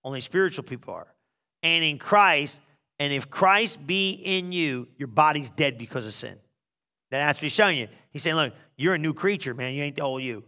Only 0.03 0.21
spiritual 0.21 0.63
people 0.63 0.93
are. 0.93 1.07
And 1.61 1.84
in 1.84 1.97
Christ, 1.97 2.59
and 2.99 3.13
if 3.13 3.29
Christ 3.29 3.86
be 3.86 4.11
in 4.11 4.51
you, 4.51 4.88
your 4.97 5.07
body's 5.07 5.49
dead 5.49 5.77
because 5.77 6.05
of 6.05 6.13
sin. 6.13 6.38
That's 7.11 7.38
what 7.38 7.43
he's 7.43 7.51
showing 7.51 7.77
you. 7.77 7.88
He's 8.09 8.23
saying, 8.23 8.36
look, 8.36 8.53
you're 8.75 8.95
a 8.95 8.99
new 8.99 9.13
creature, 9.13 9.53
man. 9.53 9.73
You 9.75 9.84
ain't 9.84 9.95
the 9.95 10.01
old 10.01 10.23
you. 10.23 10.43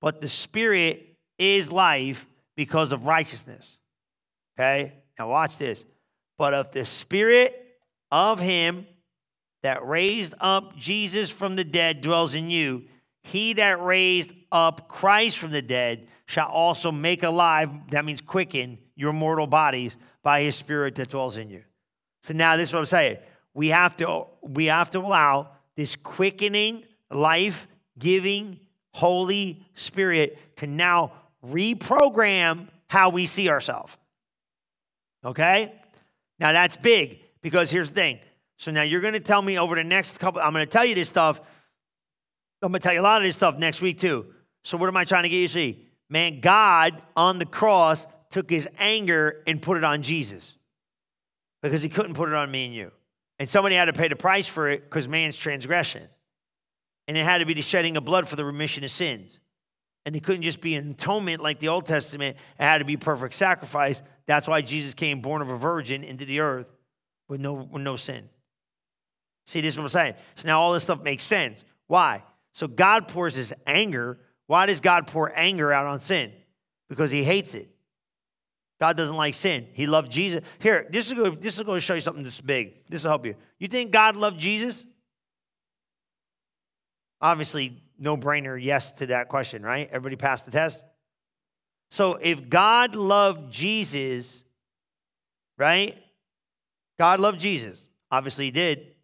But 0.00 0.20
the 0.20 0.28
Spirit 0.28 1.16
is 1.38 1.70
life 1.70 2.26
because 2.56 2.92
of 2.92 3.06
righteousness. 3.06 3.76
Okay? 4.58 4.92
Now 5.18 5.28
watch 5.30 5.58
this. 5.58 5.84
But 6.38 6.54
if 6.54 6.72
the 6.72 6.84
spirit 6.84 7.54
of 8.10 8.40
him 8.40 8.86
that 9.62 9.86
raised 9.86 10.34
up 10.40 10.76
Jesus 10.76 11.30
from 11.30 11.56
the 11.56 11.64
dead 11.64 12.00
dwells 12.00 12.34
in 12.34 12.50
you, 12.50 12.84
he 13.26 13.54
that 13.54 13.82
raised 13.82 14.32
up 14.52 14.86
Christ 14.86 15.38
from 15.38 15.50
the 15.50 15.62
dead 15.62 16.06
shall 16.26 16.48
also 16.48 16.92
make 16.92 17.24
alive, 17.24 17.90
that 17.90 18.04
means 18.04 18.20
quicken, 18.20 18.78
your 18.94 19.12
mortal 19.12 19.48
bodies 19.48 19.96
by 20.22 20.42
his 20.42 20.54
spirit 20.54 20.94
that 20.94 21.08
dwells 21.08 21.36
in 21.36 21.50
you. 21.50 21.64
So 22.22 22.34
now 22.34 22.56
this 22.56 22.68
is 22.68 22.72
what 22.72 22.80
I'm 22.80 22.86
saying. 22.86 23.18
We 23.52 23.68
have 23.68 23.96
to, 23.96 24.26
we 24.42 24.66
have 24.66 24.90
to 24.90 25.00
allow 25.00 25.48
this 25.74 25.96
quickening, 25.96 26.84
life 27.10 27.66
giving, 27.98 28.60
Holy 28.92 29.60
Spirit 29.74 30.38
to 30.56 30.68
now 30.68 31.12
reprogram 31.44 32.68
how 32.86 33.10
we 33.10 33.26
see 33.26 33.48
ourselves. 33.48 33.96
Okay? 35.24 35.72
Now 36.38 36.52
that's 36.52 36.76
big 36.76 37.20
because 37.42 37.72
here's 37.72 37.88
the 37.88 37.94
thing. 37.94 38.20
So 38.56 38.70
now 38.70 38.82
you're 38.82 39.00
going 39.00 39.14
to 39.14 39.20
tell 39.20 39.42
me 39.42 39.58
over 39.58 39.74
the 39.74 39.84
next 39.84 40.18
couple, 40.18 40.40
I'm 40.40 40.52
going 40.52 40.64
to 40.64 40.70
tell 40.70 40.84
you 40.84 40.94
this 40.94 41.08
stuff. 41.08 41.40
I'm 42.62 42.72
going 42.72 42.80
to 42.80 42.84
tell 42.84 42.94
you 42.94 43.00
a 43.00 43.02
lot 43.02 43.20
of 43.20 43.26
this 43.26 43.36
stuff 43.36 43.58
next 43.58 43.80
week 43.80 44.00
too. 44.00 44.26
So 44.64 44.76
what 44.76 44.88
am 44.88 44.96
I 44.96 45.04
trying 45.04 45.24
to 45.24 45.28
get 45.28 45.38
you 45.38 45.48
to 45.48 45.52
see? 45.52 45.86
Man, 46.08 46.40
God 46.40 47.00
on 47.16 47.38
the 47.38 47.46
cross 47.46 48.06
took 48.30 48.50
his 48.50 48.68
anger 48.78 49.42
and 49.46 49.60
put 49.60 49.76
it 49.76 49.84
on 49.84 50.02
Jesus 50.02 50.56
because 51.62 51.82
he 51.82 51.88
couldn't 51.88 52.14
put 52.14 52.28
it 52.28 52.34
on 52.34 52.50
me 52.50 52.64
and 52.64 52.74
you. 52.74 52.92
And 53.38 53.48
somebody 53.48 53.74
had 53.74 53.86
to 53.86 53.92
pay 53.92 54.08
the 54.08 54.16
price 54.16 54.46
for 54.46 54.68
it 54.68 54.84
because 54.84 55.08
man's 55.08 55.36
transgression. 55.36 56.02
And 57.08 57.16
it 57.16 57.24
had 57.24 57.38
to 57.38 57.46
be 57.46 57.54
the 57.54 57.62
shedding 57.62 57.96
of 57.96 58.04
blood 58.04 58.28
for 58.28 58.36
the 58.36 58.44
remission 58.44 58.82
of 58.82 58.90
sins. 58.90 59.40
And 60.04 60.16
it 60.16 60.22
couldn't 60.22 60.42
just 60.42 60.60
be 60.60 60.74
an 60.76 60.92
atonement 60.92 61.42
like 61.42 61.58
the 61.58 61.68
Old 61.68 61.86
Testament, 61.86 62.36
it 62.58 62.62
had 62.62 62.78
to 62.78 62.84
be 62.84 62.96
perfect 62.96 63.34
sacrifice. 63.34 64.02
That's 64.26 64.48
why 64.48 64.60
Jesus 64.62 64.94
came 64.94 65.20
born 65.20 65.42
of 65.42 65.48
a 65.48 65.56
virgin 65.56 66.02
into 66.02 66.24
the 66.24 66.40
earth 66.40 66.66
with 67.28 67.40
no, 67.40 67.54
with 67.54 67.82
no 67.82 67.96
sin. 67.96 68.28
See, 69.46 69.60
this 69.60 69.74
is 69.74 69.78
what 69.78 69.84
I'm 69.84 69.90
saying. 69.90 70.14
So 70.36 70.48
now 70.48 70.60
all 70.60 70.72
this 70.72 70.84
stuff 70.84 71.02
makes 71.02 71.22
sense. 71.22 71.64
Why? 71.86 72.22
So 72.56 72.66
God 72.66 73.08
pours 73.08 73.34
his 73.34 73.52
anger. 73.66 74.18
Why 74.46 74.64
does 74.64 74.80
God 74.80 75.08
pour 75.08 75.30
anger 75.38 75.74
out 75.74 75.84
on 75.84 76.00
sin? 76.00 76.32
Because 76.88 77.10
he 77.10 77.22
hates 77.22 77.54
it. 77.54 77.68
God 78.80 78.96
doesn't 78.96 79.14
like 79.14 79.34
sin. 79.34 79.66
He 79.74 79.86
loved 79.86 80.10
Jesus. 80.10 80.40
Here, 80.58 80.86
this 80.88 81.06
is 81.08 81.12
going 81.12 81.38
this 81.38 81.58
is 81.58 81.64
going 81.64 81.76
to 81.76 81.82
show 81.82 81.92
you 81.92 82.00
something 82.00 82.24
that's 82.24 82.40
big. 82.40 82.88
This 82.88 83.02
will 83.02 83.10
help 83.10 83.26
you. 83.26 83.34
You 83.58 83.68
think 83.68 83.90
God 83.90 84.16
loved 84.16 84.40
Jesus? 84.40 84.86
Obviously, 87.20 87.82
no 87.98 88.16
brainer, 88.16 88.58
yes 88.58 88.90
to 88.92 89.06
that 89.08 89.28
question, 89.28 89.62
right? 89.62 89.86
Everybody 89.88 90.16
passed 90.16 90.46
the 90.46 90.50
test? 90.50 90.82
So 91.90 92.14
if 92.14 92.48
God 92.48 92.94
loved 92.94 93.52
Jesus, 93.52 94.44
right? 95.58 95.94
God 96.98 97.20
loved 97.20 97.38
Jesus. 97.38 97.86
Obviously, 98.10 98.46
he 98.46 98.50
did. 98.50 98.95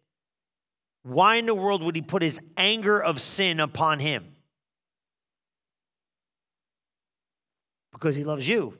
Why 1.03 1.35
in 1.35 1.45
the 1.45 1.55
world 1.55 1.83
would 1.83 1.95
he 1.95 2.01
put 2.01 2.21
his 2.21 2.39
anger 2.57 3.01
of 3.01 3.21
sin 3.21 3.59
upon 3.59 3.99
him? 3.99 4.35
Because 7.91 8.15
he 8.15 8.23
loves 8.23 8.47
you. 8.47 8.77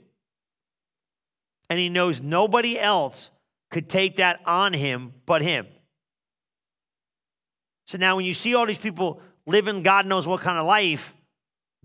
And 1.70 1.80
he 1.80 1.90
knows 1.90 2.22
nobody 2.22 2.80
else 2.80 3.30
could 3.70 3.90
take 3.90 4.18
that 4.18 4.40
on 4.46 4.74
him 4.74 5.14
but 5.26 5.42
him. 5.42 5.68
So 7.86 7.98
now, 7.98 8.16
when 8.16 8.26
you 8.26 8.34
see 8.34 8.56
all 8.56 8.66
these 8.66 8.78
people 8.78 9.22
living 9.46 9.84
God 9.84 10.06
knows 10.06 10.26
what 10.26 10.42
kind 10.42 10.58
of 10.58 10.66
life, 10.66 11.14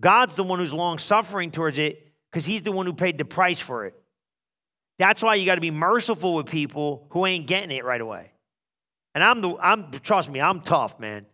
God's 0.00 0.36
the 0.36 0.44
one 0.44 0.58
who's 0.58 0.72
long 0.72 0.98
suffering 0.98 1.50
towards 1.50 1.78
it 1.78 2.12
because 2.30 2.46
He's 2.46 2.62
the 2.62 2.72
one 2.72 2.86
who 2.86 2.92
paid 2.92 3.18
the 3.18 3.24
price 3.24 3.60
for 3.60 3.86
it. 3.86 3.94
That's 4.98 5.22
why 5.22 5.34
you 5.34 5.46
got 5.46 5.56
to 5.56 5.60
be 5.60 5.70
merciful 5.70 6.34
with 6.34 6.46
people 6.46 7.06
who 7.10 7.26
ain't 7.26 7.46
getting 7.46 7.76
it 7.76 7.84
right 7.84 8.00
away. 8.00 8.32
And 9.18 9.24
I'm 9.24 9.40
the 9.40 9.56
I'm 9.60 9.90
trust 9.90 10.30
me, 10.30 10.40
I'm 10.40 10.60
tough, 10.60 11.00
man. 11.00 11.26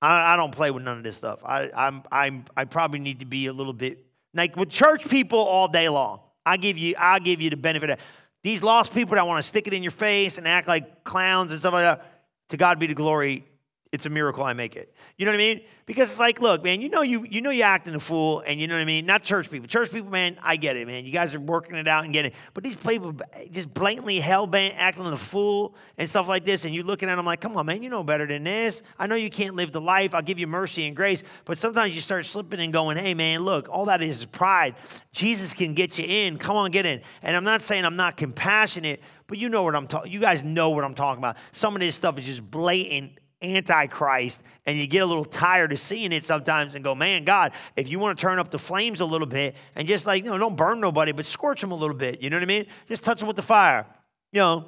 I, 0.00 0.32
I 0.32 0.36
don't 0.38 0.50
play 0.50 0.70
with 0.70 0.82
none 0.82 0.96
of 0.96 1.04
this 1.04 1.18
stuff. 1.18 1.40
I 1.44 1.68
I'm 1.76 2.02
I'm 2.10 2.46
I 2.56 2.64
probably 2.64 3.00
need 3.00 3.18
to 3.18 3.26
be 3.26 3.48
a 3.48 3.52
little 3.52 3.74
bit 3.74 4.02
like 4.32 4.56
with 4.56 4.70
church 4.70 5.06
people 5.06 5.38
all 5.38 5.68
day 5.68 5.90
long. 5.90 6.20
I 6.46 6.56
give 6.56 6.78
you 6.78 6.94
I 6.98 7.18
give 7.18 7.42
you 7.42 7.50
the 7.50 7.58
benefit 7.58 7.90
of 7.90 7.98
these 8.42 8.62
lost 8.62 8.94
people 8.94 9.16
that 9.16 9.26
want 9.26 9.40
to 9.40 9.46
stick 9.46 9.66
it 9.66 9.74
in 9.74 9.82
your 9.82 9.92
face 9.92 10.38
and 10.38 10.48
act 10.48 10.68
like 10.68 11.04
clowns 11.04 11.50
and 11.50 11.60
stuff 11.60 11.74
like 11.74 11.82
that. 11.82 12.22
To 12.48 12.56
God 12.56 12.78
be 12.78 12.86
the 12.86 12.94
glory 12.94 13.44
it's 13.92 14.06
a 14.06 14.10
miracle 14.10 14.44
I 14.44 14.52
make 14.52 14.76
it. 14.76 14.92
You 15.16 15.24
know 15.24 15.32
what 15.32 15.36
I 15.36 15.38
mean? 15.38 15.60
Because 15.86 16.10
it's 16.10 16.18
like, 16.18 16.40
look, 16.40 16.62
man, 16.62 16.82
you 16.82 16.90
know 16.90 17.00
you 17.00 17.24
you 17.24 17.40
know 17.40 17.48
you're 17.48 17.66
acting 17.66 17.94
a 17.94 18.00
fool, 18.00 18.42
and 18.46 18.60
you 18.60 18.66
know 18.66 18.74
what 18.74 18.82
I 18.82 18.84
mean. 18.84 19.06
Not 19.06 19.22
church 19.22 19.50
people. 19.50 19.66
Church 19.66 19.90
people, 19.90 20.10
man, 20.10 20.36
I 20.42 20.56
get 20.56 20.76
it, 20.76 20.86
man. 20.86 21.06
You 21.06 21.12
guys 21.12 21.34
are 21.34 21.40
working 21.40 21.76
it 21.76 21.88
out 21.88 22.04
and 22.04 22.12
getting 22.12 22.32
it. 22.32 22.36
But 22.52 22.62
these 22.62 22.76
people 22.76 23.14
just 23.50 23.72
blatantly 23.72 24.20
hell 24.20 24.46
bent, 24.46 24.74
acting 24.76 25.04
like 25.04 25.14
a 25.14 25.16
fool 25.16 25.74
and 25.96 26.08
stuff 26.08 26.28
like 26.28 26.44
this, 26.44 26.66
and 26.66 26.74
you're 26.74 26.84
looking 26.84 27.08
at 27.08 27.16
them 27.16 27.24
like, 27.24 27.40
come 27.40 27.56
on, 27.56 27.64
man, 27.64 27.82
you 27.82 27.88
know 27.88 28.04
better 28.04 28.26
than 28.26 28.44
this. 28.44 28.82
I 28.98 29.06
know 29.06 29.14
you 29.14 29.30
can't 29.30 29.54
live 29.54 29.72
the 29.72 29.80
life. 29.80 30.14
I'll 30.14 30.20
give 30.20 30.38
you 30.38 30.46
mercy 30.46 30.86
and 30.86 30.94
grace, 30.94 31.22
but 31.46 31.56
sometimes 31.56 31.94
you 31.94 32.02
start 32.02 32.26
slipping 32.26 32.60
and 32.60 32.70
going, 32.70 32.98
hey, 32.98 33.14
man, 33.14 33.40
look, 33.40 33.68
all 33.70 33.86
that 33.86 34.02
is 34.02 34.26
pride. 34.26 34.74
Jesus 35.12 35.54
can 35.54 35.72
get 35.72 35.98
you 35.98 36.04
in. 36.06 36.36
Come 36.36 36.56
on, 36.56 36.70
get 36.70 36.84
in. 36.84 37.00
And 37.22 37.34
I'm 37.34 37.44
not 37.44 37.62
saying 37.62 37.86
I'm 37.86 37.96
not 37.96 38.18
compassionate, 38.18 39.02
but 39.26 39.38
you 39.38 39.48
know 39.48 39.62
what 39.62 39.74
I'm 39.74 39.86
talking. 39.86 40.12
You 40.12 40.20
guys 40.20 40.42
know 40.42 40.68
what 40.70 40.84
I'm 40.84 40.94
talking 40.94 41.18
about. 41.18 41.38
Some 41.52 41.74
of 41.74 41.80
this 41.80 41.94
stuff 41.94 42.18
is 42.18 42.26
just 42.26 42.50
blatant 42.50 43.12
antichrist 43.40 44.42
and 44.66 44.76
you 44.76 44.86
get 44.86 44.98
a 44.98 45.06
little 45.06 45.24
tired 45.24 45.70
of 45.70 45.78
seeing 45.78 46.10
it 46.10 46.24
sometimes 46.24 46.74
and 46.74 46.82
go 46.82 46.92
man 46.92 47.22
god 47.22 47.52
if 47.76 47.88
you 47.88 47.98
want 48.00 48.18
to 48.18 48.20
turn 48.20 48.40
up 48.40 48.50
the 48.50 48.58
flames 48.58 49.00
a 49.00 49.04
little 49.04 49.28
bit 49.28 49.54
and 49.76 49.86
just 49.86 50.06
like 50.06 50.24
you 50.24 50.30
know 50.30 50.36
don't 50.36 50.56
burn 50.56 50.80
nobody 50.80 51.12
but 51.12 51.24
scorch 51.24 51.60
them 51.60 51.70
a 51.70 51.74
little 51.74 51.94
bit 51.94 52.20
you 52.20 52.30
know 52.30 52.36
what 52.36 52.42
i 52.42 52.46
mean? 52.46 52.66
Just 52.88 53.04
touch 53.04 53.20
them 53.20 53.28
with 53.28 53.36
the 53.36 53.42
fire 53.42 53.86
you 54.32 54.40
know? 54.40 54.66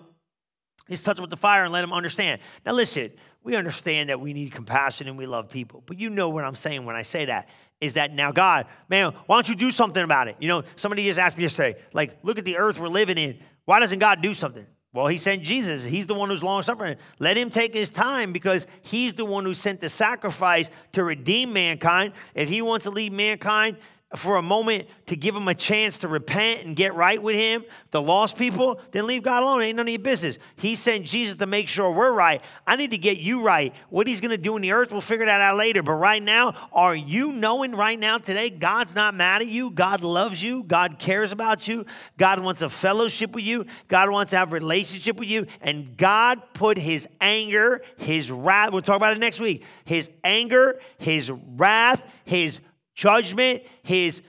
Just 0.88 1.04
touch 1.04 1.16
them 1.16 1.22
with 1.22 1.30
the 1.30 1.36
fire 1.36 1.64
and 1.64 1.72
let 1.72 1.82
them 1.82 1.92
understand. 1.92 2.40
Now 2.64 2.72
listen 2.72 3.10
we 3.42 3.56
understand 3.56 4.08
that 4.08 4.20
we 4.20 4.32
need 4.32 4.52
compassion 4.52 5.08
and 5.08 5.18
we 5.18 5.26
love 5.26 5.50
people 5.50 5.82
but 5.86 5.98
you 5.98 6.08
know 6.08 6.28
what 6.28 6.44
i'm 6.44 6.54
saying 6.54 6.84
when 6.84 6.94
i 6.94 7.02
say 7.02 7.24
that 7.24 7.48
is 7.80 7.94
that 7.94 8.12
now 8.12 8.30
god 8.30 8.66
man 8.88 9.12
why 9.26 9.36
don't 9.36 9.48
you 9.48 9.56
do 9.56 9.72
something 9.72 10.04
about 10.04 10.28
it? 10.28 10.36
You 10.38 10.46
know 10.46 10.62
somebody 10.76 11.04
just 11.04 11.18
asked 11.18 11.36
me 11.36 11.42
yesterday 11.42 11.80
like 11.92 12.18
look 12.22 12.38
at 12.38 12.44
the 12.44 12.56
earth 12.56 12.78
we're 12.78 12.88
living 12.88 13.18
in. 13.18 13.40
Why 13.64 13.80
doesn't 13.80 13.98
god 13.98 14.22
do 14.22 14.32
something 14.32 14.66
well, 14.93 15.07
he 15.07 15.18
sent 15.18 15.43
Jesus. 15.43 15.84
He's 15.84 16.07
the 16.07 16.14
one 16.14 16.30
who's 16.30 16.43
long 16.43 16.64
suffering. 16.64 16.97
Let 17.20 17.36
him 17.36 17.49
take 17.49 17.74
his 17.74 17.91
time 17.91 18.32
because 18.32 18.66
he's 18.82 19.14
the 19.14 19.24
one 19.24 19.45
who 19.45 19.55
sent 19.55 19.80
the 19.80 19.88
sacrifice 19.88 20.68
to 20.93 21.05
redeem 21.05 21.53
mankind. 21.53 22.12
If 22.34 22.49
he 22.49 22.61
wants 22.61 22.84
to 22.84 22.91
lead 22.91 23.12
mankind 23.12 23.76
for 24.16 24.36
a 24.36 24.42
moment 24.42 24.88
to 25.06 25.14
give 25.14 25.34
them 25.34 25.46
a 25.46 25.54
chance 25.54 25.98
to 25.98 26.08
repent 26.08 26.64
and 26.64 26.74
get 26.74 26.94
right 26.94 27.22
with 27.22 27.36
him, 27.36 27.64
the 27.92 28.02
lost 28.02 28.36
people, 28.36 28.80
then 28.90 29.06
leave 29.06 29.22
God 29.22 29.44
alone. 29.44 29.62
It 29.62 29.66
ain't 29.66 29.76
none 29.76 29.86
of 29.86 29.90
your 29.90 30.00
business. 30.00 30.36
He 30.56 30.74
sent 30.74 31.06
Jesus 31.06 31.36
to 31.36 31.46
make 31.46 31.68
sure 31.68 31.92
we're 31.92 32.12
right. 32.12 32.42
I 32.66 32.74
need 32.74 32.90
to 32.90 32.98
get 32.98 33.18
you 33.18 33.44
right. 33.44 33.72
What 33.88 34.08
he's 34.08 34.20
going 34.20 34.32
to 34.32 34.36
do 34.36 34.56
in 34.56 34.62
the 34.62 34.72
earth, 34.72 34.90
we'll 34.90 35.00
figure 35.00 35.26
that 35.26 35.40
out 35.40 35.56
later. 35.56 35.84
But 35.84 35.92
right 35.92 36.22
now, 36.22 36.54
are 36.72 36.94
you 36.94 37.32
knowing 37.32 37.72
right 37.72 37.98
now 37.98 38.18
today 38.18 38.50
God's 38.50 38.96
not 38.96 39.14
mad 39.14 39.42
at 39.42 39.48
you? 39.48 39.70
God 39.70 40.02
loves 40.02 40.42
you. 40.42 40.64
God 40.64 40.98
cares 40.98 41.30
about 41.30 41.68
you. 41.68 41.86
God 42.18 42.40
wants 42.40 42.62
a 42.62 42.68
fellowship 42.68 43.32
with 43.32 43.44
you. 43.44 43.66
God 43.86 44.11
wants 44.11 44.30
to 44.30 44.38
have 44.38 44.50
a 44.50 44.54
relationship 44.54 45.20
with 45.20 45.28
you. 45.28 45.46
And 45.61 45.96
God 45.96 46.42
put 46.52 46.78
his 46.78 47.06
anger, 47.20 47.82
his 47.96 48.28
wrath, 48.30 48.72
we'll 48.72 48.82
talk 48.82 48.96
about 48.96 49.16
it 49.16 49.20
next 49.20 49.38
week, 49.38 49.64
his 49.84 50.11
anger, 50.24 50.80
his 50.98 51.30
wrath, 51.30 52.04
his 52.24 52.58
judgment, 52.95 53.62
his 53.82 54.22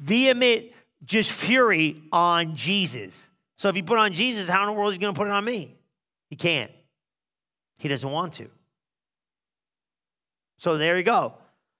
vehement 0.00 0.66
just 1.04 1.32
fury 1.32 2.02
on 2.12 2.56
Jesus. 2.56 3.30
So 3.56 3.68
if 3.68 3.74
he 3.74 3.82
put 3.82 3.98
on 3.98 4.12
Jesus, 4.12 4.48
how 4.48 4.62
in 4.62 4.66
the 4.66 4.72
world 4.72 4.90
is 4.90 4.96
he 4.96 5.00
going 5.00 5.14
to 5.14 5.18
put 5.18 5.26
it 5.26 5.32
on 5.32 5.44
me? 5.44 5.76
He 6.28 6.36
can't. 6.36 6.70
He 7.78 7.88
doesn't 7.88 8.10
want 8.10 8.34
to. 8.34 8.48
So 10.58 10.78
there 10.78 10.96
you 10.96 11.02
go. 11.02 11.34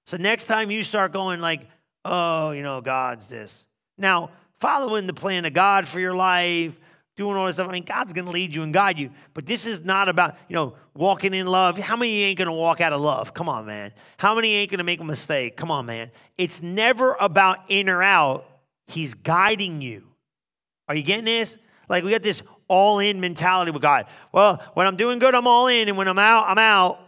So 0.07 0.17
next 0.17 0.47
time 0.47 0.71
you 0.71 0.83
start 0.83 1.13
going 1.13 1.41
like, 1.41 1.67
oh, 2.05 2.51
you 2.51 2.63
know, 2.63 2.81
God's 2.81 3.29
this. 3.29 3.65
Now, 3.97 4.31
following 4.59 5.07
the 5.07 5.15
plan 5.15 5.45
of 5.45 5.53
God 5.53 5.87
for 5.89 6.01
your 6.01 6.15
life, 6.15 6.79
doing 7.17 7.37
all 7.37 7.47
this 7.47 7.57
stuff. 7.57 7.69
I 7.69 7.73
mean, 7.73 7.85
God's 7.85 8.13
going 8.13 8.25
to 8.25 8.31
lead 8.31 8.55
you 8.55 8.63
and 8.63 8.75
guide 8.75 8.99
you. 8.99 9.11
But 9.35 9.47
this 9.47 9.67
is 9.67 9.85
not 9.85 10.09
about, 10.09 10.37
you 10.49 10.55
know, 10.55 10.75
walking 10.95 11.35
in 11.35 11.47
love. 11.47 11.79
How 11.79 11.97
many 11.97 12.23
ain't 12.25 12.39
going 12.39 12.49
to 12.49 12.55
walk 12.55 12.81
out 12.81 12.93
of 12.93 13.01
love? 13.01 13.35
Come 13.35 13.49
on, 13.49 13.67
man. 13.67 13.93
How 14.17 14.35
many 14.35 14.55
ain't 14.55 14.71
going 14.71 14.79
to 14.79 14.85
make 14.85 15.01
a 15.01 15.05
mistake? 15.05 15.57
Come 15.57 15.71
on, 15.71 15.87
man. 15.87 16.11
It's 16.37 16.63
never 16.63 17.17
about 17.21 17.59
in 17.69 17.89
or 17.89 18.03
out. 18.03 18.47
He's 18.87 19.15
guiding 19.15 19.81
you. 19.81 20.05
Are 20.89 20.95
you 20.95 21.03
getting 21.03 21.25
this? 21.25 21.57
Like 21.89 22.05
we 22.05 22.11
got 22.11 22.23
this 22.23 22.43
all 22.69 22.99
in 22.99 23.21
mentality 23.21 23.71
with 23.71 23.83
God. 23.83 24.07
Well, 24.33 24.63
when 24.75 24.87
I'm 24.87 24.97
doing 24.97 25.19
good, 25.19 25.35
I'm 25.35 25.47
all 25.47 25.69
in. 25.69 25.89
And 25.89 25.97
when 25.97 26.09
I'm 26.09 26.19
out, 26.19 26.47
I'm 26.49 26.59
out. 26.59 27.01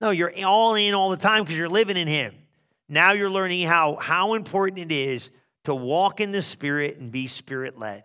No, 0.00 0.10
you're 0.10 0.32
all 0.44 0.74
in 0.74 0.94
all 0.94 1.10
the 1.10 1.16
time 1.16 1.42
because 1.42 1.58
you're 1.58 1.68
living 1.68 1.96
in 1.96 2.08
Him. 2.08 2.34
Now 2.88 3.12
you're 3.12 3.30
learning 3.30 3.66
how, 3.66 3.96
how 3.96 4.34
important 4.34 4.80
it 4.80 4.94
is 4.94 5.28
to 5.64 5.74
walk 5.74 6.20
in 6.20 6.32
the 6.32 6.40
Spirit 6.40 6.98
and 6.98 7.12
be 7.12 7.26
Spirit 7.26 7.78
led. 7.78 8.04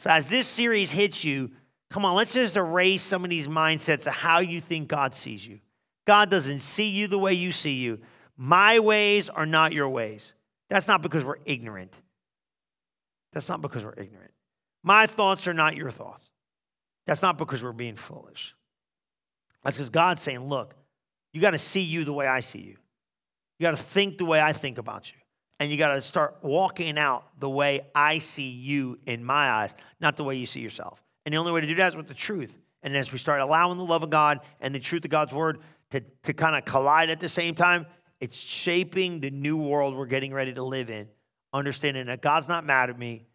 So, 0.00 0.08
as 0.08 0.30
this 0.30 0.46
series 0.46 0.90
hits 0.90 1.24
you, 1.24 1.50
come 1.90 2.06
on, 2.06 2.16
let's 2.16 2.32
just 2.32 2.56
erase 2.56 3.02
some 3.02 3.22
of 3.22 3.28
these 3.28 3.46
mindsets 3.46 4.06
of 4.06 4.14
how 4.14 4.38
you 4.38 4.58
think 4.58 4.88
God 4.88 5.14
sees 5.14 5.46
you. 5.46 5.60
God 6.06 6.30
doesn't 6.30 6.60
see 6.60 6.88
you 6.88 7.06
the 7.06 7.18
way 7.18 7.34
you 7.34 7.52
see 7.52 7.74
you. 7.74 8.00
My 8.34 8.78
ways 8.78 9.28
are 9.28 9.44
not 9.44 9.74
your 9.74 9.90
ways. 9.90 10.32
That's 10.70 10.88
not 10.88 11.02
because 11.02 11.22
we're 11.22 11.36
ignorant. 11.44 12.00
That's 13.34 13.50
not 13.50 13.60
because 13.60 13.84
we're 13.84 13.92
ignorant. 13.92 14.32
My 14.82 15.06
thoughts 15.06 15.46
are 15.46 15.52
not 15.52 15.76
your 15.76 15.90
thoughts. 15.90 16.30
That's 17.04 17.20
not 17.20 17.36
because 17.36 17.62
we're 17.62 17.72
being 17.72 17.96
foolish. 17.96 18.54
That's 19.62 19.76
because 19.76 19.90
God's 19.90 20.22
saying, 20.22 20.40
look, 20.40 20.74
you 21.34 21.42
got 21.42 21.50
to 21.50 21.58
see 21.58 21.82
you 21.82 22.04
the 22.04 22.14
way 22.14 22.26
I 22.26 22.40
see 22.40 22.60
you. 22.60 22.76
You 23.58 23.64
got 23.64 23.72
to 23.72 23.82
think 23.82 24.16
the 24.16 24.24
way 24.24 24.40
I 24.40 24.54
think 24.54 24.78
about 24.78 25.12
you. 25.12 25.19
And 25.60 25.70
you 25.70 25.76
got 25.76 25.94
to 25.94 26.02
start 26.02 26.38
walking 26.42 26.98
out 26.98 27.24
the 27.38 27.48
way 27.48 27.82
I 27.94 28.18
see 28.18 28.50
you 28.50 28.98
in 29.06 29.22
my 29.22 29.50
eyes, 29.50 29.74
not 30.00 30.16
the 30.16 30.24
way 30.24 30.36
you 30.36 30.46
see 30.46 30.60
yourself. 30.60 31.02
And 31.24 31.34
the 31.34 31.38
only 31.38 31.52
way 31.52 31.60
to 31.60 31.66
do 31.66 31.74
that 31.76 31.88
is 31.88 31.96
with 31.96 32.08
the 32.08 32.14
truth. 32.14 32.56
And 32.82 32.96
as 32.96 33.12
we 33.12 33.18
start 33.18 33.42
allowing 33.42 33.76
the 33.76 33.84
love 33.84 34.02
of 34.02 34.08
God 34.08 34.40
and 34.60 34.74
the 34.74 34.80
truth 34.80 35.04
of 35.04 35.10
God's 35.10 35.34
word 35.34 35.58
to, 35.90 36.00
to 36.22 36.32
kind 36.32 36.56
of 36.56 36.64
collide 36.64 37.10
at 37.10 37.20
the 37.20 37.28
same 37.28 37.54
time, 37.54 37.86
it's 38.20 38.38
shaping 38.38 39.20
the 39.20 39.30
new 39.30 39.58
world 39.58 39.94
we're 39.94 40.06
getting 40.06 40.32
ready 40.32 40.52
to 40.54 40.62
live 40.62 40.88
in. 40.88 41.08
Understanding 41.52 42.06
that 42.06 42.22
God's 42.22 42.48
not 42.48 42.64
mad 42.64 42.88
at 42.88 42.98
me, 42.98 43.26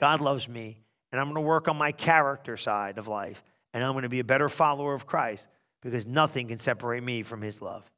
God 0.00 0.20
loves 0.20 0.48
me, 0.48 0.84
and 1.12 1.20
I'm 1.20 1.26
going 1.26 1.36
to 1.36 1.40
work 1.42 1.68
on 1.68 1.76
my 1.76 1.92
character 1.92 2.56
side 2.56 2.98
of 2.98 3.08
life, 3.08 3.42
and 3.72 3.82
I'm 3.82 3.92
going 3.92 4.04
to 4.04 4.08
be 4.08 4.20
a 4.20 4.24
better 4.24 4.48
follower 4.48 4.94
of 4.94 5.06
Christ 5.06 5.48
because 5.82 6.06
nothing 6.06 6.48
can 6.48 6.58
separate 6.58 7.02
me 7.02 7.22
from 7.22 7.42
his 7.42 7.60
love. 7.60 7.90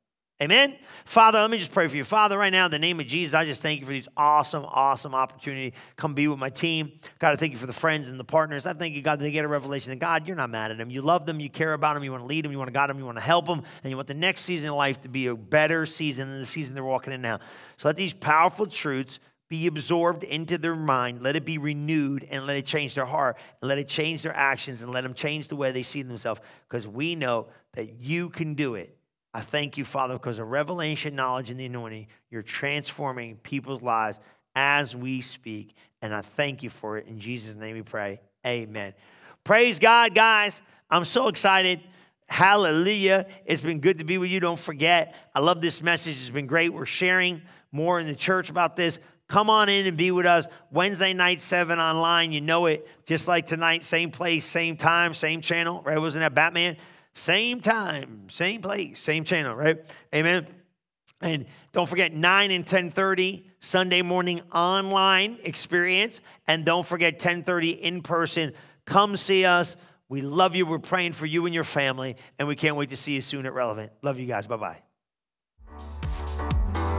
Amen. 0.42 0.76
Father, 1.06 1.38
let 1.38 1.50
me 1.50 1.56
just 1.56 1.72
pray 1.72 1.88
for 1.88 1.96
you. 1.96 2.04
Father, 2.04 2.36
right 2.36 2.52
now, 2.52 2.66
in 2.66 2.70
the 2.70 2.78
name 2.78 3.00
of 3.00 3.06
Jesus, 3.06 3.32
I 3.32 3.46
just 3.46 3.62
thank 3.62 3.80
you 3.80 3.86
for 3.86 3.92
these 3.92 4.08
awesome, 4.18 4.66
awesome 4.68 5.14
opportunity. 5.14 5.72
Come 5.96 6.12
be 6.12 6.28
with 6.28 6.38
my 6.38 6.50
team. 6.50 6.92
God, 7.18 7.32
I 7.32 7.36
thank 7.36 7.52
you 7.52 7.58
for 7.58 7.64
the 7.64 7.72
friends 7.72 8.10
and 8.10 8.20
the 8.20 8.24
partners. 8.24 8.66
I 8.66 8.74
thank 8.74 8.94
you, 8.94 9.00
God, 9.00 9.18
that 9.18 9.22
they 9.22 9.30
get 9.30 9.46
a 9.46 9.48
revelation 9.48 9.92
that 9.92 9.98
God, 9.98 10.26
you're 10.26 10.36
not 10.36 10.50
mad 10.50 10.70
at 10.70 10.76
them. 10.76 10.90
You 10.90 11.00
love 11.00 11.24
them, 11.24 11.40
you 11.40 11.48
care 11.48 11.72
about 11.72 11.94
them, 11.94 12.04
you 12.04 12.10
want 12.10 12.22
to 12.22 12.26
lead 12.26 12.44
them, 12.44 12.52
you 12.52 12.58
want 12.58 12.68
to 12.68 12.72
guide 12.72 12.90
them, 12.90 12.98
you 12.98 13.06
want 13.06 13.16
to 13.16 13.24
help 13.24 13.46
them, 13.46 13.62
and 13.82 13.90
you 13.90 13.96
want 13.96 14.08
the 14.08 14.14
next 14.14 14.42
season 14.42 14.68
of 14.68 14.76
life 14.76 15.00
to 15.02 15.08
be 15.08 15.26
a 15.28 15.34
better 15.34 15.86
season 15.86 16.28
than 16.28 16.38
the 16.38 16.44
season 16.44 16.74
they're 16.74 16.84
walking 16.84 17.14
in 17.14 17.22
now. 17.22 17.38
So 17.78 17.88
let 17.88 17.96
these 17.96 18.12
powerful 18.12 18.66
truths 18.66 19.20
be 19.48 19.66
absorbed 19.66 20.22
into 20.22 20.58
their 20.58 20.76
mind. 20.76 21.22
Let 21.22 21.36
it 21.36 21.46
be 21.46 21.56
renewed 21.56 22.26
and 22.30 22.46
let 22.46 22.58
it 22.58 22.66
change 22.66 22.94
their 22.94 23.06
heart 23.06 23.38
and 23.62 23.68
let 23.70 23.78
it 23.78 23.88
change 23.88 24.20
their 24.20 24.36
actions 24.36 24.82
and 24.82 24.92
let 24.92 25.00
them 25.00 25.14
change 25.14 25.48
the 25.48 25.56
way 25.56 25.72
they 25.72 25.82
see 25.82 26.02
themselves 26.02 26.42
because 26.68 26.86
we 26.86 27.14
know 27.14 27.46
that 27.72 28.02
you 28.02 28.28
can 28.28 28.54
do 28.54 28.74
it 28.74 28.96
I 29.36 29.40
thank 29.40 29.76
you, 29.76 29.84
Father, 29.84 30.14
because 30.14 30.38
of 30.38 30.48
revelation, 30.48 31.14
knowledge, 31.14 31.50
and 31.50 31.60
the 31.60 31.66
anointing, 31.66 32.06
you're 32.30 32.40
transforming 32.40 33.36
people's 33.36 33.82
lives 33.82 34.18
as 34.54 34.96
we 34.96 35.20
speak. 35.20 35.74
And 36.00 36.14
I 36.14 36.22
thank 36.22 36.62
you 36.62 36.70
for 36.70 36.96
it. 36.96 37.06
In 37.06 37.20
Jesus' 37.20 37.54
name 37.54 37.76
we 37.76 37.82
pray. 37.82 38.22
Amen. 38.46 38.94
Praise 39.44 39.78
God, 39.78 40.14
guys. 40.14 40.62
I'm 40.88 41.04
so 41.04 41.28
excited. 41.28 41.82
Hallelujah. 42.30 43.26
It's 43.44 43.60
been 43.60 43.80
good 43.80 43.98
to 43.98 44.04
be 44.04 44.16
with 44.16 44.30
you. 44.30 44.40
Don't 44.40 44.58
forget, 44.58 45.14
I 45.34 45.40
love 45.40 45.60
this 45.60 45.82
message. 45.82 46.14
It's 46.14 46.30
been 46.30 46.46
great. 46.46 46.72
We're 46.72 46.86
sharing 46.86 47.42
more 47.72 48.00
in 48.00 48.06
the 48.06 48.14
church 48.14 48.48
about 48.48 48.74
this. 48.74 49.00
Come 49.28 49.50
on 49.50 49.68
in 49.68 49.86
and 49.86 49.98
be 49.98 50.12
with 50.12 50.24
us. 50.24 50.46
Wednesday 50.72 51.12
night, 51.12 51.42
7 51.42 51.78
online. 51.78 52.32
You 52.32 52.40
know 52.40 52.64
it. 52.64 52.88
Just 53.04 53.28
like 53.28 53.44
tonight, 53.44 53.84
same 53.84 54.10
place, 54.10 54.46
same 54.46 54.78
time, 54.78 55.12
same 55.12 55.42
channel, 55.42 55.82
right? 55.82 55.98
Wasn't 55.98 56.22
that 56.22 56.34
Batman? 56.34 56.78
Same 57.16 57.60
time, 57.60 58.28
same 58.28 58.60
place, 58.60 59.00
same 59.00 59.24
channel, 59.24 59.54
right? 59.54 59.78
Amen. 60.14 60.46
And 61.22 61.46
don't 61.72 61.88
forget 61.88 62.12
9 62.12 62.50
and 62.50 62.66
10:30 62.66 63.48
Sunday 63.58 64.02
morning 64.02 64.42
online 64.52 65.38
experience 65.42 66.20
and 66.46 66.66
don't 66.66 66.86
forget 66.86 67.18
10:30 67.18 67.70
in 67.70 68.02
person. 68.02 68.52
Come 68.84 69.16
see 69.16 69.46
us. 69.46 69.78
We 70.10 70.20
love 70.20 70.54
you. 70.54 70.66
We're 70.66 70.78
praying 70.78 71.14
for 71.14 71.24
you 71.24 71.46
and 71.46 71.54
your 71.54 71.64
family 71.64 72.16
and 72.38 72.46
we 72.46 72.54
can't 72.54 72.76
wait 72.76 72.90
to 72.90 72.96
see 72.98 73.14
you 73.14 73.22
soon 73.22 73.46
at 73.46 73.54
Relevant. 73.54 73.92
Love 74.02 74.18
you 74.18 74.26
guys. 74.26 74.46
Bye-bye. 74.46 74.82